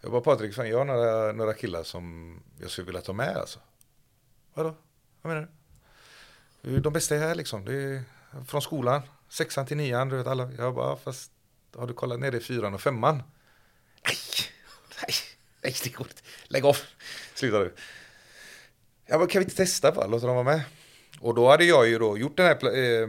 [0.00, 3.36] jag bara Patrik, fan, jag har några, några killar som jag skulle vilja ta med
[3.36, 3.58] alltså.
[4.54, 4.74] Vadå?
[5.22, 5.48] Jag menar?
[6.80, 7.64] De bästa är här liksom.
[7.64, 8.02] Det är
[8.46, 9.02] från skolan.
[9.28, 10.52] Sexan till nian, du vet alla.
[10.52, 11.32] Jag bara, ah, fast
[11.76, 13.22] har du kollat ner i fyran och femman?
[14.06, 14.16] Nej,
[15.02, 15.14] nej,
[15.62, 16.22] nej, det går inte.
[16.48, 16.76] Lägg av.
[17.34, 17.74] Sluta nu.
[19.06, 20.06] Jag bara, kan vi inte testa bara?
[20.06, 20.62] Låta dem vara med.
[21.20, 23.08] Och då hade jag ju då gjort den här eh,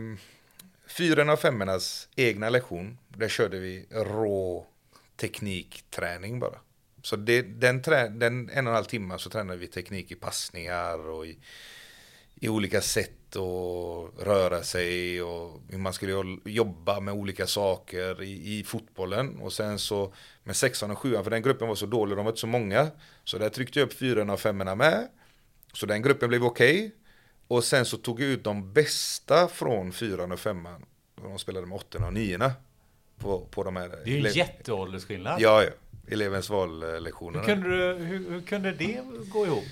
[0.88, 2.98] fyrorna och femmornas egna lektion.
[3.08, 4.68] Där körde vi rå
[5.16, 6.60] teknikträning bara.
[7.02, 10.16] Så det, den, trä, den en och en halv timme så tränade vi teknik i
[10.16, 11.38] passningar och i,
[12.44, 18.24] i olika sätt att röra sig och hur man skulle jo- jobba med olika saker
[18.24, 19.40] i, i fotbollen.
[19.40, 20.14] Och sen så
[20.44, 22.88] med sexan och sjuan, för den gruppen var så dålig, de var inte så många.
[23.24, 25.08] Så där tryckte jag upp fyrorna och femmorna med.
[25.74, 26.96] Så den gruppen blev okej.
[27.48, 30.86] Och sen så tog jag ut de bästa från fyran och femman.
[31.22, 32.52] De spelade med åttorna och niorna.
[33.18, 33.90] På, på de här.
[33.90, 35.42] Det är ju en jätteåldersskillnad.
[35.42, 35.70] Ja, ja.
[36.08, 37.44] Elevens vallektioner.
[37.44, 39.02] Hur hur, hur kunde det
[39.34, 39.64] gå ihop?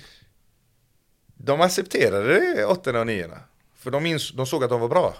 [1.44, 3.40] De accepterade åttorna och niorna.
[3.74, 5.14] För de, ins- de såg att de var bra.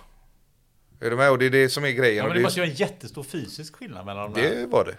[1.01, 1.31] Är du med?
[1.31, 2.17] Och det är det som är grejen.
[2.17, 4.55] Ja, men det det, måste ju vara en jättestor fysisk skillnad mellan de där.
[4.55, 4.97] det var det.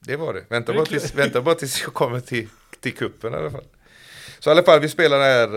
[0.00, 0.44] Det var det.
[0.48, 2.48] Vänta Det bara tills, vänta bara tills jag kommer till,
[2.80, 3.64] till kuppen i alla fall.
[4.38, 5.48] Så i alla fall, vi spelar där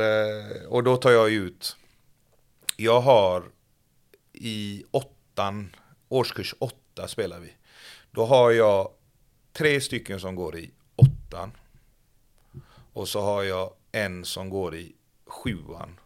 [0.61, 1.75] eh, och då tar jag ut.
[2.77, 3.43] Jag har
[4.33, 5.75] i åttan,
[6.09, 7.53] årskurs åtta spelar vi.
[8.11, 8.91] Då har jag
[9.53, 11.51] tre stycken som går i åttan.
[12.93, 14.95] Och så har jag en som går i
[15.33, 15.99] sjuan.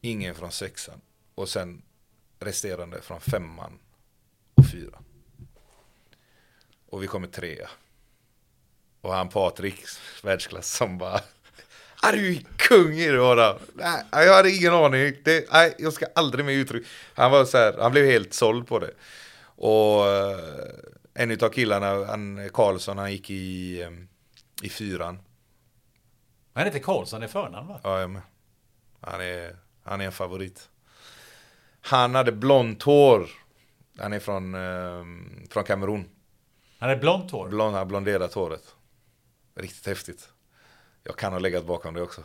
[0.00, 1.00] Ingen från sexan.
[1.34, 1.82] Och sen
[2.40, 3.78] resterande från femman
[4.54, 5.04] och fyran.
[6.88, 7.68] Och vi kommer trea.
[9.00, 9.84] Och han Patrik,
[10.22, 11.20] världsklass, som bara
[12.02, 13.58] Är du kung i det bara.
[13.74, 15.14] Nej, jag hade ingen aning.
[15.24, 16.88] Det, nej, jag ska aldrig mer uttrycka.
[17.14, 18.90] Han var så här, han blev helt såld på det.
[19.40, 20.38] Och eh,
[21.14, 23.90] en av killarna, han Karlsson, han gick i, eh,
[24.62, 25.18] i fyran.
[26.56, 27.80] Han heter Karlsson i förnamn va?
[27.82, 28.22] Ja, jag med.
[29.00, 30.68] Han är, han är en favorit.
[31.80, 33.28] Han hade blont hår.
[33.98, 35.04] Han är från, eh,
[35.50, 36.08] från Kamerun.
[36.78, 37.48] Han är blont hår.
[37.48, 38.74] Blond, han har blonderat håret.
[39.54, 40.28] Riktigt häftigt.
[41.02, 42.24] Jag kan ha legat bakom det också.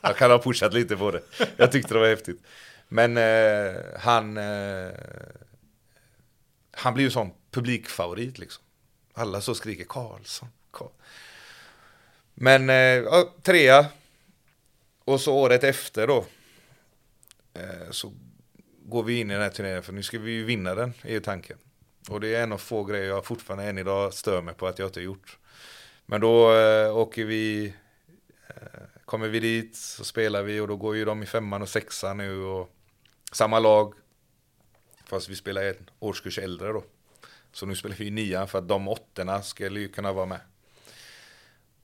[0.00, 1.22] Jag kan ha pushat lite på det.
[1.56, 2.42] Jag tyckte det var häftigt.
[2.88, 4.36] Men eh, han...
[4.36, 4.90] Eh,
[6.72, 8.64] han blir ju sån publikfavorit liksom.
[9.14, 10.48] Alla så skriker Karlsson.
[10.70, 10.88] Karl.
[12.42, 13.86] Men eh, ja, trea.
[15.04, 16.26] Och så året efter då.
[17.54, 18.12] Eh, så
[18.84, 21.12] går vi in i den här turneringen för nu ska vi ju vinna den, är
[21.12, 21.58] ju tanken.
[22.08, 24.78] Och det är en av få grejer jag fortfarande än idag stör mig på att
[24.78, 25.38] jag inte har gjort.
[26.06, 27.74] Men då eh, åker vi,
[28.48, 28.54] eh,
[29.04, 32.16] kommer vi dit så spelar vi och då går ju de i femman och sexan
[32.16, 32.70] nu och
[33.32, 33.94] samma lag.
[35.06, 36.84] Fast vi spelar en årskurs äldre då.
[37.52, 40.40] Så nu spelar vi i nian för att de åttorna skulle ju kunna vara med.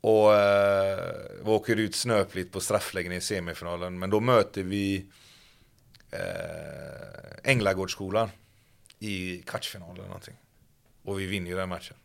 [0.07, 0.99] Och eh,
[1.45, 3.99] vi åker ut snöpligt på straffläggning i semifinalen.
[3.99, 5.07] Men då möter vi
[6.11, 8.31] eh, Änglagårdsskolan
[8.99, 10.35] i kvartsfinalen eller någonting.
[11.05, 11.97] Och vi vinner ju den matchen.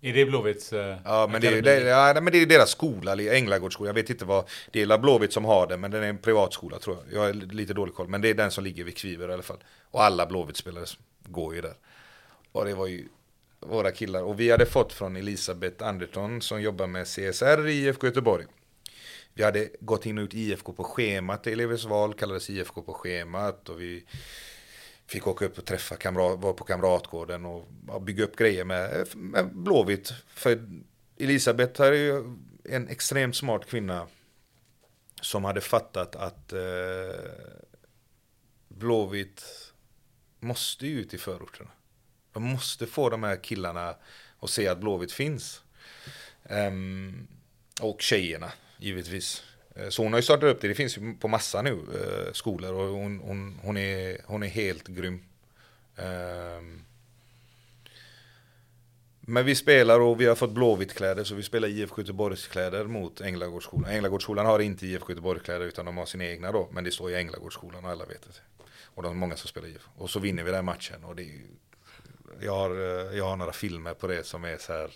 [0.00, 3.12] Är det Blåvitts eh, Ja men, det är, det, ja, men det är deras skola,
[3.12, 3.86] Änglagårdsskolan.
[3.86, 6.78] Jag vet inte vad, det är Blåvitt som har den, men den är en privatskola
[6.78, 7.14] tror jag.
[7.14, 9.42] Jag har lite dålig koll, men det är den som ligger vid Kviver i alla
[9.42, 9.64] fall.
[9.90, 10.86] Och alla Blåvitt-spelare
[11.22, 11.74] går ju där.
[12.52, 13.08] Och det var ju
[13.64, 14.22] våra killar.
[14.22, 18.46] Och vi hade fått från Elisabeth Andersson som jobbar med CSR i IFK Göteborg.
[19.34, 22.92] Vi hade gått in och ut IFK på schemat i elevers val, kallades IFK på
[22.92, 23.68] schemat.
[23.68, 24.04] Och vi
[25.06, 29.56] fick åka upp och träffa kamrat, var på Kamratgården och bygga upp grejer med, med
[29.56, 30.12] Blåvitt.
[30.26, 30.68] För
[31.18, 34.06] Elisabeth är ju en extremt smart kvinna
[35.20, 36.60] som hade fattat att eh,
[38.68, 39.44] Blåvitt
[40.40, 41.70] måste ju ut i förorterna.
[42.34, 43.94] De måste få de här killarna
[44.40, 45.62] att se att Blåvitt finns.
[46.42, 47.26] Um,
[47.80, 49.42] och tjejerna, givetvis.
[49.74, 52.32] Eh, så hon har ju startat upp det, det finns ju på massa nu eh,
[52.32, 55.24] skolor och hon, hon, hon, är, hon är helt grym.
[55.96, 56.84] Um,
[59.26, 62.84] Men vi spelar och vi har fått blåvitt kläder så vi spelar IFK Göteborgs kläder
[62.84, 63.90] mot Änglagårdsskolan.
[63.90, 66.68] Änglagårdsskolan har inte IFK Göteborgs kläder utan de har sina egna då.
[66.72, 68.64] Men det står ju Änglagårdsskolan och alla vet det.
[68.94, 69.90] Och de är många som spelar IFK.
[69.96, 71.46] Och så vinner vi den matchen och det är ju,
[72.40, 74.90] jag, har, eh, jag har några filmer på det som är så här.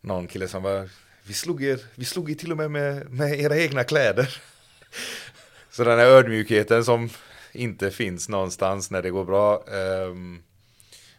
[0.00, 0.88] Någon kille som bara.
[1.22, 4.42] vi slog er, vi slog er till och med med, med era egna kläder.
[5.70, 7.10] Så den här ödmjukheten som
[7.52, 9.64] inte finns någonstans när det går bra.
[9.66, 10.42] Um,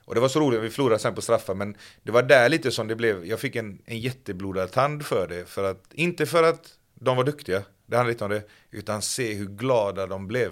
[0.06, 2.72] och det var så roligt, vi förlorade sen på straffar, men det var där lite
[2.72, 5.46] som det blev, jag fick en, en jätteblodad tand för det.
[5.46, 9.34] För att, inte för att de var duktiga, det handlar inte om det, utan se
[9.34, 10.52] hur glada de blev.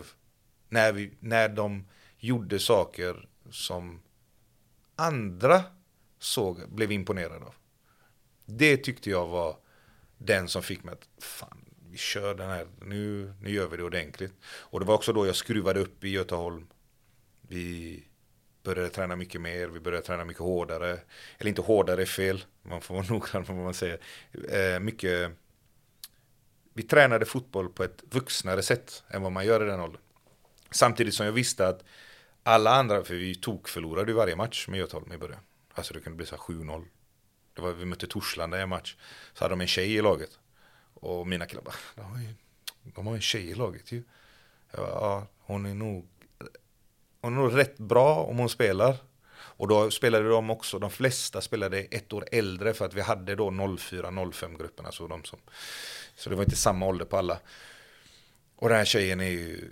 [0.70, 1.88] När, vi, när de
[2.20, 4.02] gjorde saker som
[4.98, 5.64] andra
[6.20, 7.56] såg, blev imponerade av.
[8.46, 9.58] Det tyckte jag var
[10.18, 13.84] den som fick mig att, fan, vi kör den här, nu, nu gör vi det
[13.84, 14.34] ordentligt.
[14.46, 16.68] Och det var också då jag skruvade upp i Göteholm.
[17.42, 18.04] Vi
[18.64, 21.00] började träna mycket mer, vi började träna mycket hårdare.
[21.38, 24.00] Eller inte hårdare är fel, man får vara noggrann med vad man säger.
[24.50, 25.32] Eh, mycket,
[26.74, 30.02] vi tränade fotboll på ett vuxnare sätt än vad man gör i den åldern.
[30.72, 31.84] Samtidigt som jag visste att
[32.48, 35.40] alla andra, för vi tog förlorade ju varje match med Götholm i början.
[35.74, 36.86] Alltså det kunde bli så här 7-0.
[37.54, 38.96] Det var, vi mötte Torslanda i en match.
[39.34, 40.40] Så hade de en tjej i laget.
[40.94, 42.34] Och mina killar bara, de har ju,
[42.84, 44.04] de har en tjej i laget ju.
[44.72, 46.10] Jag bara, ja, hon är nog
[47.22, 48.98] hon är nog rätt bra om hon spelar.
[49.38, 53.36] Och då spelade de också, de flesta spelade ett år äldre för att vi hade
[53.36, 54.92] då 04-05 grupperna.
[54.92, 55.40] Så, de som,
[56.16, 57.40] så det var inte samma ålder på alla.
[58.56, 59.72] Och den här tjejen är ju...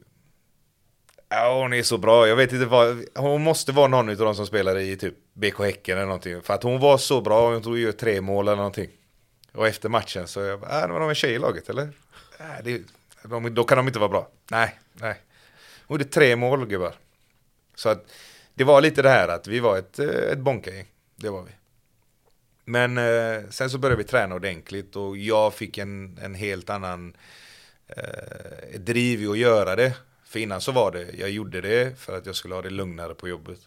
[1.29, 2.27] Ja, hon är så bra.
[2.27, 3.05] Jag vet inte vad...
[3.15, 6.41] Hon måste vara någon av de som spelar i typ BK Häcken eller någonting.
[6.41, 7.51] För att hon var så bra.
[7.51, 8.89] Hon tog ju tre mål eller någonting.
[9.51, 11.83] Och efter matchen så jag bara, äh, var de en tjej i laget eller?
[12.39, 12.81] Äh, det,
[13.23, 14.29] de, då kan de inte vara bra.
[14.51, 15.21] Nej, nej.
[15.87, 16.93] Hon gjorde tre mål gubbar.
[17.75, 18.11] Så att
[18.53, 20.85] det var lite det här att vi var ett, eh, ett bonkagäng.
[21.15, 21.51] Det var vi.
[22.65, 27.15] Men eh, sen så började vi träna ordentligt och jag fick en, en helt annan
[27.87, 29.93] eh, driv i att göra det.
[30.35, 33.15] För innan så var det, jag gjorde det för att jag skulle ha det lugnare
[33.15, 33.59] på jobbet.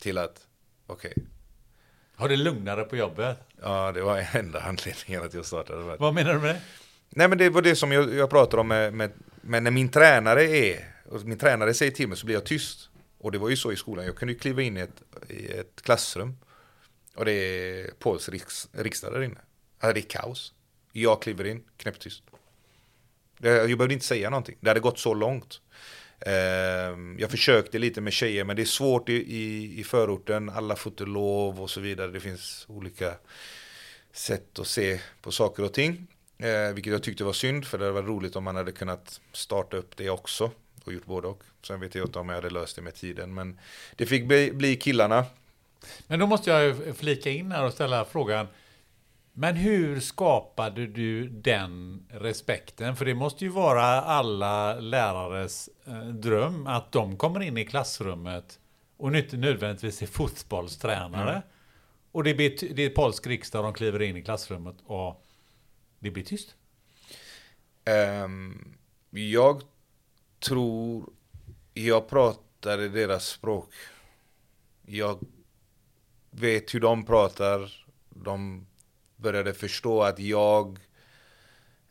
[0.00, 0.46] Till att,
[0.86, 1.12] okej.
[1.16, 1.24] Okay.
[2.14, 3.38] Har det lugnare på jobbet?
[3.62, 5.96] Ja, det var enda anledningen att jag startade.
[5.96, 6.60] Vad menar du med det?
[7.08, 9.88] Nej men det var det som jag, jag pratade om med, med, med när min
[9.88, 12.88] tränare är, och min tränare säger till mig så blir jag tyst.
[13.18, 15.46] Och det var ju så i skolan, jag kunde ju kliva in i ett, i
[15.52, 16.36] ett klassrum
[17.14, 19.40] och det är Pauls riks, riksdag där inne.
[19.80, 20.54] Alltså det är kaos.
[20.92, 22.22] Jag kliver in, knäpptyst.
[23.38, 25.60] Jag behövde inte säga någonting, det hade gått så långt.
[26.26, 30.50] Ehm, jag försökte lite med tjejer, men det är svårt i, i, i förorten.
[30.50, 32.10] Alla får inte lov och så vidare.
[32.10, 33.14] Det finns olika
[34.12, 36.06] sätt att se på saker och ting.
[36.38, 39.20] Eh, vilket jag tyckte var synd, för det hade varit roligt om man hade kunnat
[39.32, 40.50] starta upp det också
[40.84, 41.42] och gjort både och.
[41.62, 43.58] Sen vet jag inte om jag hade löst det med tiden, men
[43.96, 45.24] det fick bli, bli killarna.
[46.06, 48.46] Men då måste jag flika in här och ställa frågan.
[49.36, 52.96] Men hur skapade du den respekten?
[52.96, 58.58] För det måste ju vara alla lärares eh, dröm att de kommer in i klassrummet
[58.96, 61.30] och inte nödvändigtvis är fotbollstränare.
[61.30, 61.42] Mm.
[62.12, 65.26] Och det, blir, det är polsk riksdag, de kliver in i klassrummet och
[65.98, 66.54] det blir tyst.
[68.24, 68.76] Um,
[69.10, 69.62] jag
[70.38, 71.12] tror
[71.74, 73.70] jag pratar i deras språk.
[74.86, 75.18] Jag
[76.30, 77.86] vet hur de pratar.
[78.10, 78.66] De
[79.24, 80.78] började förstå att jag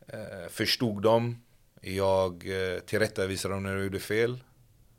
[0.07, 1.41] eh, förstod dem.
[1.81, 4.43] Jag eh, tillrättavisade dem när de gjorde fel.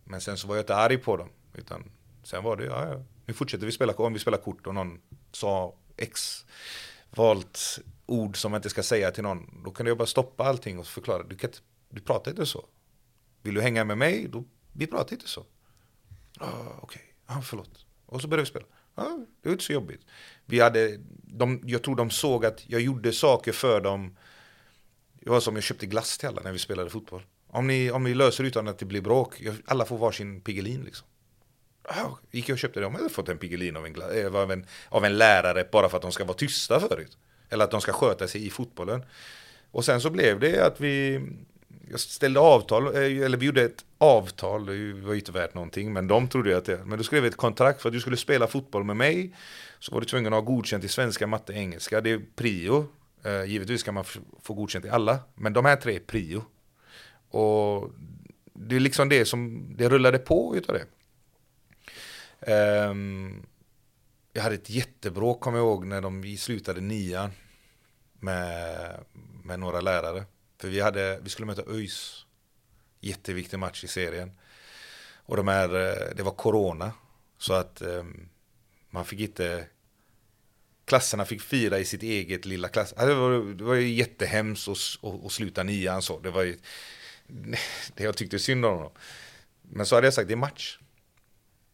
[0.04, 1.28] Men sen så var jag inte arg på dem.
[1.54, 1.90] Utan
[2.22, 3.02] sen var det, ja, ja.
[3.26, 5.00] nu fortsätter vi spela, om vi spelar kort och någon
[5.32, 6.44] sa X
[7.10, 9.62] valt ord som man inte ska säga till någon.
[9.64, 11.58] Då kan jag bara stoppa allting och förklara, du, kan inte,
[11.88, 12.66] du pratar inte så.
[13.42, 14.28] Vill du hänga med mig?
[14.28, 15.40] Då, vi pratar inte så.
[16.40, 17.02] Ah, Okej, okay.
[17.26, 17.86] ah, förlåt.
[18.06, 18.66] Och så började vi spela.
[18.94, 20.00] Ja, det var inte så jobbigt.
[20.46, 24.16] Vi hade, de, jag tror de såg att jag gjorde saker för dem.
[25.20, 27.22] Det var som jag köpte glass till alla när vi spelade fotboll.
[27.46, 31.06] Om ni, om ni löser utan att det blir bråk, alla får varsin Piggelin liksom.
[31.88, 34.52] Oh, gick jag och köpte det, de hade fått en Piggelin av en, eh, av,
[34.52, 37.18] en, av en lärare bara för att de ska vara tysta förut.
[37.48, 39.04] Eller att de ska sköta sig i fotbollen.
[39.70, 41.20] Och sen så blev det att vi,
[41.90, 45.92] jag ställde avtal, eh, eller vi gjorde ett avtal, det var ju inte värt någonting,
[45.92, 48.16] men de trodde att det, men då skrev vi ett kontrakt för att du skulle
[48.16, 49.36] spela fotboll med mig,
[49.78, 52.88] så var du tvungen att ha godkänt i svenska, matte, engelska, det är prio.
[53.24, 54.04] Eh, givetvis kan man
[54.42, 56.44] få godkänt i alla, men de här tre är prio.
[57.30, 57.90] Och
[58.52, 60.86] det är liksom det som, det rullade på utav det.
[62.86, 63.46] Um,
[64.32, 67.30] jag hade ett jättebråk, kommer jag ihåg, när de slutade nian
[68.20, 69.00] med,
[69.44, 70.24] med några lärare.
[70.64, 72.26] För vi, hade, vi skulle möta ÖIS.
[73.00, 74.32] Jätteviktig match i serien.
[75.16, 76.92] Och de här, eh, det var corona.
[77.38, 78.28] Så att ehm,
[78.90, 79.66] man fick inte
[80.84, 82.92] klasserna fick fira i sitt eget lilla klass.
[82.92, 86.18] Alltså, det, var, det var ju jättehemskt att, att, att sluta nian så.
[86.18, 86.58] Det var ju
[87.94, 88.92] det jag tyckte synd om dem.
[89.62, 90.78] Men så hade jag sagt, det är match.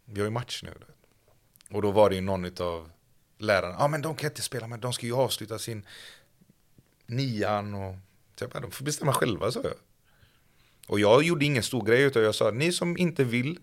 [0.04, 0.74] Vi har ju match nu.
[1.70, 2.90] Och då var det ju någon av
[3.38, 5.86] lärarna, ja ah, men de kan inte spela, men de ska ju avsluta sin
[7.06, 7.96] nian och
[8.44, 9.74] jag bara, de får bestämma själva, sa jag.
[10.88, 13.58] Och jag gjorde ingen stor grej, utan jag sa, ni som inte vill,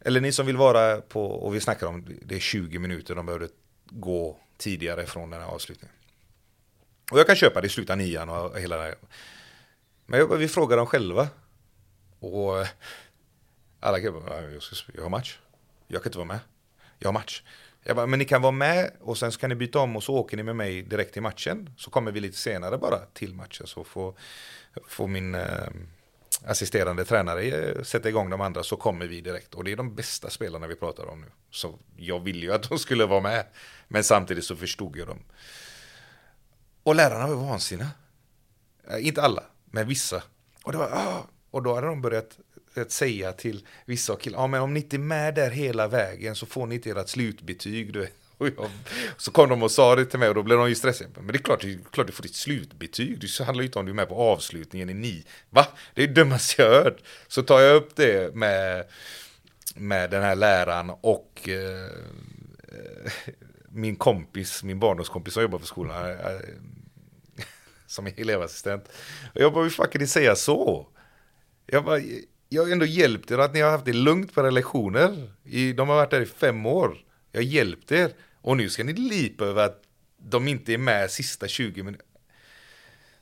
[0.00, 3.26] eller ni som vill vara på, och vi snackar om, det är 20 minuter, de
[3.26, 3.48] behövde
[3.90, 5.96] gå tidigare från den här avslutningen.
[7.10, 8.94] Och jag kan köpa det i slutet av nian och hela det här.
[10.06, 11.28] Men jag, vi frågar dem själva.
[12.18, 12.68] Och eh,
[13.80, 14.62] alla killar jag,
[14.94, 15.38] jag har match.
[15.86, 16.38] Jag kan inte vara med.
[16.98, 17.42] Jag har match.
[17.84, 20.02] Jag bara, men ni kan vara med och sen så kan ni byta om och
[20.02, 21.70] så åker ni med mig direkt till matchen.
[21.76, 24.14] Så kommer vi lite senare bara till matchen så får,
[24.88, 25.68] får min eh,
[26.46, 29.54] assisterande tränare eh, sätta igång de andra så kommer vi direkt.
[29.54, 31.26] Och det är de bästa spelarna vi pratar om nu.
[31.50, 33.46] Så jag ville ju att de skulle vara med.
[33.88, 35.18] Men samtidigt så förstod jag dem.
[36.82, 37.90] Och lärarna var vansinniga.
[38.90, 40.22] Eh, inte alla, men vissa.
[40.64, 41.26] Och, det var, ah!
[41.50, 42.38] och då hade de börjat
[42.80, 46.34] att säga till vissa killar, ja men om ni inte är med där hela vägen
[46.34, 47.92] så får ni inte ert slutbetyg.
[47.92, 48.08] Du
[48.38, 48.70] jag,
[49.16, 51.10] så kom de och sa det till mig och då blev de ju stressade.
[51.16, 53.20] Men det är klart, det är klart du får ditt slutbetyg.
[53.20, 55.24] Det handlar ju inte om du är med på avslutningen i ni.
[55.50, 55.66] Va?
[55.94, 56.98] Det är det dummaste jag hört.
[57.28, 58.84] Så tar jag upp det med,
[59.74, 61.90] med den här läraren och eh,
[63.68, 66.10] min kompis, min barndomskompis som jobbar på skolan.
[66.10, 66.16] Eh,
[67.86, 68.88] som är elevassistent.
[69.34, 70.88] Och jag bara, hur fan kan ni säga så?
[71.66, 72.00] Jag bara,
[72.52, 75.30] jag har ändå hjälpt er att ni har haft det lugnt på era lektioner.
[75.44, 76.96] I, de har varit där i fem år.
[77.32, 78.12] Jag har hjälpt er.
[78.40, 79.82] Och nu ska ni lipa över att
[80.18, 82.08] de inte är med sista 20 minuterna.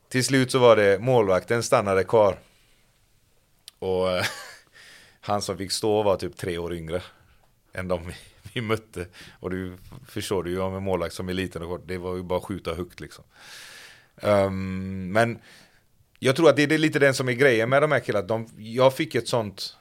[0.08, 2.38] Till slut så var det målvakten stannade kvar.
[3.78, 4.24] Och eh,
[5.20, 7.02] han som fick stå var typ tre år yngre
[7.72, 8.14] än de vi,
[8.52, 9.06] vi mötte.
[9.40, 9.76] Och du
[10.08, 12.38] förstår du ju om en målvakt som är liten och kort, det var ju bara
[12.38, 13.24] att skjuta högt liksom.
[14.22, 15.38] Um, men
[16.22, 18.26] jag tror att det är lite den som är grejen med de här killarna.
[18.26, 19.76] De, jag fick ett sånt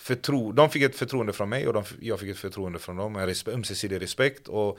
[0.00, 3.16] förtro, de fick ett förtroende från mig och de, jag fick ett förtroende från dem.
[3.16, 4.48] En respe, ömsesidig respekt.
[4.48, 4.78] Och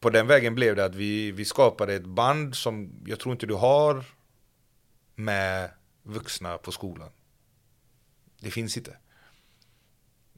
[0.00, 3.46] på den vägen blev det att vi, vi skapade ett band som jag tror inte
[3.46, 4.04] du har
[5.14, 5.70] med
[6.02, 7.10] vuxna på skolan.
[8.40, 8.96] Det finns inte.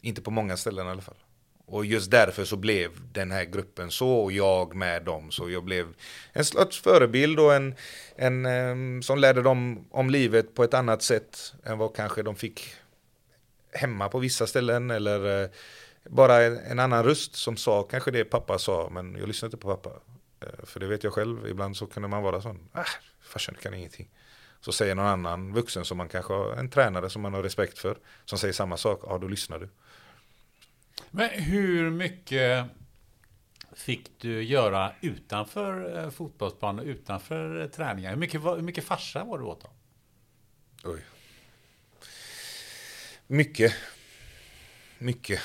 [0.00, 1.23] Inte på många ställen i alla fall.
[1.66, 5.30] Och just därför så blev den här gruppen så och jag med dem.
[5.30, 5.94] Så jag blev
[6.32, 7.74] en slags förebild och en,
[8.16, 12.36] en um, som lärde dem om livet på ett annat sätt än vad kanske de
[12.36, 12.74] fick
[13.72, 14.90] hemma på vissa ställen.
[14.90, 15.48] Eller uh,
[16.04, 19.62] bara en, en, annan röst som sa kanske det pappa sa men jag lyssnade inte
[19.62, 19.90] på pappa.
[19.90, 22.82] Uh, för det vet jag själv, ibland så kunde man vara sån, äh,
[23.22, 24.08] farsan kan ingenting.
[24.60, 27.78] Så säger någon annan vuxen som man kanske har, en tränare som man har respekt
[27.78, 29.68] för, som säger samma sak, ja då lyssnar du.
[31.10, 32.66] Men hur mycket
[33.72, 38.10] fick du göra utanför eh, fotbollsplanen, utanför eh, träningar?
[38.10, 39.70] Hur mycket, hur mycket farsa var du åt dem?
[40.84, 41.04] Oj.
[43.26, 43.74] Mycket.
[44.98, 45.40] Mycket.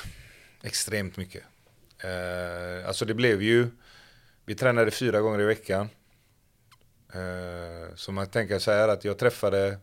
[0.62, 1.42] Extremt mycket.
[1.98, 3.70] Eh, alltså det blev ju,
[4.44, 5.88] vi tränade fyra gånger i veckan.
[7.14, 9.78] Eh, så man tänker så här att jag träffade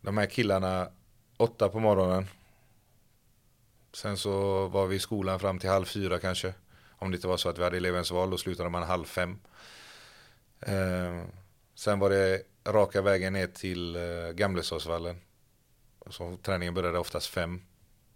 [0.00, 0.88] de här killarna
[1.36, 2.26] åtta på morgonen.
[3.94, 6.54] Sen så var vi i skolan fram till halv fyra kanske.
[6.88, 9.38] Om det inte var så att vi hade elevens val, då slutade man halv fem.
[10.60, 11.22] Eh,
[11.74, 14.02] sen var det raka vägen ner till eh,
[14.34, 15.20] Gamlestadsvallen.
[16.10, 17.62] Så träningen började oftast fem.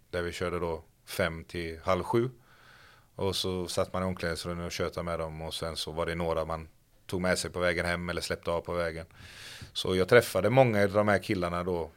[0.09, 2.29] Där vi körde då fem till halv sju.
[3.15, 6.15] Och så satt man i omklädningsrummet och tjötade med dem och sen så var det
[6.15, 6.67] några man
[7.05, 9.05] tog med sig på vägen hem eller släppte av på vägen.
[9.73, 11.91] Så jag träffade många av de här killarna då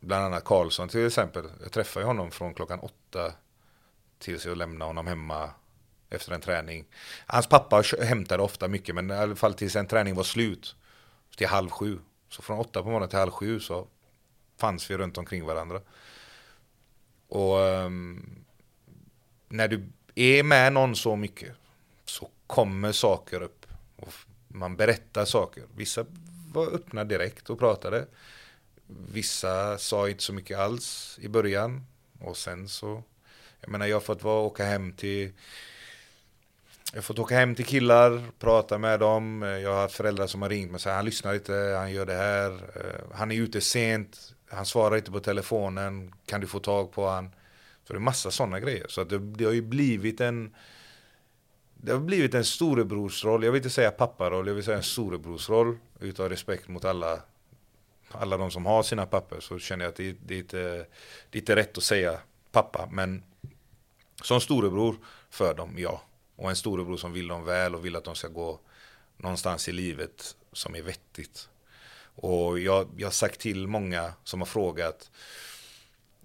[0.00, 1.44] Bland annat Karlsson till exempel.
[1.62, 3.32] Jag träffade honom från klockan åtta
[4.18, 5.50] tills jag lämnade honom hemma
[6.10, 6.84] efter en träning.
[7.26, 10.76] Hans pappa hämtade ofta mycket men i alla fall tills en träning var slut.
[11.36, 11.98] Till halv sju.
[12.28, 13.86] Så från åtta på morgonen till halv sju så
[14.56, 15.80] fanns vi runt omkring varandra.
[17.28, 18.44] Och um,
[19.48, 21.56] när du är med någon så mycket
[22.04, 23.66] så kommer saker upp.
[23.96, 24.12] Och
[24.48, 25.64] man berättar saker.
[25.76, 26.06] Vissa
[26.52, 28.06] var öppna direkt och pratade.
[29.12, 31.86] Vissa sa inte så mycket alls i början.
[32.20, 33.02] Och sen så,
[33.60, 35.32] jag menar jag har fått vara, åka hem till
[36.92, 39.42] jag har fått åka hem till killar, prata med dem.
[39.42, 42.14] Jag har föräldrar som har ringt mig och sagt han lyssnar inte, han gör det
[42.14, 42.50] här.
[42.52, 46.14] Eh, han är ute sent, han svarar inte på telefonen.
[46.26, 47.30] Kan du få tag på han?
[47.84, 48.86] Så det är massa sådana grejer.
[48.88, 50.54] Så det, det, har ju blivit en
[51.74, 53.44] det har blivit en storebrorsroll.
[53.44, 55.78] Jag vill inte säga papparoll, jag vill säga en storebrorsroll.
[56.00, 57.20] Utav respekt mot alla
[58.10, 60.86] alla de som har sina papper så känner jag att det, det, är inte,
[61.30, 62.20] det är inte rätt att säga
[62.52, 62.88] pappa.
[62.92, 63.22] Men
[64.22, 64.96] som storebror
[65.30, 66.02] för dem, ja.
[66.36, 68.60] Och en storebror som vill dem väl och vill att de ska gå
[69.16, 71.48] någonstans i livet som är vettigt.
[72.14, 75.10] Och jag, jag har sagt till många som har frågat,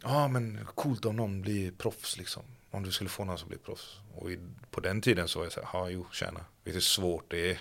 [0.04, 2.44] ja ah, men coolt om någon blir proffs liksom.
[2.72, 4.00] Om du skulle få någon som blir proffs.
[4.16, 4.40] Och i,
[4.72, 7.32] på den tiden så var jag så här, ja jo tjena, vet du hur svårt
[7.32, 7.60] det är.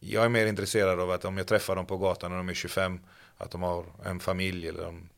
[0.00, 2.54] Jag är mer intresserad av att om jag träffar dem på gatan när de är
[2.54, 3.00] 25,
[3.38, 5.08] att de har en familj eller de,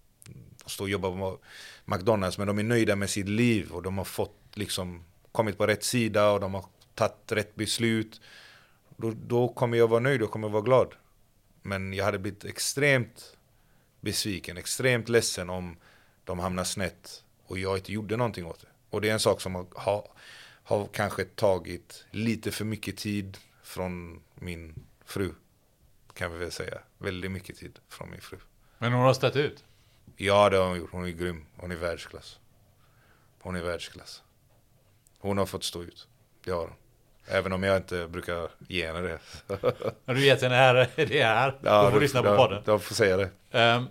[0.66, 1.38] står och jobbar på
[1.84, 5.66] McDonalds men de är nöjda med sitt liv och de har fått liksom kommit på
[5.66, 6.64] rätt sida och de har
[6.94, 8.20] tagit rätt beslut.
[8.96, 10.94] Då, då kommer jag vara nöjd och kommer vara glad.
[11.62, 13.36] Men jag hade blivit extremt
[14.00, 15.76] besviken, extremt ledsen om
[16.24, 18.68] de hamnar snett och jag inte gjorde någonting åt det.
[18.90, 20.08] Och det är en sak som har, har,
[20.62, 25.32] har kanske tagit lite för mycket tid från min fru.
[26.16, 26.78] Kan vi väl säga.
[26.98, 28.38] Väldigt mycket tid från min fru.
[28.78, 29.64] Men hon har stött ut?
[30.16, 30.92] Ja, det har hon gjort.
[30.92, 31.46] Hon är grym.
[31.56, 32.38] Hon är världsklass.
[33.40, 34.22] Hon är världsklass.
[35.18, 36.08] Hon har fått stå ut.
[36.44, 36.72] Det har hon.
[37.28, 39.18] Även om jag inte brukar ge henne det.
[40.06, 41.58] Har du gett henne här, det här?
[41.62, 42.62] Ja, du får lyssna på podden.
[42.66, 43.30] Jag får säga det.
[43.76, 43.88] Um,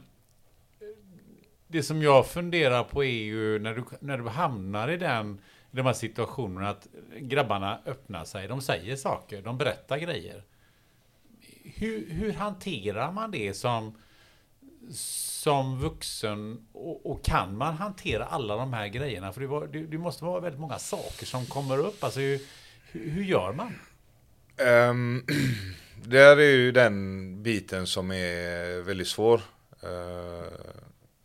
[1.67, 5.75] det som jag funderar på är ju när du, när du hamnar i den i
[5.77, 10.43] de här situationerna att grabbarna öppnar sig, de säger saker, de berättar grejer.
[11.75, 13.97] Hur, hur hanterar man det som,
[14.91, 19.33] som vuxen och, och, kan man hantera alla de här grejerna?
[19.33, 22.03] För det, var, det, det måste vara väldigt många saker som kommer upp.
[22.03, 22.39] Alltså hur,
[22.91, 23.73] hur gör man?
[24.89, 25.25] Um,
[26.05, 29.41] det är ju den biten som är väldigt svår.
[29.83, 30.43] Uh,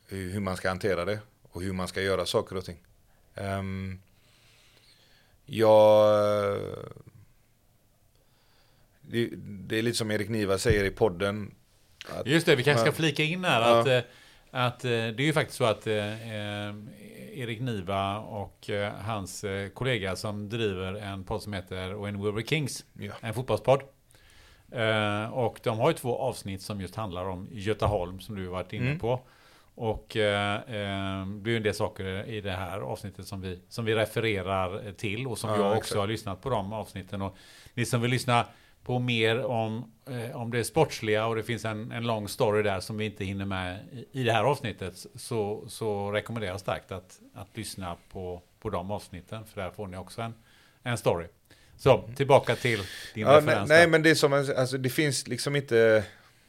[0.07, 2.77] hur man ska hantera det och hur man ska göra saker och ting.
[3.35, 4.01] Um,
[5.47, 6.59] jag...
[9.11, 9.31] Det,
[9.69, 11.55] det, är lite som Erik Niva säger i podden.
[12.09, 13.81] Att, Just det, vi kanske ska flika in här ja.
[13.81, 14.11] att, eh,
[14.51, 16.75] att eh, det är ju faktiskt så att eh,
[17.35, 19.45] Erik Niva och hans
[19.75, 23.13] kollega som driver en podd som heter When We Were Kings, ja.
[23.21, 23.83] en fotbollspodd.
[25.33, 28.73] Och de har ju två avsnitt som just handlar om Götaholm som du har varit
[28.73, 28.99] inne mm.
[28.99, 29.21] på.
[29.75, 30.61] Och eh,
[31.27, 35.27] det blir en del saker i det här avsnittet som vi, som vi refererar till
[35.27, 35.99] och som ja, jag också exakt.
[35.99, 37.23] har lyssnat på de avsnitten.
[37.23, 37.37] Och
[37.75, 38.47] ni som vill lyssna
[38.85, 42.81] på mer om, eh, om det sportsliga och det finns en, en lång story där
[42.81, 46.93] som vi inte hinner med i, i det här avsnittet så, så rekommenderar jag starkt
[46.93, 50.35] att, att lyssna på, på de avsnitten för där får ni också en,
[50.83, 51.27] en story.
[51.77, 52.15] Så mm.
[52.15, 52.79] tillbaka till
[53.15, 53.69] din ja, referens.
[53.69, 56.05] Nej, nej men det är som, alltså det finns liksom inte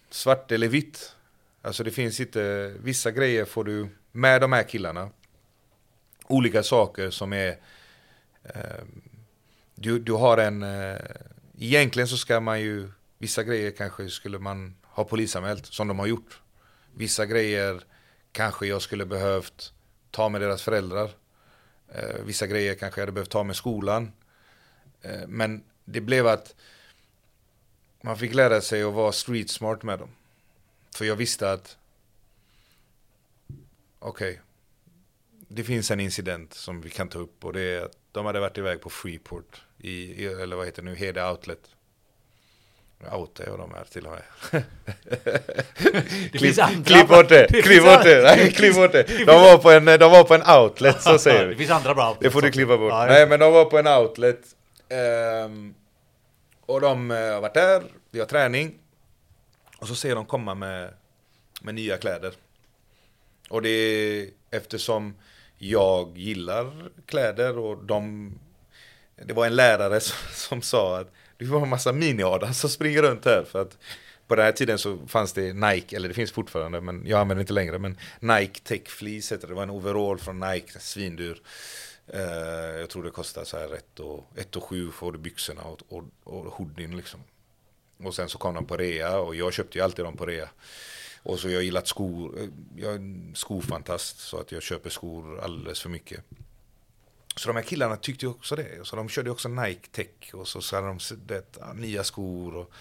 [0.09, 1.15] svart eller vitt
[1.61, 5.09] Alltså det finns inte, vissa grejer får du med de här killarna.
[6.27, 7.49] Olika saker som är,
[8.43, 8.83] eh,
[9.75, 10.95] du, du har en, eh,
[11.65, 16.05] egentligen så ska man ju, vissa grejer kanske skulle man ha polisanmält som de har
[16.05, 16.41] gjort.
[16.95, 17.83] Vissa grejer
[18.31, 19.73] kanske jag skulle behövt
[20.11, 21.11] ta med deras föräldrar.
[21.93, 24.11] Eh, vissa grejer kanske jag hade behövt ta med skolan.
[25.01, 26.55] Eh, men det blev att
[28.01, 30.09] man fick lära sig att vara street smart med dem.
[30.95, 31.77] För jag visste att
[33.99, 34.41] okej, okay,
[35.47, 38.39] det finns en incident som vi kan ta upp och det är att de hade
[38.39, 41.59] varit iväg på Freeport, i, eller vad heter det nu, Hede Outlet.
[43.11, 44.23] Out är vad de är till och med.
[46.85, 49.03] Klipp bort det, klipp bort det, nej klipp bort det.
[49.03, 51.53] De var på en, de var på en outlet, så säger vi.
[51.53, 52.93] Det finns andra bra Det får du klippa bort.
[52.93, 54.55] Nej men de var på en outlet.
[55.45, 55.73] Um,
[56.65, 58.73] och de uh, har varit där, vi har träning.
[59.77, 60.93] Och så ser de komma med,
[61.61, 62.33] med nya kläder.
[63.49, 65.15] Och det är eftersom
[65.57, 68.33] jag gillar kläder och de...
[69.25, 72.23] Det var en lärare som, som sa att det var en massa mini
[72.53, 73.77] som springer runt här för att
[74.27, 77.41] på den här tiden så fanns det Nike, eller det finns fortfarande, men jag använder
[77.41, 79.53] inte längre, men Nike Tech Fleece heter det.
[79.53, 81.41] Det var en overall från Nike, svindyr.
[82.13, 82.21] Uh,
[82.79, 85.81] jag tror det kostar så här 1 och, ett och sju får du byxorna och,
[85.89, 87.19] och, och hoodien liksom.
[88.03, 90.49] Och sen så kom de på rea och jag köpte ju alltid dem på rea.
[91.23, 95.39] Och så jag gillat skor, eh, jag är en skofantast så att jag köper skor
[95.39, 96.23] alldeles för mycket.
[97.41, 98.67] Så de här killarna tyckte ju också det.
[98.83, 102.71] Så de körde också Nike Tech och så, så hade de det, nya skor och,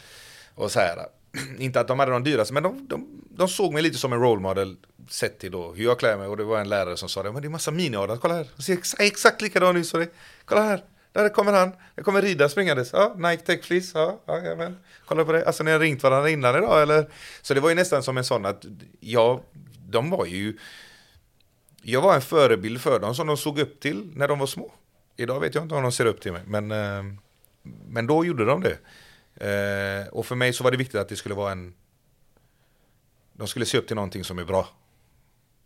[0.55, 1.07] och så här.
[1.59, 4.21] Inte att de hade de dyraste, men de, de, de såg mig lite som en
[4.21, 4.77] role model
[5.09, 6.27] sett till då hur jag klär mig.
[6.27, 8.49] Och det var en lärare som sa det, men det är massa mini kolla här.
[8.57, 10.11] De ser exakt, exakt likadan ut som dig.
[10.45, 10.85] Kolla här.
[11.13, 11.73] Där kommer han.
[11.95, 12.93] Jag kommer rida springandes.
[12.93, 13.99] Ja, Nike Tech Fleece.
[13.99, 14.73] Ja, ja.
[15.05, 15.47] Kolla på det.
[15.47, 17.11] Alltså ni har ringt varandra innan idag eller?
[17.43, 18.65] Så det var ju nästan som en sån att
[19.01, 19.43] ja,
[19.89, 20.59] de var ju...
[21.83, 24.73] Jag var en förebild för dem som de såg upp till när de var små.
[25.17, 27.03] Idag vet jag inte om de ser upp till mig, men, eh,
[27.89, 28.79] men då gjorde de det.
[29.35, 31.75] Eh, och för mig så var det viktigt att det skulle vara en...
[33.33, 34.69] De skulle se upp till någonting som är bra.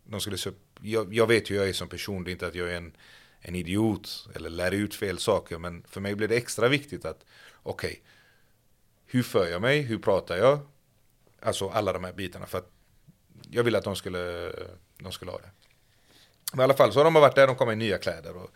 [0.04, 2.46] De skulle se upp, jag, jag vet hur jag är som person, det är inte
[2.46, 2.92] att jag är en
[3.46, 5.58] en idiot eller lär ut fel saker.
[5.58, 7.24] Men för mig blev det extra viktigt att
[7.62, 8.00] okej, okay,
[9.06, 10.58] hur för jag mig, hur pratar jag?
[11.40, 12.70] Alltså alla de här bitarna för att
[13.50, 14.52] jag ville att de skulle,
[14.98, 15.50] de skulle ha det.
[16.52, 18.36] Men i alla fall så har de varit där, de kommer i nya kläder.
[18.36, 18.50] Och,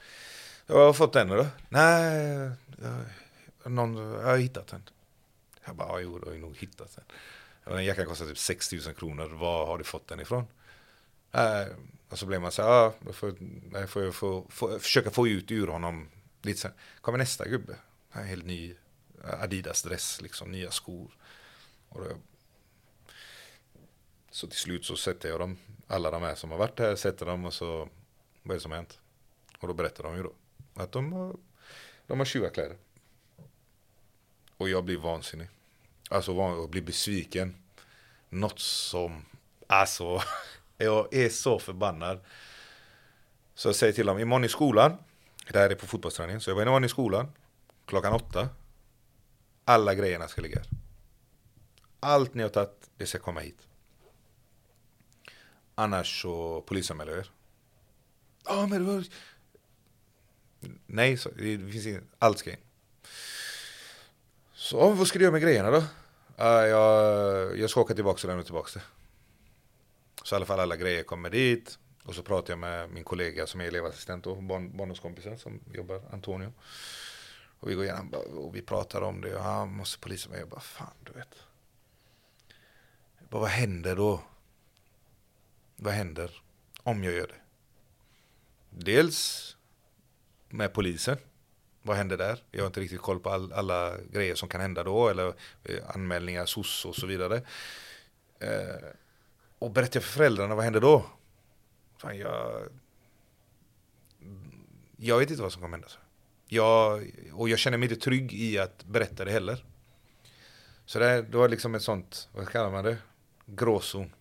[0.66, 1.46] jag har fått den då?
[1.68, 2.50] Nej,
[3.62, 4.82] jag, någon, jag har hittat den.
[5.64, 7.04] Jag bara, ja, jo, du har ju nog hittat den.
[7.74, 10.46] Den jackan kostar typ 6 000 kronor, var har du fått den ifrån?
[11.32, 11.66] Äh,
[12.08, 13.34] och så blev man så här, ja, då får,
[13.72, 16.08] jag får, får, får, försöka få ut ur honom
[16.42, 16.72] lite sen.
[17.00, 17.76] Kommer nästa gubbe,
[18.12, 18.74] en helt ny
[19.24, 21.16] Adidas-dress, liksom, nya skor.
[21.88, 22.10] Och då,
[24.30, 25.58] så till slut så sätter jag dem,
[25.88, 27.88] alla de här som har varit här, sätter dem och så,
[28.42, 28.98] vad är det som har hänt?
[29.58, 30.32] Och då berättar de ju då
[30.74, 31.36] att de har,
[32.06, 32.76] de har tjuvkläder.
[34.56, 35.48] Och jag blir vansinnig.
[36.10, 37.56] Alltså jag blir besviken.
[38.28, 39.24] Något som,
[39.66, 40.22] alltså,
[40.76, 42.20] jag är så förbannad.
[43.54, 44.98] Så jag säger till dem, imorgon i skolan,
[45.52, 47.32] det här är på fotbollsträningen, så jag var imorgon i skolan,
[47.86, 48.48] klockan åtta.
[49.64, 50.68] Alla grejerna ska ligga här.
[52.00, 53.67] Allt ni har tagit, det ska komma hit.
[55.78, 57.30] Annars så polisanmäler jag er.
[58.44, 59.04] Ja, men det var...
[60.86, 62.04] Nej, så, det finns inget.
[62.18, 62.56] Allt ska in.
[64.52, 65.78] Så vad ska du göra med grejerna då?
[65.78, 68.84] Uh, jag, jag ska åka tillbaka och lämna tillbaka det.
[70.22, 71.78] Så i alla fall alla grejer kommer dit.
[72.02, 76.02] Och så pratar jag med min kollega som är elevassistent och barn, barndomskompisar som jobbar,
[76.12, 76.52] Antonio.
[77.60, 80.40] Och vi går igenom och vi pratar om det och han måste polisen med.
[80.40, 81.34] Jag bara fan du vet.
[83.18, 84.20] Jag bara, vad händer då?
[85.80, 86.42] Vad händer
[86.82, 87.40] om jag gör det?
[88.70, 89.56] Dels
[90.48, 91.18] med polisen.
[91.82, 92.42] Vad händer där?
[92.50, 95.08] Jag har inte riktigt koll på all, alla grejer som kan hända då.
[95.08, 95.34] Eller
[95.64, 97.42] eh, anmälningar, SOS och så vidare.
[98.40, 98.88] Eh,
[99.58, 101.06] och berättar för föräldrarna, vad händer då?
[101.98, 102.68] Fan, jag,
[104.96, 105.88] jag vet inte vad som kommer hända.
[106.48, 109.64] Jag, och jag känner mig inte trygg i att berätta det heller.
[110.86, 112.96] Så det, det var liksom ett sånt, vad kallar man det?
[113.46, 114.12] Gråzon.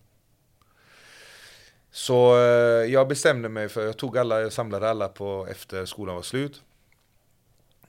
[1.98, 6.14] Så eh, jag bestämde mig för, jag tog alla, jag samlade alla på efter skolan
[6.14, 6.62] var slut.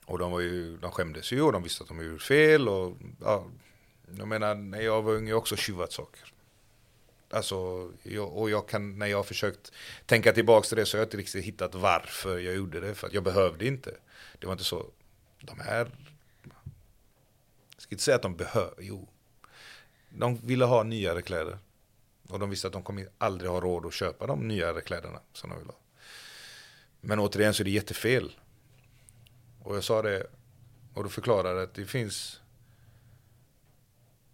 [0.06, 2.69] Och de, var ju, de skämdes ju och de visste att de gjort fel.
[2.69, 3.45] Och, ja,
[4.18, 6.34] jag menar, när jag var ung jag också tjuvat saker.
[7.30, 9.72] Alltså, jag, och jag kan, när jag har försökt
[10.06, 12.95] tänka tillbaka till det så har jag inte riktigt hittat varför jag gjorde det.
[12.95, 13.95] För att jag behövde inte.
[14.40, 14.86] Det var inte så,
[15.41, 15.91] de här,
[17.73, 19.07] jag ska inte säga att de behöver, jo.
[20.10, 21.57] De ville ha nyare kläder.
[22.30, 25.49] Och de visste att de kommer aldrig ha råd att köpa de nyare kläderna som
[25.49, 25.80] de vill ha.
[27.01, 28.35] Men återigen så är det jättefel.
[29.64, 30.27] Och jag sa det,
[30.93, 32.41] och då förklarade att det finns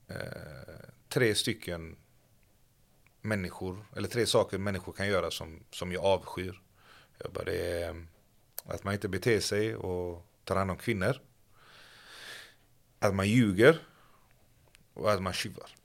[0.07, 0.15] eh,
[1.09, 1.95] tre stycken
[3.21, 6.61] människor, eller tre saker människor kan göra som, som jag avskyr.
[7.17, 7.95] Jag bara, det är eh,
[8.65, 11.21] att man inte beter sig och tar hand om kvinnor.
[12.99, 13.81] Att man ljuger
[14.93, 15.75] och att man tjuvar.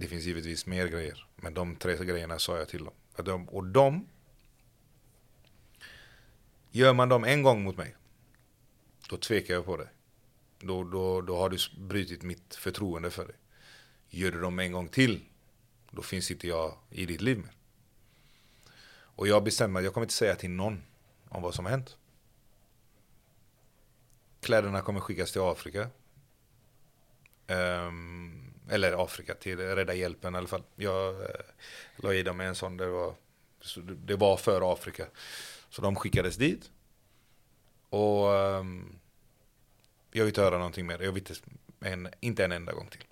[0.00, 1.26] Det finns givetvis mer grejer.
[1.36, 3.48] Men de tre grejerna sa jag till dem.
[3.48, 4.08] Och de
[6.70, 7.96] Gör man dem en gång mot mig,
[9.08, 9.88] då tvekar jag på det.
[10.58, 13.36] Då, då, då har du brutit mitt förtroende för dig.
[14.08, 15.24] Gör du dem en gång till,
[15.90, 17.52] då finns inte jag i ditt liv mer.
[18.92, 20.82] Och jag bestämmer att jag kommer inte säga till någon
[21.28, 21.96] om vad som har hänt.
[24.40, 25.90] Kläderna kommer skickas till Afrika.
[27.46, 30.62] Um, eller Afrika, till Rädda Hjälpen i alla fall.
[30.76, 31.26] Jag eh,
[31.96, 33.14] la i dem en sån, det var,
[33.84, 35.06] det var för Afrika.
[35.70, 36.70] Så de skickades dit.
[37.90, 38.64] Och eh,
[40.12, 41.02] jag vill inte höra någonting mer.
[41.02, 41.34] Jag vill inte
[41.80, 43.04] en, inte en enda gång till.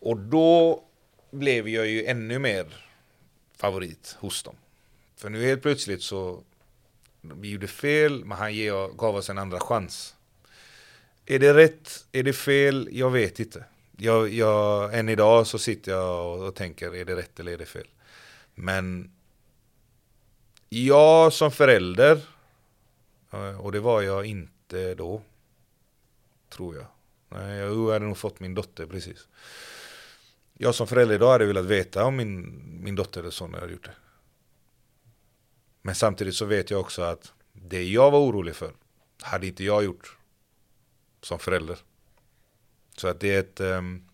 [0.00, 0.84] Och då
[1.30, 2.86] blev jag ju ännu mer
[3.56, 4.56] favorit hos dem.
[5.16, 6.42] För nu helt plötsligt så
[7.20, 8.56] vi gjorde fel, men han
[8.96, 10.14] gav oss en andra chans.
[11.26, 12.06] Är det rätt?
[12.12, 12.88] Är det fel?
[12.92, 13.64] Jag vet inte.
[14.02, 17.58] Jag, jag, än idag så sitter jag och, och tänker, är det rätt eller är
[17.58, 17.86] det fel?
[18.54, 19.12] Men
[20.68, 22.20] jag som förälder,
[23.30, 25.22] eh, och det var jag inte då,
[26.48, 26.86] tror jag.
[27.28, 29.28] Nej, jag hade nog fått min dotter precis.
[30.54, 33.84] Jag som förälder idag hade velat veta om min, min dotter eller son hade gjort
[33.84, 33.96] det.
[35.82, 38.72] Men samtidigt så vet jag också att det jag var orolig för
[39.22, 40.16] hade inte jag gjort
[41.22, 41.78] som förälder.
[43.00, 44.04] Så att det är ett um,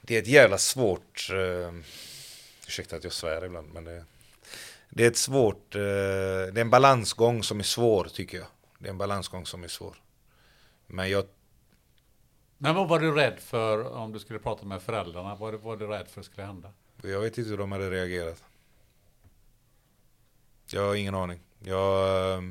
[0.00, 1.84] det är ett jävla svårt um,
[2.66, 4.04] ursäkta att jag svär ibland men det
[4.90, 5.80] det är ett svårt, uh,
[6.52, 8.46] det är en balansgång som är svår tycker jag.
[8.78, 10.02] Det är en balansgång som är svår.
[10.86, 11.26] Men jag
[12.58, 15.34] men vad var du rädd för om du skulle prata med föräldrarna?
[15.34, 16.72] Vad var du rädd för skulle hända?
[17.02, 18.44] Jag vet inte hur de hade reagerat.
[20.66, 21.40] Jag har ingen aning.
[21.58, 22.32] Jag...
[22.32, 22.42] eh,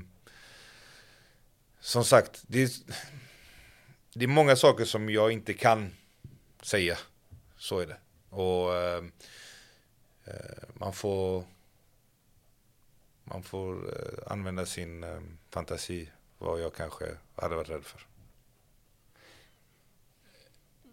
[1.79, 2.69] Som sagt, det är,
[4.17, 5.91] det är många saker som jag inte kan
[6.61, 6.97] säga.
[7.57, 7.97] Så är det.
[8.29, 9.03] Och eh,
[10.25, 11.43] eh, man får
[13.23, 15.19] man får eh, använda sin eh,
[15.49, 18.01] fantasi vad jag kanske hade varit rädd för.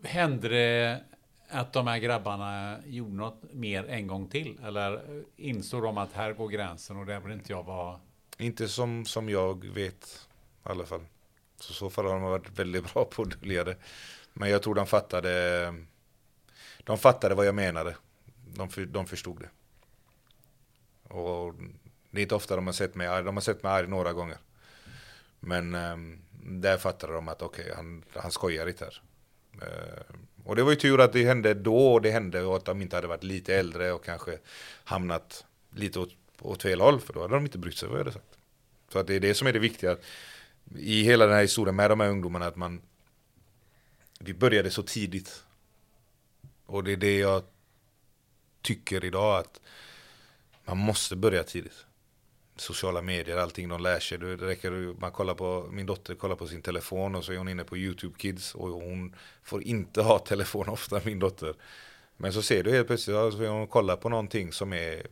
[0.03, 1.05] Hände det
[1.49, 4.59] att de här grabbarna gjorde något mer en gång till?
[4.65, 8.01] Eller insåg de att här går gränsen och där vill inte jag vara?
[8.39, 10.29] Inte som, som jag vet
[10.67, 11.05] i alla fall.
[11.61, 13.77] Så i så fall har de varit väldigt bra på att dölja det.
[14.33, 15.75] Men jag tror de fattade
[16.85, 17.97] De fattade vad jag menade.
[18.55, 19.49] De, för, de förstod det.
[21.15, 21.55] Och
[22.11, 23.25] det är inte ofta de har sett mig arg.
[23.25, 24.39] De har sett mig arg några gånger.
[25.41, 29.03] Men um, där fattade de att okej, okay, han, han skojar inte här.
[29.63, 32.65] Uh, och det var ju tur att det hände då och det hände och att
[32.65, 34.39] de inte hade varit lite äldre och kanske
[34.85, 36.11] hamnat lite åt,
[36.41, 37.01] åt fel håll.
[37.01, 38.39] För då hade de inte brytt sig vad jag hade sagt.
[38.93, 39.97] Så att det är det som är det viktiga.
[40.77, 42.83] I hela den här historien med de här ungdomarna att man
[44.21, 45.45] Vi började så tidigt.
[46.67, 47.43] Och det är det jag
[48.63, 49.61] tycker idag att
[50.65, 51.87] man måste börja tidigt.
[52.57, 54.19] Sociala medier, allting de lär sig.
[54.19, 57.49] Det räcker, man kollar på, min dotter kollar på sin telefon och så är hon
[57.49, 61.55] inne på YouTube Kids och hon får inte ha telefon ofta, min dotter.
[62.17, 65.07] Men så ser du helt plötsligt, alltså hon kollar på någonting som är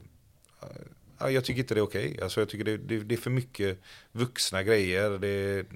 [1.31, 2.11] jag tycker inte det är okej.
[2.11, 2.23] Okay.
[2.23, 3.79] Alltså jag tycker det, det, det, är för mycket
[4.13, 5.11] vuxna grejer.
[5.11, 5.67] Det,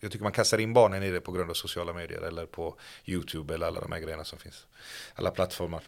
[0.00, 2.76] jag tycker man kastar in barnen i det på grund av sociala medier eller på
[3.04, 4.66] YouTube eller alla de här grejerna som finns.
[5.14, 5.82] Alla plattformar.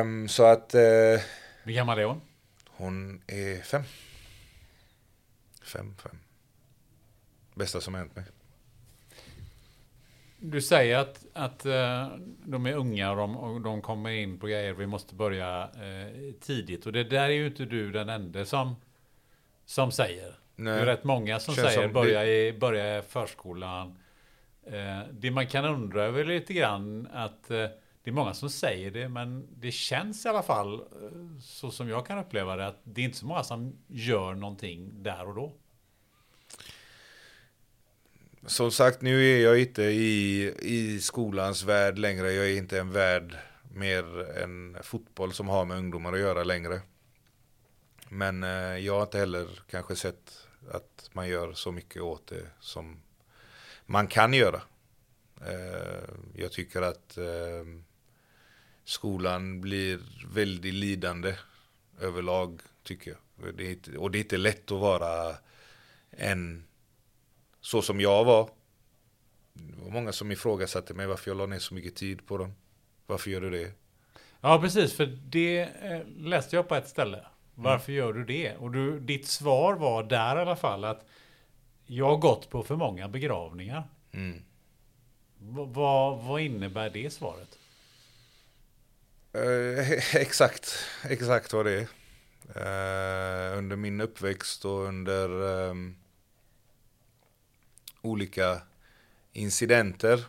[0.00, 0.74] Um, så att...
[0.74, 1.20] Uh,
[1.62, 2.20] Hur gammal är hon?
[2.66, 3.82] Hon är fem.
[5.62, 6.18] Fem, fem.
[7.54, 8.24] Bästa som hänt mig.
[10.50, 12.06] Du säger att, att uh,
[12.44, 14.72] de är unga och de, och de kommer in på grejer.
[14.72, 16.86] Vi måste börja uh, tidigt.
[16.86, 18.76] Och det där är ju inte du den enda som,
[19.64, 20.34] som säger.
[20.56, 20.74] Nej.
[20.74, 22.48] Det är rätt många som Känns säger som börja, det...
[22.48, 23.98] i, börja i förskolan.
[24.66, 29.08] Uh, det man kan undra över lite grann att det är många som säger det,
[29.08, 30.84] men det känns i alla fall
[31.40, 35.02] så som jag kan uppleva det att det är inte så många som gör någonting
[35.02, 35.52] där och då.
[38.46, 42.32] Som sagt, nu är jag inte i, i skolans värld längre.
[42.32, 43.36] Jag är inte en värld
[43.74, 46.80] mer än fotboll som har med ungdomar att göra längre.
[48.08, 52.46] Men eh, jag har inte heller kanske sett att man gör så mycket åt det
[52.60, 53.02] som
[53.86, 54.62] man kan göra.
[55.46, 57.64] Eh, jag tycker att eh,
[58.84, 60.00] skolan blir
[60.34, 61.34] väldigt lidande
[62.00, 63.54] överlag, tycker jag.
[63.54, 65.36] Det inte, och det är inte lätt att vara
[66.10, 66.65] en,
[67.66, 68.50] så som jag var.
[69.52, 72.54] Det var många som ifrågasatte mig varför jag la ner så mycket tid på dem.
[73.06, 73.72] Varför gör du det?
[74.40, 77.26] Ja, precis, för det eh, läste jag på ett ställe.
[77.54, 77.98] Varför mm.
[77.98, 78.56] gör du det?
[78.56, 81.06] Och du, ditt svar var där i alla fall att
[81.86, 83.88] jag har gått på för många begravningar.
[84.12, 84.42] Mm.
[85.72, 87.58] vad, vad innebär det svaret?
[89.32, 89.90] Eh,
[90.20, 91.88] exakt, exakt vad det är.
[92.54, 95.28] Eh, under min uppväxt och under
[95.68, 95.74] eh,
[98.06, 98.62] olika
[99.32, 100.24] incidenter,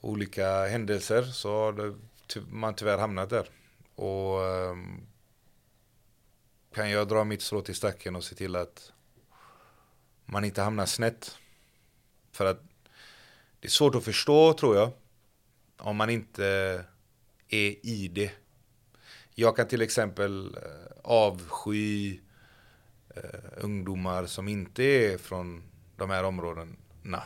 [0.00, 1.94] olika händelser så har
[2.50, 3.48] man tyvärr hamnat där.
[3.94, 5.06] Och ehm,
[6.74, 8.92] kan jag dra mitt strå till stacken och se till att
[10.24, 11.38] man inte hamnar snett.
[12.32, 12.62] För att
[13.60, 14.90] det är svårt att förstå tror jag.
[15.76, 16.44] Om man inte
[17.48, 18.30] är i det.
[19.34, 22.18] Jag kan till exempel eh, avsky
[23.16, 25.67] eh, ungdomar som inte är från
[25.98, 27.22] de här områdena.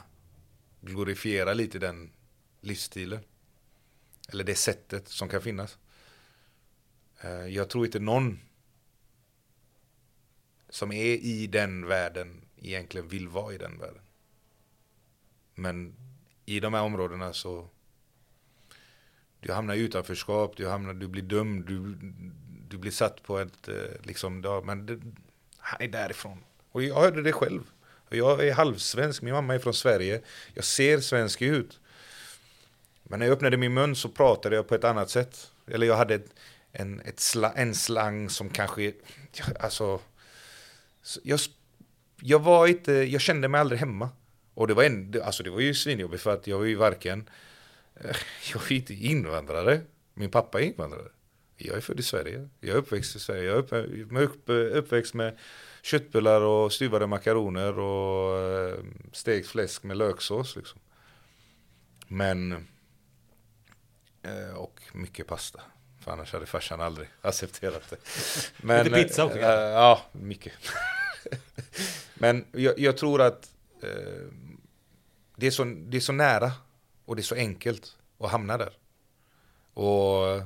[0.81, 2.13] Glorifiera lite den
[2.61, 3.25] livsstilen.
[4.29, 5.79] Eller det sättet som kan finnas.
[7.21, 8.41] Eh, jag tror inte någon
[10.69, 14.03] som är i den världen egentligen vill vara i den världen.
[15.55, 15.95] Men
[16.45, 17.69] i de här områdena så
[19.41, 21.95] du hamnar i utanförskap, du, hamnar, du blir dömd, du,
[22.69, 25.01] du blir satt på ett, eh, liksom, ja, men det,
[25.57, 26.45] han är därifrån.
[26.71, 27.63] Och jag hörde det själv.
[28.17, 30.21] Jag är halvsvensk, min mamma är från Sverige.
[30.55, 31.81] Jag ser svensk ut.
[33.03, 35.51] Men när jag öppnade min mun så pratade jag på ett annat sätt.
[35.67, 36.21] Eller jag hade
[36.73, 38.93] en, ett sla, en slang som kanske,
[39.61, 40.01] alltså,
[41.23, 41.41] jag,
[42.21, 44.09] jag var inte, jag kände mig aldrig hemma.
[44.55, 47.29] Och det var, en, alltså det var ju svinjobbigt för att jag var ju varken
[47.95, 48.17] eh,
[48.53, 49.81] Jag är inte invandrare.
[50.15, 51.09] Min pappa är invandrare.
[51.57, 52.49] Jag är född i Sverige.
[52.61, 53.45] Jag är uppväxt i Sverige.
[53.45, 55.39] Jag är upp, uppväxt med
[55.83, 58.79] köttbullar och stuvade makaroner och eh,
[59.13, 60.57] stekt fläsk med löksås.
[60.57, 60.81] Liksom.
[62.09, 62.53] Men,
[64.23, 65.61] eh, och mycket pasta.
[66.01, 67.97] För annars hade farsan aldrig accepterat det.
[68.57, 69.61] Men, Lite pizza också, kanske?
[69.61, 70.53] Ja, mycket.
[72.15, 73.51] Men jag, jag tror att
[73.83, 74.27] eh,
[75.37, 76.53] det, är så, det är så nära
[77.05, 78.73] och det är så enkelt att hamna där.
[79.75, 80.43] Och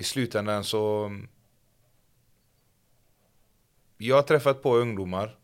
[0.00, 1.12] i slutändan så...
[3.96, 5.38] Jag har träffat på ungdomar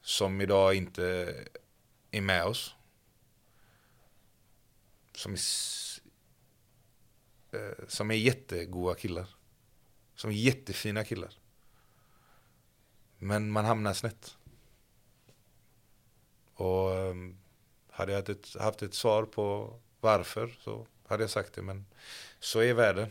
[0.00, 1.34] som idag inte
[2.10, 2.74] är med oss.
[5.12, 5.38] Som är,
[7.52, 9.26] eh, som är jättegoda killar.
[10.14, 11.34] Som är jättefina killar.
[13.18, 14.36] Men man hamnar snett.
[16.54, 17.38] Och ehm,
[17.90, 21.62] hade jag haft ett, haft ett svar på varför så hade jag sagt det.
[21.62, 21.86] Men
[22.40, 23.08] så är världen.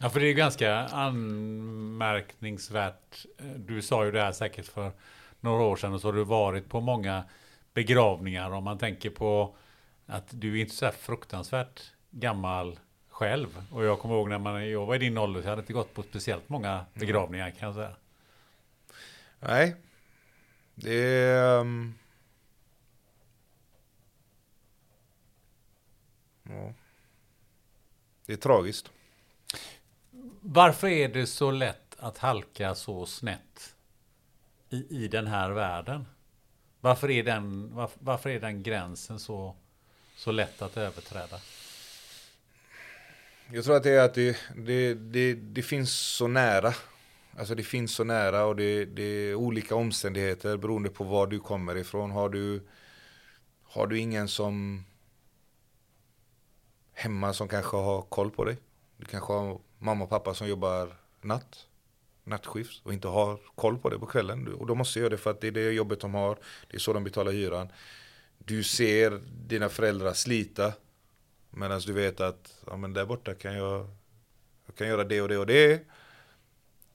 [0.00, 3.26] Ja, för det är ganska anmärkningsvärt.
[3.56, 4.92] Du sa ju det här säkert för
[5.40, 7.24] några år sedan och så har du varit på många
[7.74, 9.56] begravningar om man tänker på
[10.06, 12.78] att du är inte så fruktansvärt gammal
[13.08, 13.64] själv.
[13.72, 15.72] Och jag kommer ihåg när man, jag var i din ålder så jag hade inte
[15.72, 17.96] gått på speciellt många begravningar kan jag säga.
[19.40, 19.76] Nej.
[20.74, 21.60] Det är...
[21.60, 21.94] ehm,
[26.42, 26.72] ja.
[28.26, 28.90] Det är tragiskt.
[30.40, 33.74] Varför är det så lätt att halka så snett
[34.70, 36.06] i, i den här världen?
[36.80, 39.56] Varför är den, varför, varför är den gränsen så,
[40.16, 41.40] så lätt att överträda?
[43.52, 46.74] Jag tror att det är att det, det, det, det finns så nära.
[47.38, 51.40] Alltså det finns så nära och det, det är olika omständigheter beroende på var du
[51.40, 52.10] kommer ifrån.
[52.10, 52.62] Har du,
[53.62, 54.84] har du ingen som
[56.96, 58.56] hemma som kanske har koll på dig?
[58.96, 61.66] Du kanske har mamma och pappa som jobbar natt,
[62.24, 64.54] nattskift och inte har koll på dig på kvällen.
[64.54, 66.38] Och de måste göra det för att det är det jobbet de har.
[66.68, 67.68] Det är så de betalar hyran.
[68.38, 70.72] Du ser dina föräldrar slita
[71.50, 73.88] Medan du vet att ja, men där borta kan jag,
[74.66, 75.86] jag kan göra det och det och det.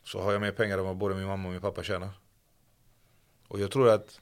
[0.03, 2.09] Så har jag mer pengar än vad både min mamma och min pappa tjänar.
[3.47, 4.19] Och jag tror att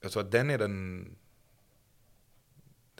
[0.00, 1.06] jag tror att den är den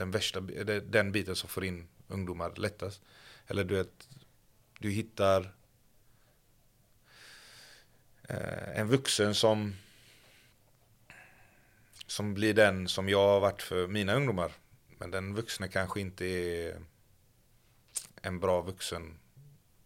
[0.02, 0.40] den värsta,
[0.80, 3.02] den biten som får in ungdomar lättast.
[3.46, 4.08] Eller du vet,
[4.78, 5.54] du hittar
[8.28, 9.74] eh, en vuxen som
[12.06, 14.52] som blir den som jag har varit för mina ungdomar.
[14.98, 16.80] Men den vuxna kanske inte är
[18.22, 19.18] en bra vuxen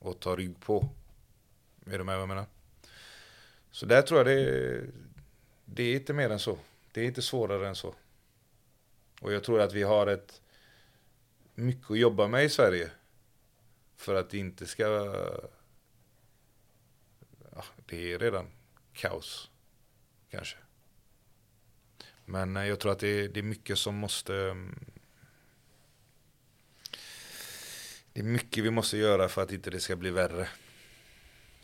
[0.01, 0.89] att ta rygg på.
[1.87, 2.47] Är du med vad jag menar?
[3.71, 4.87] Så där tror jag det är,
[5.65, 6.59] det är inte mer än så.
[6.93, 7.95] Det är inte svårare än så.
[9.21, 10.43] Och jag tror att vi har ett
[11.55, 12.91] mycket att jobba med i Sverige.
[13.97, 14.85] För att det inte ska...
[17.55, 18.47] Ja, det är redan
[18.93, 19.51] kaos.
[20.31, 20.57] Kanske.
[22.25, 24.35] Men eh, jag tror att det är, det är mycket som måste...
[24.35, 24.85] Mm,
[28.13, 30.49] det är mycket vi måste göra för att inte det ska bli värre.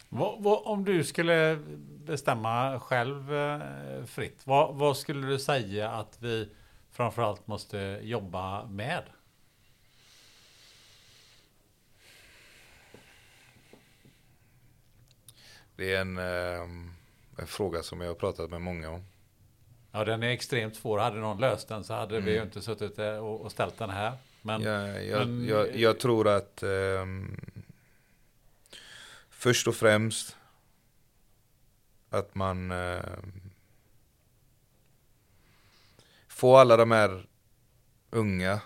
[0.08, 1.58] Vad, vad, om du skulle
[2.04, 6.48] bestämma själv eh, fritt, vad, vad skulle du säga att vi
[6.92, 9.02] framförallt måste jobba med?
[15.76, 16.62] Det är en, eh,
[17.38, 19.04] en fråga som jag har pratat med många om.
[19.92, 20.98] Ja, den är extremt svår.
[20.98, 23.90] Hade någon löst den så hade vi ju inte suttit där och, och ställt den
[23.90, 24.12] här.
[24.42, 27.40] Men, Jag, jag, men- jag, jag tror att ehm,
[29.30, 30.36] först och främst
[32.10, 33.41] att man ehm,
[36.42, 37.26] Få alla de här
[38.10, 38.60] unga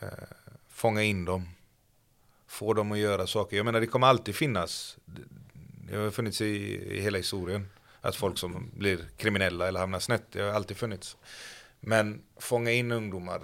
[0.00, 0.08] eh,
[0.68, 1.48] fånga in dem.
[2.46, 3.56] Få dem att göra saker.
[3.56, 4.98] Jag menar det kommer alltid finnas.
[5.04, 6.46] Det- har funnits i,
[6.96, 7.68] i hela historien.
[8.00, 10.24] Att folk som blir kriminella eller hamnar snett.
[10.32, 11.16] Det har alltid funnits.
[11.80, 13.42] Men fånga in ungdomar.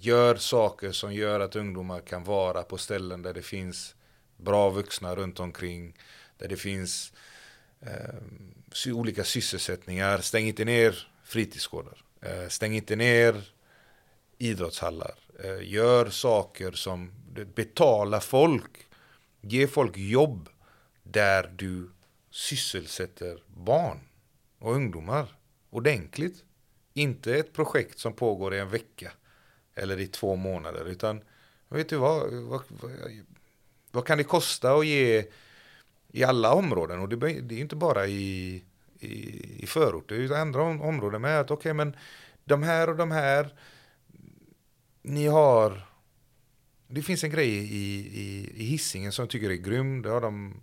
[0.00, 3.94] Gör saker som gör att ungdomar kan vara på ställen där det finns
[4.36, 5.96] bra vuxna runt omkring.
[6.38, 7.12] Där det finns
[7.80, 10.18] eh, olika sysselsättningar.
[10.18, 12.04] Stäng inte ner fritidsgårdar.
[12.20, 13.52] Eh, stäng inte ner
[14.38, 15.14] idrottshallar.
[15.44, 17.12] Eh, gör saker som
[17.54, 18.86] betala folk.
[19.40, 20.48] Ge folk jobb
[21.02, 21.90] där du
[22.30, 24.00] sysselsätter barn
[24.58, 25.26] och ungdomar
[25.70, 26.44] ordentligt.
[26.94, 29.12] Inte ett projekt som pågår i en vecka
[29.74, 31.20] eller i två månader utan
[31.68, 32.90] vet du vad, vad, vad,
[33.90, 35.24] vad kan det kosta att ge
[36.12, 38.62] i alla områden och det, det är inte bara i,
[39.00, 41.96] i, i förorter utan andra om, områden med att okej men
[42.44, 43.54] de här och de här
[45.02, 45.82] ni har
[46.88, 50.02] det finns en grej i, i, i Hisingen som jag tycker är grym.
[50.02, 50.62] Det har de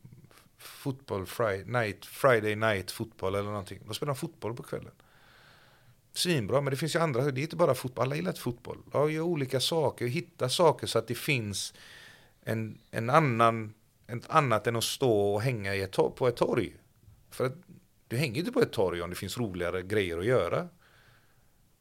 [0.58, 3.80] fotboll, Friday night, Friday night fotboll eller någonting.
[3.88, 4.92] Då spelar de fotboll på kvällen.
[6.14, 8.78] Svinbra, men det finns ju andra, det är inte bara fotboll, alla gillar fotboll.
[8.94, 11.74] Ja, gör olika saker, hitta saker så att det finns
[12.44, 13.74] en, en annan,
[14.08, 16.76] ett annat än att stå och hänga i ett, på ett torg.
[17.30, 17.56] För att
[18.14, 20.68] du hänger inte på ett torg om det finns roligare grejer att göra.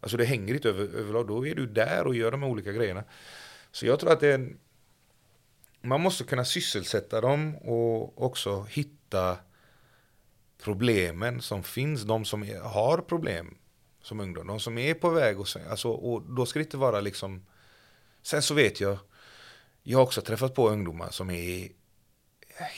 [0.00, 2.72] Alltså det hänger inte över, överlag, då är du där och gör de här olika
[2.72, 3.04] grejerna.
[3.72, 4.58] Så jag tror att det är en,
[5.80, 9.36] man måste kunna sysselsätta dem och också hitta
[10.62, 13.58] problemen som finns, de som har problem
[14.02, 17.00] som ungdom, de som är på väg och, alltså, och då ska det inte vara
[17.00, 17.46] liksom
[18.22, 18.98] Sen så vet jag
[19.82, 21.68] Jag har också träffat på ungdomar som är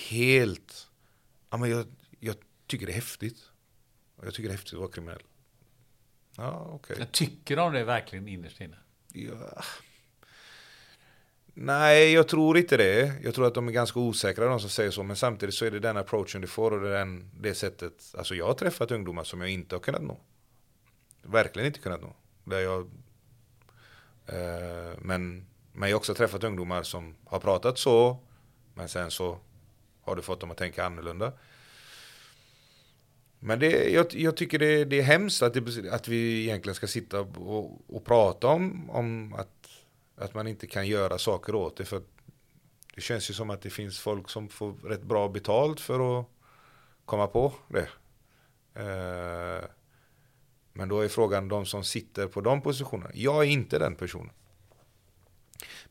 [0.08, 0.88] helt
[1.50, 1.86] ja, men jag
[2.74, 3.50] tycker det är häftigt.
[4.22, 5.22] Jag tycker det är häftigt att vara kriminell.
[6.36, 6.94] Ja, okej.
[6.94, 7.06] Okay.
[7.12, 8.76] Tycker de det verkligen innerst inne?
[9.12, 9.62] Ja.
[11.46, 13.12] Nej, jag tror inte det.
[13.22, 15.02] Jag tror att de är ganska osäkra de som säger så.
[15.02, 18.14] Men samtidigt så är det den approachen du får och det, den, det sättet.
[18.18, 20.20] Alltså jag har träffat ungdomar som jag inte har kunnat nå.
[21.22, 22.16] Verkligen inte kunnat nå.
[22.44, 22.80] Där jag,
[24.26, 28.18] eh, men, men jag har också träffat ungdomar som har pratat så.
[28.74, 29.38] Men sen så
[30.02, 31.32] har du fått dem att tänka annorlunda.
[33.46, 36.86] Men det, jag, jag tycker det, det, är hemskt att, det, att vi egentligen ska
[36.86, 39.68] sitta och, och prata om, om att,
[40.16, 41.84] att man inte kan göra saker åt det.
[41.84, 42.02] För
[42.94, 46.26] det känns ju som att det finns folk som får rätt bra betalt för att
[47.04, 47.88] komma på det.
[48.74, 49.64] Eh,
[50.72, 53.10] men då är frågan de som sitter på de positionerna.
[53.14, 54.32] Jag är inte den personen.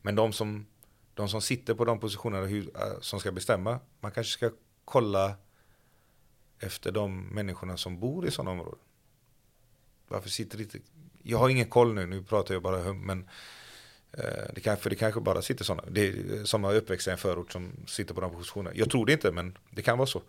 [0.02, 0.66] Men de som,
[1.14, 3.80] de som sitter på de positionerna hur, eh, som ska bestämma.
[4.00, 4.50] Man kanske ska
[4.84, 5.34] kolla
[6.64, 8.78] efter de människorna som bor i sådana områden.
[10.08, 10.78] Varför sitter inte...
[11.22, 13.28] Jag har ingen koll nu, nu pratar jag bara hum, men
[14.12, 15.90] eh, det kan, för det kanske bara sitter sådana.
[15.90, 18.76] Det är, som har uppväxt i en förort som sitter på de positionerna.
[18.76, 20.22] Jag tror det inte, men det kan vara så.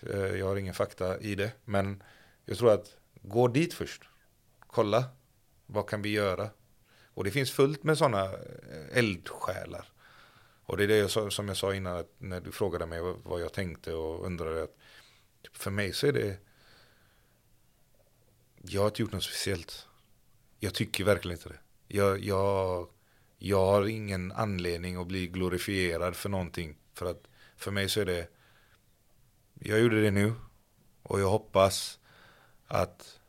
[0.00, 2.02] Eh, jag har ingen fakta i det, men
[2.44, 4.02] jag tror att gå dit först.
[4.66, 5.04] Kolla,
[5.66, 6.50] vad kan vi göra?
[7.14, 9.88] Och det finns fullt med sådana eh, eldsjälar.
[10.68, 13.94] Och det är det som jag sa innan, när du frågade mig vad jag tänkte
[13.94, 14.62] och undrade.
[14.62, 14.77] Att
[15.52, 16.38] för mig så är det...
[18.62, 19.86] Jag har inte gjort något speciellt.
[20.58, 21.58] Jag tycker verkligen inte det.
[21.88, 22.88] Jag, jag,
[23.38, 26.76] jag har ingen anledning att bli glorifierad för någonting.
[26.94, 28.28] För att för mig så är det...
[29.54, 30.34] Jag gjorde det nu.
[31.02, 31.98] Och jag hoppas
[32.66, 33.20] att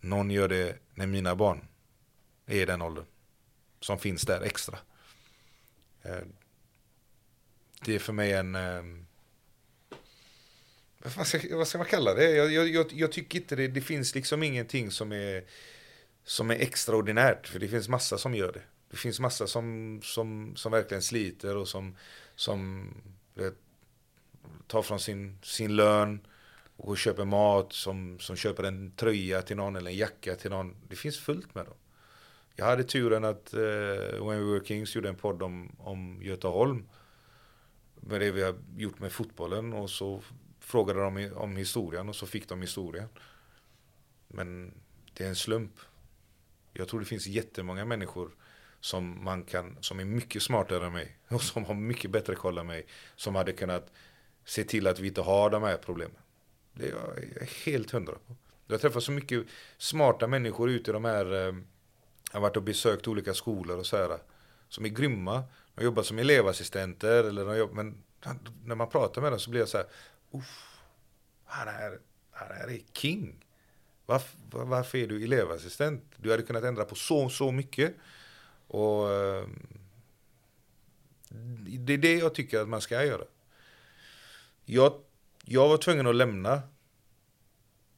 [0.00, 1.68] någon gör det när mina barn
[2.46, 3.06] är i den åldern.
[3.80, 4.78] Som finns där extra.
[6.02, 6.22] Eh,
[7.80, 9.05] det är för mig en ehm,
[11.16, 12.30] vad ska, vad ska man kalla det?
[12.30, 15.44] Jag, jag, jag, jag, tycker inte det, det finns liksom ingenting som är,
[16.24, 17.48] som är extraordinärt.
[17.48, 18.62] För det finns massa som gör det.
[18.90, 21.96] Det finns massa som, som, som verkligen sliter och som,
[22.36, 22.88] som
[23.34, 23.54] vet,
[24.66, 26.26] tar från sin, sin lön
[26.76, 30.76] och köper mat, som, som köper en tröja till någon eller en jacka till någon.
[30.88, 31.74] Det finns fullt med dem.
[32.56, 36.88] Jag hade turen att uh, When We Were Kings gjorde en podd om, om Göteholm.
[38.00, 40.22] Med det vi har gjort med fotbollen och så
[40.66, 43.08] frågade de om historien och så fick de historien.
[44.28, 44.74] Men
[45.12, 45.72] det är en slump.
[46.72, 48.30] Jag tror det finns jättemånga människor
[48.80, 52.58] som man kan, som är mycket smartare än mig och som har mycket bättre koll
[52.58, 52.86] än mig.
[53.16, 53.92] Som hade kunnat
[54.44, 56.16] se till att vi inte har de här problemen.
[56.72, 56.94] Det är
[57.40, 58.36] jag helt hundra på.
[58.66, 59.46] Jag träffar så mycket
[59.78, 61.54] smarta människor ute i de här, eh,
[62.32, 64.18] jag har varit och besökt olika skolor och så här.
[64.68, 65.44] Som är grymma.
[65.74, 68.02] De jobbar som elevassistenter eller de jobbar, men
[68.64, 69.86] när man pratar med dem så blir jag så här,
[70.38, 70.80] Uff,
[71.44, 71.98] han, är,
[72.30, 73.44] han är king.
[74.06, 76.04] Varför, varför är du elevassistent?
[76.16, 77.94] Du hade kunnat ändra på så, så mycket.
[78.66, 79.66] Och ehm,
[81.78, 83.24] det är det jag tycker att man ska göra.
[84.64, 85.00] Jag,
[85.44, 86.52] jag var tvungen att lämna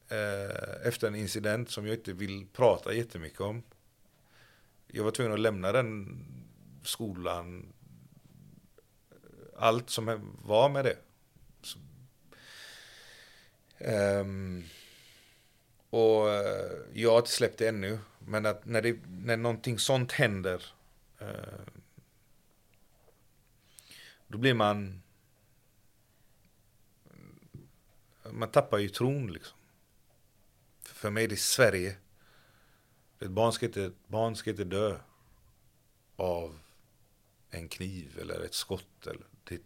[0.09, 3.63] eh, efter en incident som jag inte vill prata jättemycket om.
[4.87, 6.25] Jag var tvungen att lämna den
[6.83, 7.73] skolan,
[9.57, 10.97] allt som var med det.
[13.79, 14.63] Um,
[15.89, 17.99] och eh, jag har inte släppt det ännu.
[18.19, 20.65] Men att när, det, när någonting sånt händer.
[21.21, 21.27] Uh,
[24.27, 25.01] då blir man.
[28.31, 29.57] Man tappar ju tron liksom.
[30.81, 31.97] För mig är det Sverige.
[33.19, 34.99] Ett barn ska inte, ett barn ska inte dö.
[36.15, 36.59] Av
[37.49, 39.07] en kniv eller ett skott.
[39.07, 39.61] Eller det,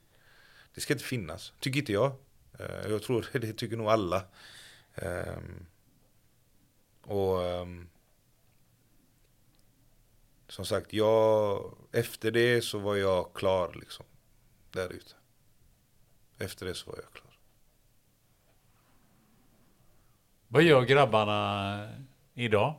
[0.73, 1.53] det ska inte finnas.
[1.60, 2.15] Tycker inte jag.
[2.60, 4.24] Eh, jag tror det tycker nog alla.
[4.96, 5.66] Ehm,
[7.02, 7.90] och ehm,
[10.48, 14.06] som sagt, jag, efter det så var jag klar liksom.
[14.72, 15.14] Där ute.
[16.38, 17.38] Efter det så var jag klar.
[20.48, 21.90] Vad gör grabbarna
[22.34, 22.76] idag?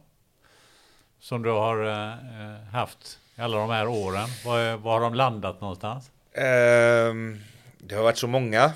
[1.25, 4.29] som du har eh, haft i alla de här åren?
[4.45, 6.11] Var, var har de landat någonstans?
[6.33, 7.41] Ehm,
[7.79, 8.73] det har varit så många.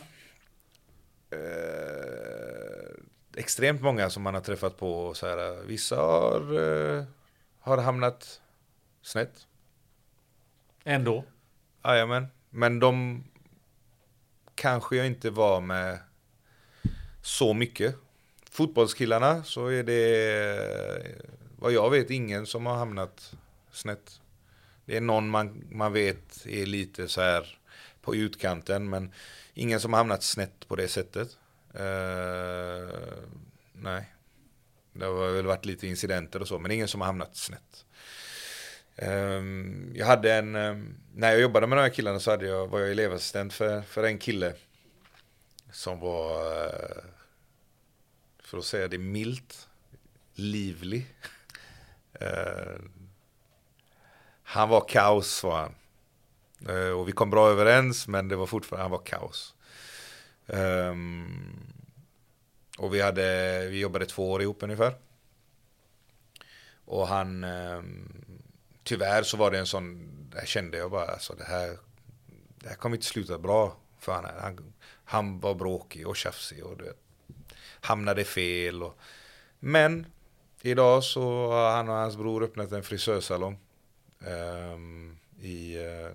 [1.30, 2.90] Eh,
[3.36, 5.14] extremt många som man har träffat på.
[5.14, 7.04] Så här, vissa har, eh,
[7.60, 8.40] har hamnat
[9.02, 9.46] snett.
[10.84, 11.24] Ändå?
[11.84, 12.26] Jajamän.
[12.50, 13.24] Men de
[14.54, 15.98] kanske jag inte var med
[17.22, 17.94] så mycket.
[18.50, 21.16] Fotbollskillarna så är det
[21.58, 23.34] vad jag vet ingen som har hamnat
[23.72, 24.20] snett.
[24.84, 27.58] Det är någon man, man vet är lite så här
[28.02, 29.12] på utkanten men
[29.58, 31.38] ingen som har hamnat snett på det sättet.
[31.74, 32.88] Uh,
[33.72, 34.14] nej.
[34.92, 37.84] Det har väl varit lite incidenter och så men ingen som har hamnat snett.
[39.02, 42.66] Um, jag hade en, um, när jag jobbade med de här killarna så hade jag,
[42.66, 44.54] var jag elevassistent för, för en kille
[45.72, 47.04] som var, uh,
[48.38, 49.68] för att säga det milt,
[50.34, 51.06] livlig.
[52.22, 52.78] Uh,
[54.42, 55.74] han var kaos var han.
[56.66, 59.54] Eh, och vi kom bra överens men det var fortfarande, han var kaos.
[60.46, 61.66] Um,
[62.78, 64.94] och vi, hade, vi jobbade två år ihop ungefär.
[66.84, 68.24] Och han, um,
[68.82, 71.78] tyvärr så var det en sån, där kände jag bara, alltså det här,
[72.54, 74.24] det här kommer inte sluta bra för han.
[74.40, 74.74] Han,
[75.04, 76.98] han var bråkig och tjafsig och du vet,
[77.80, 78.82] hamnade fel.
[78.82, 78.98] Och,
[79.58, 80.06] men
[80.62, 83.58] idag så har han och hans bror öppnat en frisörsalong.
[84.20, 86.10] Um, i, eh,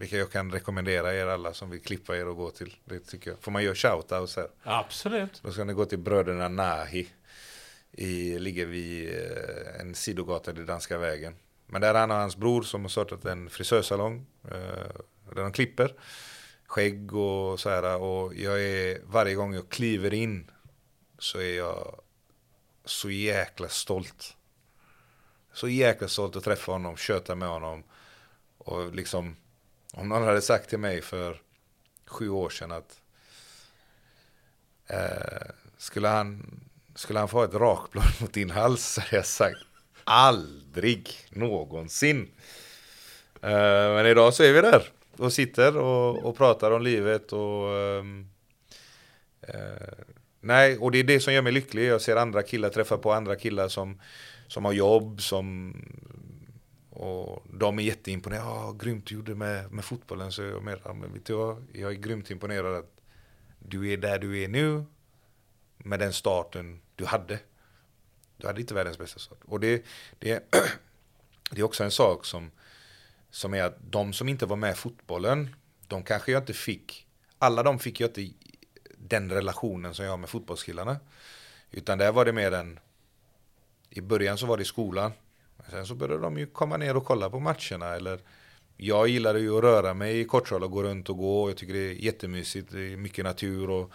[0.00, 2.76] vilket jag kan rekommendera er alla som vill klippa er och gå till.
[2.84, 3.40] Det tycker jag.
[3.40, 4.48] Får man göra shoutouts här?
[4.62, 5.40] Absolut.
[5.42, 7.08] Då ska ni gå till bröderna Nahi.
[7.92, 11.34] I, ligger vid uh, en sidogata i Danska vägen.
[11.66, 14.26] Men där är han och hans bror som har startat en frisörsalong.
[14.44, 14.52] Uh,
[15.34, 15.94] där de klipper
[16.66, 17.96] skägg och så här.
[17.96, 20.50] Och jag är, varje gång jag kliver in
[21.18, 22.00] så är jag
[22.84, 24.36] så jäkla stolt.
[25.52, 27.82] Så jäkla stolt att träffa honom, köta med honom.
[28.58, 29.36] Och liksom,
[29.92, 31.40] om någon hade sagt till mig för
[32.06, 33.00] sju år sedan att
[34.86, 36.60] eh, skulle, han,
[36.94, 39.58] skulle han få ett rakblad mot din hals så hade jag sagt
[40.04, 42.30] aldrig någonsin.
[43.42, 47.76] Eh, men idag så är vi där och sitter och, och pratar om livet och
[47.76, 48.30] ehm,
[49.40, 50.04] eh,
[50.42, 51.86] Nej, och det är det som gör mig lycklig.
[51.86, 54.00] Jag ser andra killar träffa på andra killar som,
[54.46, 55.74] som har jobb, som
[57.00, 58.46] och de är jätteimponerade.
[58.46, 60.32] Ja, grymt du gjorde med, med fotbollen.
[60.32, 61.66] Så jag, menar, men vet du vad?
[61.72, 63.00] jag är grymt imponerad att
[63.58, 64.84] du är där du är nu
[65.76, 67.38] med den starten du hade.
[68.36, 69.38] Du hade inte världens bästa start.
[69.44, 69.84] Och det,
[70.18, 70.52] det,
[71.50, 72.50] det är också en sak som,
[73.30, 75.56] som är att de som inte var med i fotbollen,
[75.88, 77.06] de kanske jag inte fick,
[77.38, 78.34] alla de fick jag inte
[78.96, 80.96] den relationen som jag har med fotbollskillarna.
[81.70, 82.78] Utan där var det mer en,
[83.90, 85.12] i början så var det skolan.
[85.62, 87.94] Men Sen så började de ju komma ner och kolla på matcherna.
[87.94, 88.20] Eller
[88.76, 91.50] jag gillade ju att röra mig i Kortrala och gå runt och gå.
[91.50, 92.72] Jag tycker det är jättemysigt.
[92.72, 93.92] Det är mycket natur och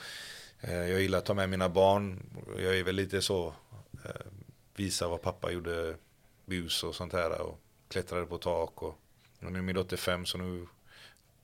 [0.61, 2.23] eh, jag gillar att ta med mina barn.
[2.57, 3.53] Jag är väl lite så,
[4.05, 4.25] eh,
[4.75, 5.95] visa vad pappa gjorde
[6.45, 7.41] bus och sånt här.
[7.41, 8.83] Och klättrade på tak.
[8.83, 8.99] Och,
[9.41, 10.67] och nu är min dotter fem så nu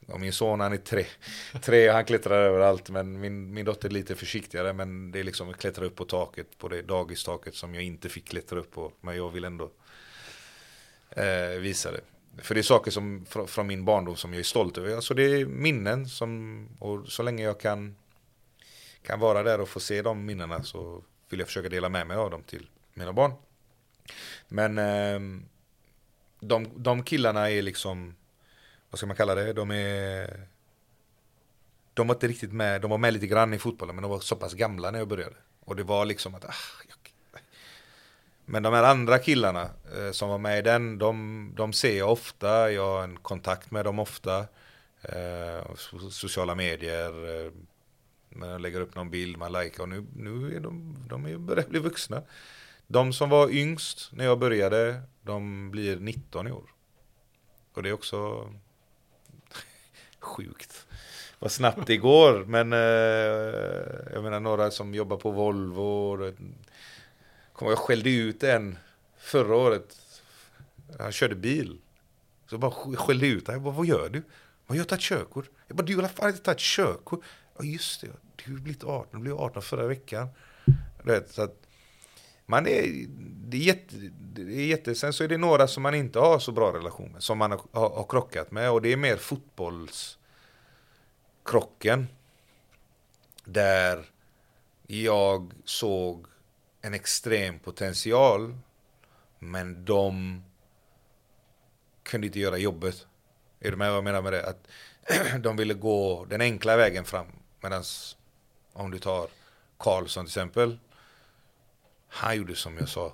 [0.08, 1.06] och min son han är tre,
[1.62, 5.50] tre han klättrar överallt men min, min dotter är lite försiktigare men det är liksom
[5.50, 8.92] att klättra upp på taket på det dagistaket som jag inte fick klättra upp på
[9.02, 9.72] men jag vill ändå
[11.12, 12.00] eh, visade.
[12.38, 14.96] För det är saker som från, från min barndom som jag är stolt över.
[14.96, 17.96] Alltså det är minnen som och så länge jag kan
[19.04, 22.18] kan vara där och få se de minnena så vill jag försöka dela med mig
[22.18, 23.32] av dem till mina barn.
[24.48, 25.44] Men eh,
[26.40, 28.16] de, de killarna är liksom
[28.90, 30.48] vad ska man kalla det, de är
[31.94, 34.20] de var inte riktigt med, de var med lite grann i fotbollen men de var
[34.20, 35.36] så pass gamla när jag började.
[35.60, 36.54] Och det var liksom att, ah,
[36.88, 37.11] jag...
[38.52, 42.12] Men de här andra killarna eh, som var med i den, de, de ser jag
[42.12, 44.40] ofta, jag har en kontakt med dem ofta.
[45.02, 45.76] Eh,
[46.10, 47.52] sociala medier, eh,
[48.30, 51.70] man lägger upp någon bild, man likar och nu, nu är de, de är börjar
[51.70, 52.22] bli vuxna.
[52.88, 56.70] De som var yngst när jag började, de blir 19 i år.
[57.74, 58.50] Och det är också
[60.20, 60.86] sjukt.
[61.40, 62.46] Vad snabbt det går.
[62.46, 66.18] Men eh, jag menar några som jobbar på Volvo.
[67.70, 68.78] Jag skällde ut en
[69.18, 69.98] förra året.
[71.00, 71.82] Han körde bil.
[72.48, 73.76] Så jag bara skällde ut honom.
[73.76, 74.24] Vad gör du?
[74.68, 75.50] Jag har tagit körkort.
[75.68, 77.24] Jag bara, du har i alla fall inte tagit körkort.
[77.58, 80.28] Ja just det, du har blivit 18, du blev 18 förra veckan.
[81.04, 81.56] Vet, så att
[82.46, 83.06] man är,
[83.50, 83.96] det, är jätte,
[84.34, 87.12] det är jätte, sen så är det några som man inte har så bra relation
[87.12, 88.72] med, som man har, har, har krockat med.
[88.72, 92.08] Och det är mer fotbollskrocken.
[93.46, 94.06] Där
[94.88, 96.26] jag såg
[96.82, 98.58] en extrem potential.
[99.40, 100.44] Men de
[102.04, 103.08] kunde inte göra jobbet.
[103.60, 104.50] Är du med vad jag menar med det?
[104.50, 104.68] Att
[105.44, 107.28] de ville gå den enkla vägen fram.
[107.62, 107.84] Medan
[108.74, 109.30] om du tar
[109.78, 110.78] Karlsson till exempel.
[112.08, 113.14] Han gjorde som jag sa.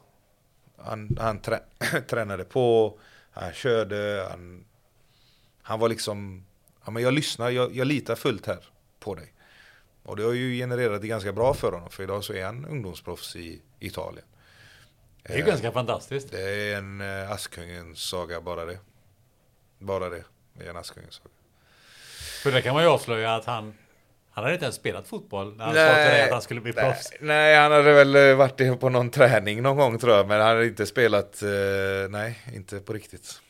[0.78, 1.60] Han, han trä,
[2.10, 3.00] tränade på,
[3.32, 4.66] han körde, han,
[5.62, 6.46] han var liksom,
[6.86, 8.66] ja men jag lyssnar, jag, jag litar fullt här
[9.00, 9.34] på dig.
[10.08, 12.66] Och det har ju genererat det ganska bra för honom, för idag så är han
[12.66, 14.26] ungdomsproffs i Italien.
[15.24, 16.32] Det är ju ganska fantastiskt.
[16.32, 18.80] Det är en eh, Askungens saga, bara det.
[19.80, 20.24] Bara det.
[20.54, 21.30] Det är en Askungens saga.
[22.44, 23.74] För det kan man ju avslöja att han
[24.32, 26.74] han hade inte ens spelat fotboll när han sa till dig att han skulle bli
[26.76, 27.12] nej, proffs.
[27.20, 30.48] Nej, han hade väl eh, varit på någon träning någon gång tror jag, men han
[30.48, 31.50] hade inte spelat, eh,
[32.10, 33.42] nej, inte på riktigt.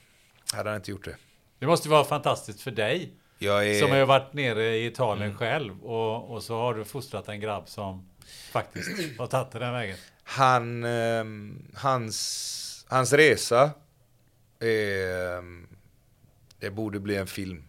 [0.54, 1.16] Hade han inte gjort det.
[1.60, 3.14] Det måste ju vara fantastiskt för dig.
[3.40, 7.40] Är, Som har varit nere i Italien själv och, och så har du fostrat en
[7.40, 8.10] grabb som
[8.52, 9.98] faktiskt har tagit den vägen.
[10.24, 13.72] han, ehm, hans, hans resa,
[14.60, 15.68] är, ehm,
[16.60, 17.64] det borde bli en film.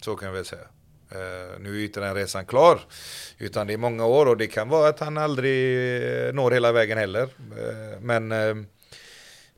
[0.00, 0.68] Så kan jag väl säga.
[1.10, 2.80] Eh, nu är ju inte den resan klar,
[3.38, 5.76] utan det är många år och det kan vara att han aldrig
[6.26, 7.22] eh, når hela vägen heller.
[7.22, 8.54] Eh, men eh,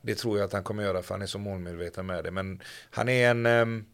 [0.00, 2.30] det tror jag att han kommer göra för han är så målmedveten med det.
[2.30, 3.46] Men han är en...
[3.46, 3.84] ehm,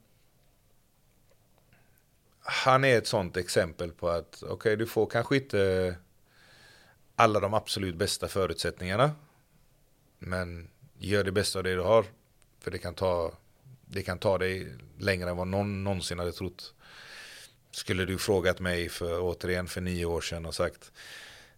[2.43, 5.97] han är ett sånt exempel på att okej, du får kanske inte
[7.17, 9.13] alla de absolut bästa förutsättningarna.
[10.19, 12.05] Men gör det bästa av det du har.
[12.61, 13.33] För det kan ta,
[13.87, 16.75] det kan ta dig längre än vad någon någonsin hade trott.
[17.71, 20.93] Skulle du frågat mig för återigen för nio år sedan och sagt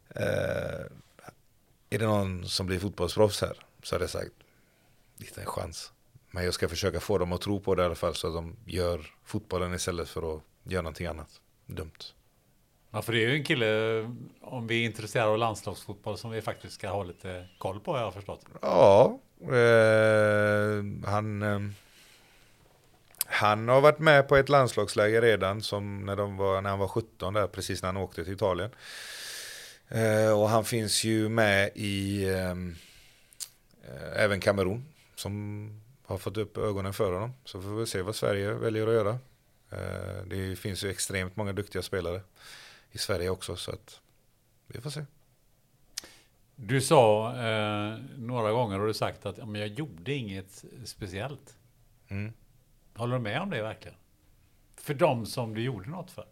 [0.09, 0.85] eh,
[1.91, 3.67] Är det någon som blir fotbollsproffs här?
[3.83, 4.33] Så hade jag sagt
[5.19, 5.93] Inte en chans.
[6.31, 8.35] Men jag ska försöka få dem att tro på det i alla fall så att
[8.35, 11.41] de gör fotbollen istället för att göra någonting annat.
[11.67, 11.99] Dumt.
[12.91, 14.01] Ja, för det är ju en kille,
[14.41, 18.01] om vi är intresserade av landslagsfotboll, som vi faktiskt ska ha lite koll på, har
[18.01, 18.45] jag förstått.
[18.63, 21.61] Ja, eh, han, eh,
[23.27, 26.89] han har varit med på ett landslagsläger redan som när, de var, när han var
[26.89, 28.71] 17 där, precis när han åkte till Italien.
[29.89, 34.85] Eh, och han finns ju med i eh, eh, även Kamerun
[35.15, 35.71] som
[36.07, 37.33] har fått upp ögonen för honom.
[37.45, 39.19] Så får vi se vad Sverige väljer att göra.
[39.75, 42.21] Eh, det finns ju extremt många duktiga spelare
[42.91, 44.01] i Sverige också så att
[44.67, 45.05] vi får se.
[46.57, 51.57] Du sa eh, några gånger har du sagt att men jag gjorde inget speciellt.
[52.09, 52.33] Mm.
[52.95, 53.97] Håller du med om det verkligen?
[54.77, 56.27] För de som du gjorde något för?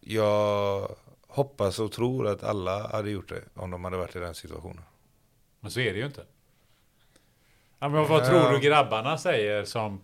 [0.00, 4.34] Jag hoppas och tror att alla hade gjort det om de hade varit i den
[4.34, 4.84] situationen.
[5.60, 6.26] Men så är det ju inte.
[7.84, 10.00] Ja, men vad tror du grabbarna säger som,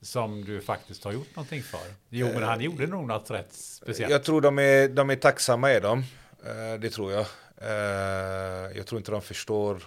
[0.00, 1.80] som du faktiskt har gjort någonting för?
[2.08, 4.12] Jo, men han gjorde nog något rätt speciellt.
[4.12, 5.98] Jag tror de är, de är tacksamma är de.
[6.46, 7.26] Eh, Det tror jag.
[7.56, 9.82] Eh, Jag tror inte de förstår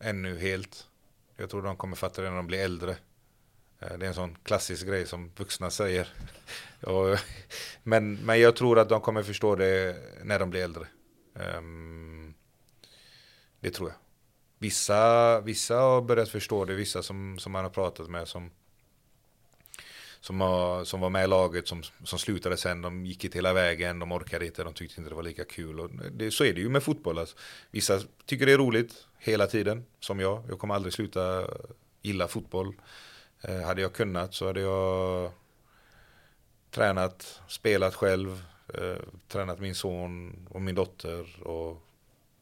[0.00, 0.86] ännu helt.
[1.36, 2.90] Jag tror de kommer fatta det när de blir äldre.
[3.80, 6.08] Eh, Det är en sån klassisk grej som vuxna säger.
[7.82, 10.86] Men, men jag tror att de kommer förstå det när de blir äldre.
[11.40, 12.34] Ehm,
[13.60, 13.96] Det tror jag.
[14.62, 18.50] Vissa, vissa har börjat förstå det, vissa som, som man har pratat med som,
[20.20, 23.52] som, har, som var med i laget, som, som slutade sen, de gick inte hela
[23.52, 25.80] vägen, de orkade inte, de tyckte inte det var lika kul.
[25.80, 27.18] Och det, så är det ju med fotboll.
[27.18, 27.36] Alltså.
[27.70, 30.42] Vissa tycker det är roligt hela tiden, som jag.
[30.48, 31.46] Jag kommer aldrig sluta
[32.02, 32.74] gilla fotboll.
[33.40, 35.30] Eh, hade jag kunnat så hade jag
[36.70, 38.44] tränat, spelat själv,
[38.74, 38.96] eh,
[39.28, 41.82] tränat min son och min dotter och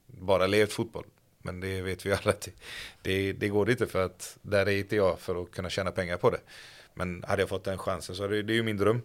[0.07, 1.05] bara levt fotboll.
[1.43, 2.49] Men det vet vi alla att
[3.03, 6.17] det, det, går inte för att där är inte jag för att kunna tjäna pengar
[6.17, 6.41] på det.
[6.95, 9.03] Men hade jag fått den chansen så är det, det är ju min dröm.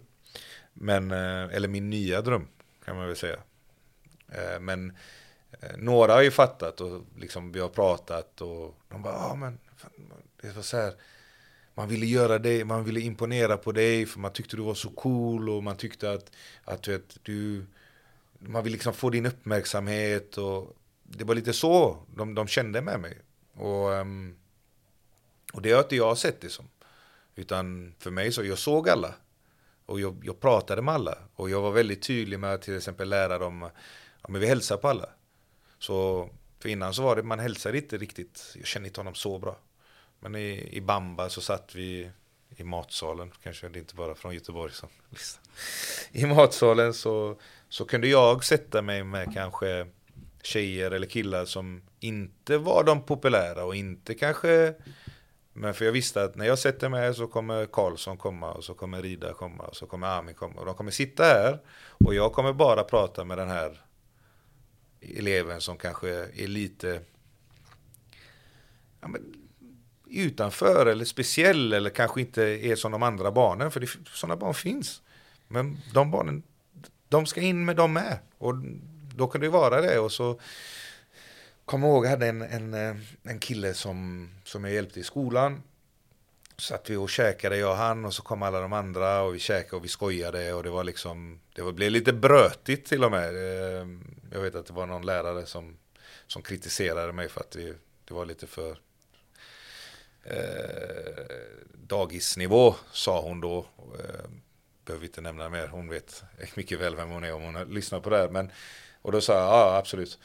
[0.72, 2.48] Men, eh, eller min nya dröm
[2.84, 3.38] kan man väl säga.
[4.28, 4.96] Eh, men
[5.60, 9.58] eh, några har ju fattat och liksom vi har pratat och de bara, ja men
[9.76, 9.90] fan,
[10.42, 10.94] det var så här.
[11.74, 14.90] Man ville göra det, man ville imponera på dig för man tyckte du var så
[14.90, 16.30] cool och man tyckte att,
[16.64, 17.66] att du, vet, du
[18.38, 20.76] man vill liksom få din uppmärksamhet och
[21.08, 23.18] det var lite så de, de kände med mig.
[23.54, 24.36] Och, ehm,
[25.52, 26.68] och det har inte jag sett det som.
[27.34, 29.14] Utan för mig så, jag såg alla.
[29.86, 31.18] Och jag, jag pratade med alla.
[31.34, 33.70] Och jag var väldigt tydlig med att till exempel lära dem,
[34.22, 35.08] ja men vi hälsar på alla.
[35.78, 36.28] Så,
[36.60, 39.56] för innan så var det, man hälsade inte riktigt, jag kände inte honom så bra.
[40.20, 42.10] Men i, i Bamba så satt vi
[42.56, 45.42] i matsalen, kanske det inte bara från Göteborg som liksom.
[46.12, 49.86] I matsalen så, så kunde jag sätta mig med kanske
[50.46, 54.74] tjejer eller killar som inte var de populära och inte kanske
[55.52, 58.64] men för jag visste att när jag sätter mig här så kommer Karlsson komma och
[58.64, 61.58] så kommer Rida komma och så kommer Ami komma och de kommer sitta här
[61.88, 63.80] och jag kommer bara prata med den här
[65.00, 67.00] eleven som kanske är lite
[69.00, 69.34] ja, men,
[70.06, 73.70] utanför eller speciell eller kanske inte är som de andra barnen.
[73.70, 75.02] För det, sådana barn finns.
[75.48, 76.42] Men de barnen,
[77.08, 78.18] de ska in med dem med.
[78.38, 78.54] Och
[79.16, 79.98] då kan det vara det.
[79.98, 80.40] Och så
[81.64, 85.62] kommer ihåg, jag hade en, en, eh, en kille som, som jag hjälpte i skolan.
[86.58, 89.38] Satt vi och käkade, jag och han, och så kom alla de andra och vi
[89.38, 93.34] käkade och vi skojade och det var liksom, det blev lite brötigt till och med.
[93.34, 93.86] Eh,
[94.32, 95.76] jag vet att det var någon lärare som,
[96.26, 98.78] som kritiserade mig för att det, det var lite för
[100.24, 101.24] eh,
[101.74, 103.66] dagisnivå, sa hon då.
[103.78, 104.30] Eh,
[104.84, 106.24] behöver inte nämna mer, hon vet
[106.54, 108.28] mycket väl vem hon är om hon har lyssnat på det här.
[108.28, 108.50] Men,
[109.06, 110.18] och då sa jag, ja absolut.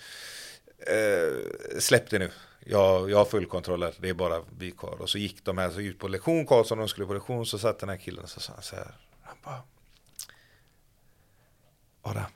[0.78, 2.32] Eh, släpp det nu.
[2.66, 5.02] Jag, jag har full kontroll här, det är bara vi kvar.
[5.02, 7.60] Och så gick de här så ut på lektion, Karlsson de skulle på lektion, så
[7.60, 8.96] satt den här killen och så sa han så här.
[9.22, 9.62] Han bara,
[12.02, 12.32] Adam,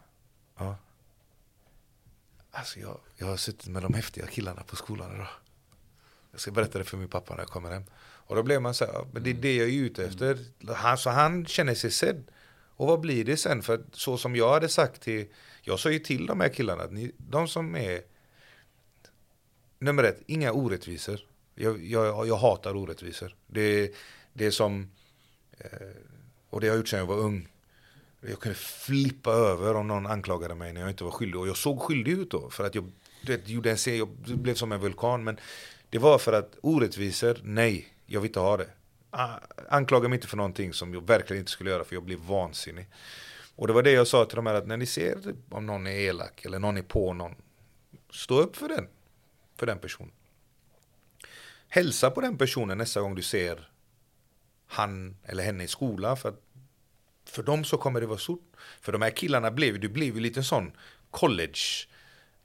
[0.58, 0.76] ja.
[2.52, 5.28] Alltså jag, jag har suttit med de häftiga killarna på skolan idag.
[6.32, 7.84] Jag ska berätta det för min pappa när jag kommer hem.
[8.00, 10.38] Och då blev man så här, men det är det jag är ute efter.
[10.74, 12.32] Han, så han känner sig sedd.
[12.78, 13.62] Och vad blir det sen?
[13.62, 15.28] För så som jag hade sagt till,
[15.68, 18.02] jag sa ju till de här killarna, att ni, de som är,
[19.80, 21.20] nummer ett, inga orättvisor.
[21.56, 23.36] Jag, jag, jag hatar orättvisor.
[23.48, 23.94] Det,
[24.34, 24.92] det är som,
[25.58, 25.70] eh,
[26.50, 27.48] och det har jag gjort sedan jag var ung.
[28.22, 31.40] Jag kunde flippa över om någon anklagade mig när jag inte var skyldig.
[31.40, 32.50] Och jag såg skyldig ut då.
[32.50, 32.92] För att jag
[33.28, 35.24] vet, gjorde en serie, jag blev som en vulkan.
[35.24, 35.38] Men
[35.90, 38.70] det var för att orättvisor, nej, jag vill inte ha det.
[39.70, 42.88] Anklaga mig inte för någonting som jag verkligen inte skulle göra för jag blir vansinnig.
[43.56, 44.46] Och det var det jag sa till dem.
[44.46, 47.36] här att när ni ser typ om någon är elak eller någon är på någon,
[48.14, 48.88] stå upp för den,
[49.56, 50.12] för den personen.
[51.68, 53.70] Hälsa på den personen nästa gång du ser
[54.68, 56.42] han eller henne i skolan för att
[57.26, 58.52] för dem så kommer det vara stort.
[58.82, 60.72] För de här killarna blev, du blev ju lite sån
[61.12, 61.60] college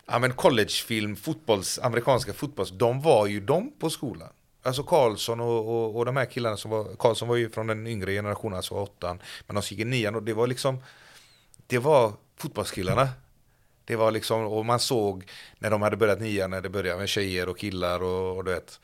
[0.06, 4.32] ja, men collegefilm, fotbolls, amerikanska fotbolls, de var ju de på skolan.
[4.62, 7.86] Alltså Karlsson och, och, och de här killarna som var, Karlsson var ju från den
[7.86, 10.82] yngre generationen, alltså åttan, men de gick i nian och det var liksom,
[11.66, 13.08] det var fotbollskillarna.
[13.84, 17.08] Det var liksom, och man såg när de hade börjat nian, när det började med
[17.08, 18.80] tjejer och killar och, och du vet,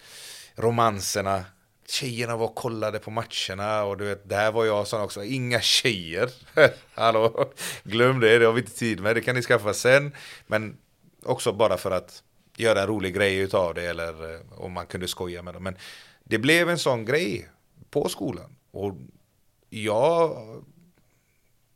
[0.55, 1.44] romanserna.
[1.89, 5.61] Tjejerna var och kollade på matcherna och du vet, där var jag sån också, inga
[5.61, 6.31] tjejer.
[6.94, 10.12] Hallå, glöm det, det har vi inte tid med, det kan ni skaffa sen.
[10.47, 10.77] Men
[11.27, 12.23] Också bara för att
[12.57, 15.62] göra en rolig grej utav det eller eh, om man kunde skoja med dem.
[15.62, 15.77] Men
[16.24, 17.49] det blev en sån grej
[17.91, 18.57] på skolan.
[18.70, 18.97] Och
[19.70, 20.37] jag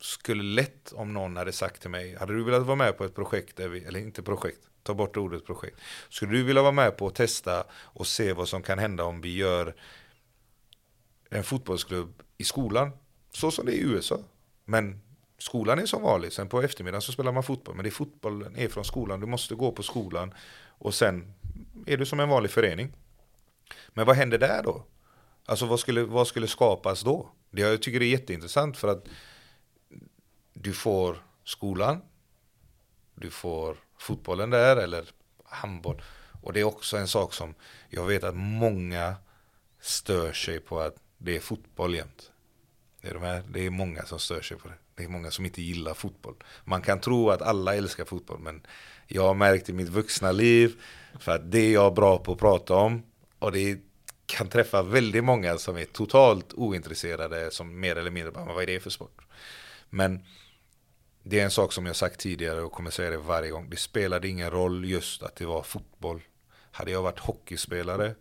[0.01, 3.15] skulle lätt om någon hade sagt till mig, hade du velat vara med på ett
[3.15, 5.81] projekt, där vi, eller inte projekt, ta bort ordet projekt.
[6.09, 9.20] Skulle du vilja vara med på att testa och se vad som kan hända om
[9.20, 9.74] vi gör
[11.31, 12.90] en fotbollsklubb i skolan,
[13.31, 14.19] så som det är i USA.
[14.65, 15.01] Men
[15.39, 17.74] skolan är som vanligt, sen på eftermiddagen så spelar man fotboll.
[17.74, 20.35] Men det är fotbollen är från skolan, du måste gå på skolan
[20.81, 21.35] och sen
[21.86, 22.93] är du som en vanlig förening.
[23.89, 24.85] Men vad händer där då?
[25.47, 27.31] Alltså vad skulle, vad skulle skapas då?
[27.51, 29.05] Det jag tycker det är jätteintressant för att
[30.52, 32.02] du får skolan,
[33.15, 35.05] du får fotbollen där eller
[35.44, 36.02] handboll.
[36.43, 37.55] Och det är också en sak som
[37.89, 39.15] jag vet att många
[39.81, 42.31] stör sig på att det är fotboll jämt.
[43.01, 44.74] Det är, de här, det är många som stör sig på det.
[44.94, 46.35] Det är många som inte gillar fotboll.
[46.65, 48.66] Man kan tro att alla älskar fotboll, men
[49.12, 50.74] jag har märkt i mitt vuxna liv,
[51.19, 53.03] för att det är jag bra på att prata om,
[53.39, 53.78] och det
[54.27, 58.66] kan träffa väldigt många som är totalt ointresserade, som mer eller mindre bara, vad är
[58.66, 59.20] det för sport?
[59.91, 60.24] Men
[61.23, 63.70] det är en sak som jag sagt tidigare och kommer säga det varje gång.
[63.70, 66.20] Det spelade ingen roll just att det var fotboll.
[66.70, 68.15] Hade jag varit hockeyspelare,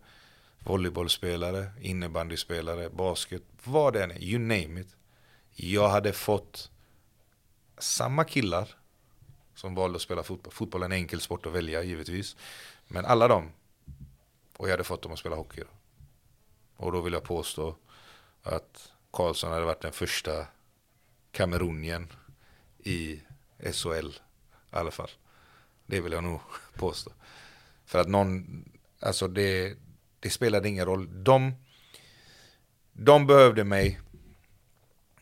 [0.58, 4.96] volleybollspelare, innebandyspelare, basket, vad det än är, you name it
[5.54, 6.70] jag hade fått
[7.78, 8.68] samma killar
[9.54, 10.52] som valde att spela fotboll.
[10.52, 12.36] Fotboll är en enkel sport att välja givetvis.
[12.88, 13.50] Men alla dem.
[14.56, 15.62] Och jag hade fått dem att spela hockey.
[16.76, 17.76] Och då vill jag påstå
[18.42, 20.46] att Karlsson hade varit den första
[21.32, 22.12] kamerunien
[22.78, 23.20] i
[23.72, 24.08] SHL.
[24.08, 25.10] I alla fall.
[25.86, 26.40] Det vill jag nog
[26.74, 27.10] påstå.
[27.84, 28.64] För att någon,
[29.00, 29.76] alltså det,
[30.20, 31.24] det spelade ingen roll.
[31.24, 31.54] De,
[32.92, 34.00] de behövde mig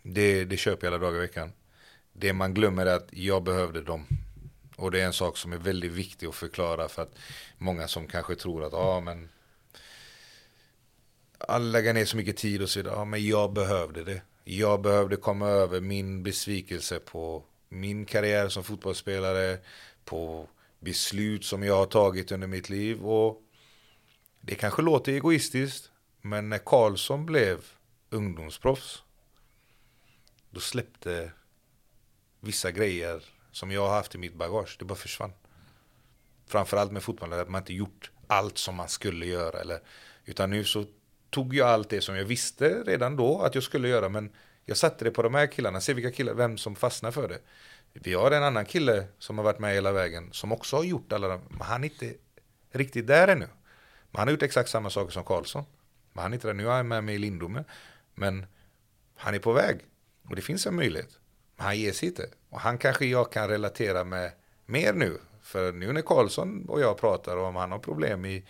[0.02, 1.52] det, det köper jag alla dagar i veckan.
[2.18, 4.06] Det man glömmer är att jag behövde dem.
[4.76, 7.18] Och det är en sak som är väldigt viktig att förklara för att
[7.58, 9.28] många som kanske tror att ja ah, men
[11.38, 14.22] alla lägger ner så mycket tid och säger ja ah, men jag behövde det.
[14.44, 19.58] Jag behövde komma över min besvikelse på min karriär som fotbollsspelare,
[20.04, 20.48] på
[20.80, 23.42] beslut som jag har tagit under mitt liv och
[24.40, 25.90] det kanske låter egoistiskt
[26.20, 27.64] men när Karlsson blev
[28.10, 29.02] ungdomsproffs
[30.50, 31.32] då släppte
[32.40, 35.32] vissa grejer som jag har haft i mitt bagage, det bara försvann.
[36.46, 39.60] framförallt med fotbollen, att man inte gjort allt som man skulle göra.
[39.60, 39.80] Eller,
[40.24, 40.84] utan nu så
[41.30, 44.30] tog jag allt det som jag visste redan då att jag skulle göra, men
[44.64, 47.38] jag satte det på de här killarna, se vilka killar, vem som fastnar för det.
[47.92, 51.12] Vi har en annan kille som har varit med hela vägen, som också har gjort
[51.12, 52.14] alla de, men han är inte
[52.72, 53.48] riktigt där ännu.
[54.10, 55.64] Men han har gjort exakt samma saker som Karlsson.
[56.12, 57.64] Men han är inte där, nu är han med mig i Lindome.
[58.14, 58.46] Men
[59.16, 59.80] han är på väg.
[60.28, 61.18] Och det finns en möjlighet.
[61.58, 62.28] Men han ger sig inte.
[62.50, 64.32] Och han kanske jag kan relatera med
[64.66, 65.18] mer nu.
[65.42, 68.44] För nu när Karlsson och jag pratar om han har problem i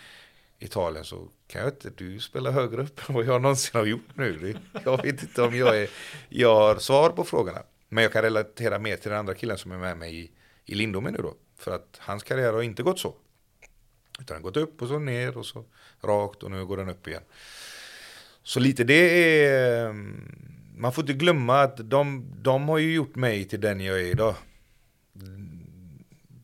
[0.58, 4.16] Italien så kan jag inte, du spela högre upp än vad jag någonsin har gjort
[4.16, 4.56] nu.
[4.84, 5.90] Jag vet inte om jag, är,
[6.28, 7.62] jag har svar på frågorna.
[7.88, 10.30] Men jag kan relatera mer till den andra killen som är med mig i,
[10.64, 11.34] i Lindome nu då.
[11.56, 13.14] För att hans karriär har inte gått så.
[14.20, 15.64] Utan den har gått upp och så ner och så
[16.00, 17.22] rakt och nu går den upp igen.
[18.42, 23.16] Så lite det är, mm, man får inte glömma att de, de har ju gjort
[23.16, 24.34] mig till den jag är idag.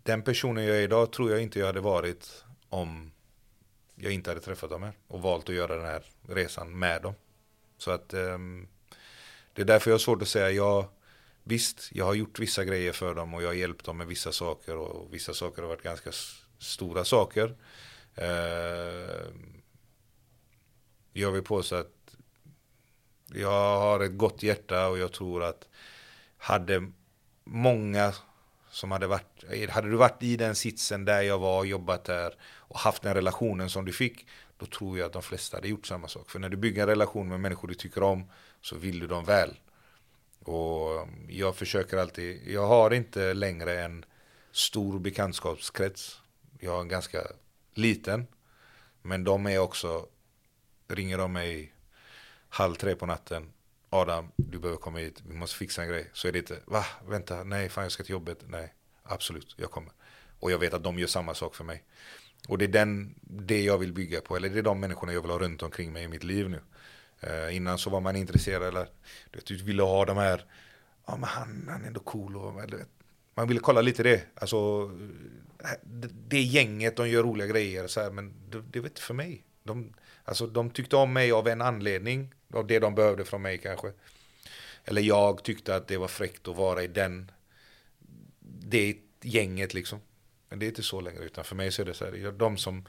[0.02, 3.12] Den personen jag är idag tror jag inte jag hade varit om
[3.94, 7.14] jag inte hade träffat dem här och valt att göra den här resan med dem.
[7.78, 8.68] Så att um,
[9.52, 10.90] det är därför jag har svårt att säga ja.
[11.46, 14.32] Visst, jag har gjort vissa grejer för dem och jag har hjälpt dem med vissa
[14.32, 16.10] saker och vissa saker har varit ganska
[16.58, 17.54] stora saker.
[18.14, 19.54] Ehm, uh,
[21.12, 21.93] jag vill påstå att
[23.34, 25.68] jag har ett gott hjärta och jag tror att
[26.36, 26.90] hade
[27.44, 28.14] många
[28.70, 32.78] som hade varit, hade du varit i den sitsen där jag var, jobbat där och
[32.78, 34.26] haft den relationen som du fick,
[34.58, 36.30] då tror jag att de flesta hade gjort samma sak.
[36.30, 38.30] För när du bygger en relation med människor du tycker om
[38.60, 39.60] så vill du dem väl.
[40.44, 44.04] Och jag försöker alltid, jag har inte längre en
[44.52, 46.20] stor bekantskapskrets.
[46.60, 47.22] Jag har en ganska
[47.74, 48.26] liten.
[49.02, 50.06] Men de är också,
[50.88, 51.73] ringer de mig
[52.54, 53.52] halv tre på natten.
[53.90, 56.10] Adam, du behöver komma hit, vi måste fixa en grej.
[56.12, 58.38] Så är det inte, va, vänta, nej, fan jag ska till jobbet.
[58.48, 59.92] Nej, absolut, jag kommer.
[60.40, 61.84] Och jag vet att de gör samma sak för mig.
[62.48, 65.22] Och det är den, det jag vill bygga på, eller det är de människorna jag
[65.22, 66.60] vill ha runt omkring mig i mitt liv nu.
[67.20, 68.88] Eh, innan så var man intresserad, eller
[69.44, 70.44] du ville ha de här,
[71.06, 72.84] ja men han, han är ändå cool och, eller,
[73.34, 74.22] man ville kolla lite det.
[74.34, 74.88] Alltså,
[75.82, 79.14] det, det gänget, de gör roliga grejer, så här, men det, det var inte för
[79.14, 79.44] mig.
[79.62, 79.94] De,
[80.24, 83.92] alltså, de tyckte om mig av en anledning, av det de behövde från mig kanske.
[84.84, 87.30] Eller jag tyckte att det var fräckt att vara i den,
[88.40, 90.00] det gänget liksom.
[90.48, 92.56] Men det är inte så längre, utan för mig så är det så här, de
[92.56, 92.88] som,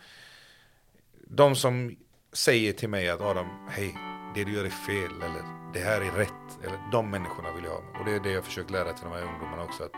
[1.28, 1.96] de som
[2.34, 3.96] säger till mig att Adam, hej,
[4.36, 7.72] det du gör är fel, eller det här är rätt, eller de människorna vill jag
[7.72, 8.00] ha.
[8.00, 9.92] Och det är det jag försökt lära till de här ungdomarna också, att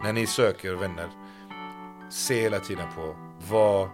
[0.00, 1.10] när ni söker vänner,
[2.10, 3.16] se hela tiden på
[3.48, 3.90] vad,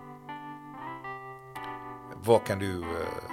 [2.15, 3.26] vad kan du, uh,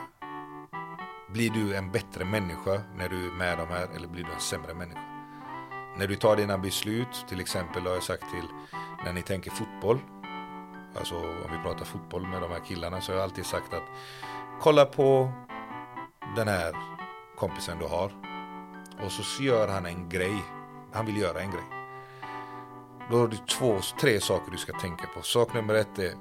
[1.33, 4.39] blir du en bättre människa när du är med de här, eller blir du en
[4.39, 5.01] sämre människa?
[5.97, 8.47] När du tar dina beslut, till exempel har jag sagt till
[9.05, 9.99] när ni tänker fotboll,
[10.95, 13.83] alltså om vi pratar fotboll med de här killarna så har jag alltid sagt att
[14.61, 15.31] kolla på
[16.35, 16.75] den här
[17.37, 18.11] kompisen du har
[19.05, 20.43] och så gör han en grej.
[20.93, 21.65] Han vill göra en grej.
[23.11, 25.21] Då har du två, tre saker du ska tänka på.
[25.21, 26.13] Sak nummer ett är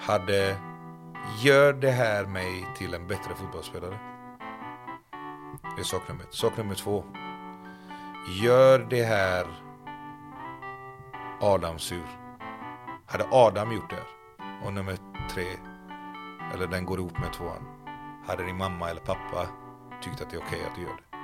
[0.00, 0.56] hade
[1.42, 4.13] Gör det här mig till en bättre fotbollsspelare?
[5.76, 6.34] Det är sak nummer ett.
[6.34, 7.04] Sak nummer två.
[8.42, 9.46] Gör det här
[11.40, 12.06] Adam sur?
[13.06, 14.66] Hade Adam gjort det här?
[14.66, 14.96] Och nummer
[15.30, 15.46] tre,
[16.54, 17.66] eller den går ihop med tvåan.
[18.26, 19.48] Hade din mamma eller pappa
[20.02, 21.16] tyckt att det är okej okay att du gör det?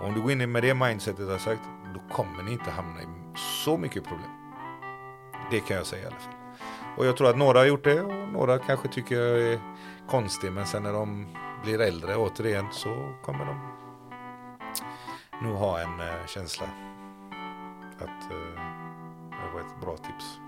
[0.00, 1.62] Och om du går in med det mindsetet jag sagt,
[1.94, 3.06] då kommer ni inte hamna i
[3.64, 4.30] så mycket problem.
[5.50, 6.34] Det kan jag säga i alla fall.
[6.96, 9.60] Och jag tror att några har gjort det och några kanske tycker jag är
[10.08, 10.52] konstig.
[10.52, 11.26] Men sen när de
[11.62, 13.73] blir äldre återigen så kommer de
[15.42, 16.66] nog ha en uh, känsla
[17.98, 18.60] att uh,
[19.30, 20.40] det var ett bra tips.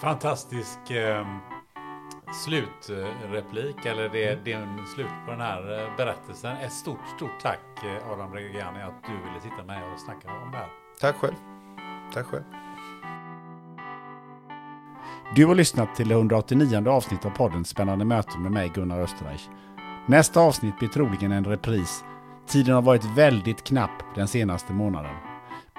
[0.00, 1.26] Fantastisk uh,
[2.44, 4.44] slutreplik eller det, mm.
[4.44, 6.56] det är slut på den här uh, berättelsen.
[6.56, 7.60] Ett stort, stort tack
[8.12, 10.68] Adam Reggiani att du ville sitta med och snacka om det här.
[11.00, 11.34] Tack själv.
[12.14, 12.44] Tack själv.
[15.34, 19.48] Du har lyssnat till det 189 avsnitt av podden Spännande möten med mig Gunnar Österreich.
[20.06, 22.04] Nästa avsnitt blir troligen en repris.
[22.50, 25.10] Tiden har varit väldigt knapp den senaste månaden.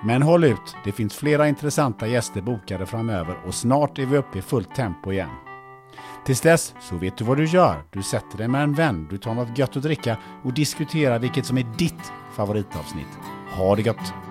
[0.03, 4.38] Men håll ut, det finns flera intressanta gäster bokade framöver och snart är vi uppe
[4.38, 5.30] i fullt tempo igen.
[6.26, 7.84] Tills dess så vet du vad du gör.
[7.89, 11.45] Du sätter dig med en vän, du tar något gött att dricka och diskuterar vilket
[11.45, 13.19] som är ditt favoritavsnitt.
[13.57, 14.30] Ha det gött!